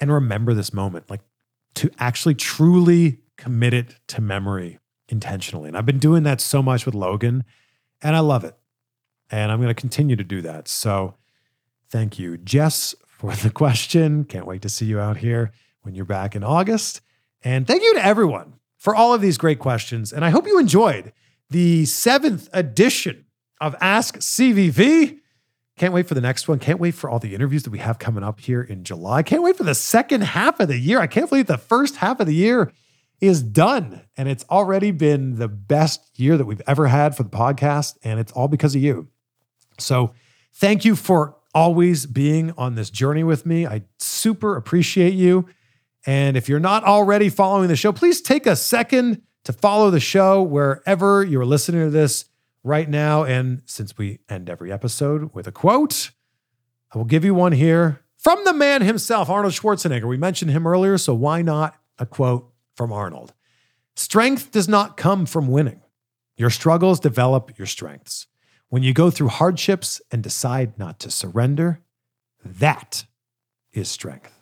and 0.00 0.12
remember 0.12 0.54
this 0.54 0.72
moment, 0.72 1.10
like 1.10 1.20
to 1.78 1.90
actually 1.98 2.34
truly 2.34 3.20
commit 3.36 3.72
it 3.72 3.94
to 4.08 4.20
memory 4.20 4.78
intentionally. 5.08 5.68
And 5.68 5.76
I've 5.76 5.86
been 5.86 5.98
doing 5.98 6.24
that 6.24 6.40
so 6.40 6.62
much 6.62 6.84
with 6.84 6.94
Logan 6.94 7.44
and 8.02 8.14
I 8.14 8.20
love 8.20 8.44
it. 8.44 8.56
And 9.30 9.52
I'm 9.52 9.58
going 9.58 9.68
to 9.68 9.80
continue 9.80 10.16
to 10.16 10.24
do 10.24 10.42
that. 10.42 10.68
So 10.68 11.14
thank 11.90 12.18
you, 12.18 12.36
Jess, 12.36 12.94
for 13.06 13.32
the 13.34 13.50
question. 13.50 14.24
Can't 14.24 14.46
wait 14.46 14.62
to 14.62 14.68
see 14.68 14.86
you 14.86 14.98
out 14.98 15.18
here 15.18 15.52
when 15.82 15.94
you're 15.94 16.04
back 16.04 16.34
in 16.34 16.42
August. 16.42 17.00
And 17.42 17.66
thank 17.66 17.82
you 17.82 17.94
to 17.94 18.04
everyone 18.04 18.54
for 18.76 18.94
all 18.94 19.14
of 19.14 19.20
these 19.20 19.38
great 19.38 19.58
questions. 19.58 20.12
And 20.12 20.24
I 20.24 20.30
hope 20.30 20.46
you 20.46 20.58
enjoyed 20.58 21.12
the 21.50 21.84
seventh 21.84 22.48
edition 22.52 23.26
of 23.60 23.76
Ask 23.80 24.18
CVV. 24.18 25.18
Can't 25.78 25.94
wait 25.94 26.08
for 26.08 26.14
the 26.14 26.20
next 26.20 26.48
one. 26.48 26.58
Can't 26.58 26.80
wait 26.80 26.94
for 26.94 27.08
all 27.08 27.20
the 27.20 27.34
interviews 27.34 27.62
that 27.62 27.70
we 27.70 27.78
have 27.78 27.98
coming 27.98 28.24
up 28.24 28.40
here 28.40 28.62
in 28.62 28.82
July. 28.82 29.22
Can't 29.22 29.42
wait 29.42 29.56
for 29.56 29.62
the 29.62 29.74
second 29.74 30.22
half 30.22 30.58
of 30.58 30.68
the 30.68 30.78
year. 30.78 31.00
I 31.00 31.06
can't 31.06 31.28
believe 31.28 31.46
the 31.46 31.56
first 31.56 31.96
half 31.96 32.18
of 32.18 32.26
the 32.26 32.34
year 32.34 32.72
is 33.20 33.42
done. 33.42 34.02
And 34.16 34.28
it's 34.28 34.44
already 34.50 34.90
been 34.90 35.36
the 35.36 35.48
best 35.48 36.18
year 36.18 36.36
that 36.36 36.44
we've 36.44 36.62
ever 36.66 36.88
had 36.88 37.16
for 37.16 37.22
the 37.22 37.30
podcast. 37.30 37.96
And 38.02 38.18
it's 38.18 38.32
all 38.32 38.48
because 38.48 38.74
of 38.74 38.82
you. 38.82 39.08
So 39.78 40.12
thank 40.54 40.84
you 40.84 40.96
for 40.96 41.36
always 41.54 42.06
being 42.06 42.52
on 42.58 42.74
this 42.74 42.90
journey 42.90 43.24
with 43.24 43.46
me. 43.46 43.66
I 43.66 43.82
super 43.98 44.56
appreciate 44.56 45.14
you. 45.14 45.48
And 46.06 46.36
if 46.36 46.48
you're 46.48 46.60
not 46.60 46.84
already 46.84 47.28
following 47.28 47.68
the 47.68 47.76
show, 47.76 47.92
please 47.92 48.20
take 48.20 48.46
a 48.46 48.56
second 48.56 49.22
to 49.44 49.52
follow 49.52 49.90
the 49.90 50.00
show 50.00 50.42
wherever 50.42 51.24
you're 51.24 51.46
listening 51.46 51.84
to 51.84 51.90
this 51.90 52.24
right 52.62 52.88
now. 52.88 53.24
And 53.24 53.62
since 53.66 53.96
we 53.96 54.20
end 54.28 54.48
every 54.50 54.72
episode 54.72 55.34
with 55.34 55.46
a 55.46 55.52
quote, 55.52 56.10
I 56.92 56.98
will 56.98 57.04
give 57.04 57.24
you 57.24 57.34
one 57.34 57.52
here 57.52 58.00
from 58.16 58.44
the 58.44 58.52
man 58.52 58.82
himself, 58.82 59.30
Arnold 59.30 59.54
Schwarzenegger. 59.54 60.08
We 60.08 60.16
mentioned 60.16 60.50
him 60.50 60.66
earlier, 60.66 60.98
so 60.98 61.14
why 61.14 61.42
not 61.42 61.76
a 61.98 62.06
quote 62.06 62.50
from 62.74 62.92
Arnold? 62.92 63.32
Strength 63.94 64.52
does 64.52 64.68
not 64.68 64.96
come 64.96 65.26
from 65.26 65.48
winning. 65.48 65.80
Your 66.36 66.50
struggles 66.50 67.00
develop 67.00 67.58
your 67.58 67.66
strengths. 67.66 68.26
When 68.68 68.82
you 68.82 68.92
go 68.92 69.10
through 69.10 69.28
hardships 69.28 70.00
and 70.10 70.22
decide 70.22 70.78
not 70.78 71.00
to 71.00 71.10
surrender, 71.10 71.80
that 72.44 73.06
is 73.72 73.88
strength. 73.88 74.34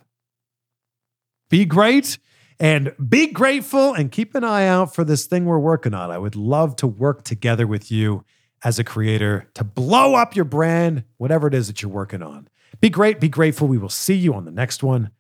Be 1.49 1.65
great 1.65 2.19
and 2.59 2.95
be 3.09 3.29
grateful 3.29 3.93
and 3.95 4.11
keep 4.11 4.35
an 4.35 4.45
eye 4.45 4.67
out 4.67 4.95
for 4.95 5.05
this 5.05 5.27
thing 5.27 5.45
we're 5.45 5.59
working 5.59 5.95
on. 5.95 6.11
I 6.11 6.19
would 6.19 6.37
love 6.37 6.77
to 6.77 6.87
work 6.87 7.25
together 7.25 7.67
with 7.67 7.91
you 7.91 8.25
as 8.65 8.79
a 8.79 8.85
creator 8.85 9.49
to 9.55 9.65
blow 9.65 10.15
up 10.15 10.35
your 10.35 10.45
brand, 10.45 11.05
whatever 11.19 11.47
it 11.47 11.55
is 11.55 11.67
that 11.67 11.83
you're 11.83 11.91
working 11.91 12.23
on. 12.23 12.49
Be 12.81 12.91
great, 12.91 13.21
be 13.21 13.29
grateful. 13.29 13.69
We 13.69 13.79
will 13.79 13.89
see 13.89 14.15
you 14.15 14.35
on 14.35 14.45
the 14.45 14.51
next 14.51 14.83
one 14.83 15.11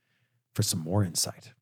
for 0.55 0.63
some 0.63 0.81
more 0.81 1.05
insight. 1.05 1.53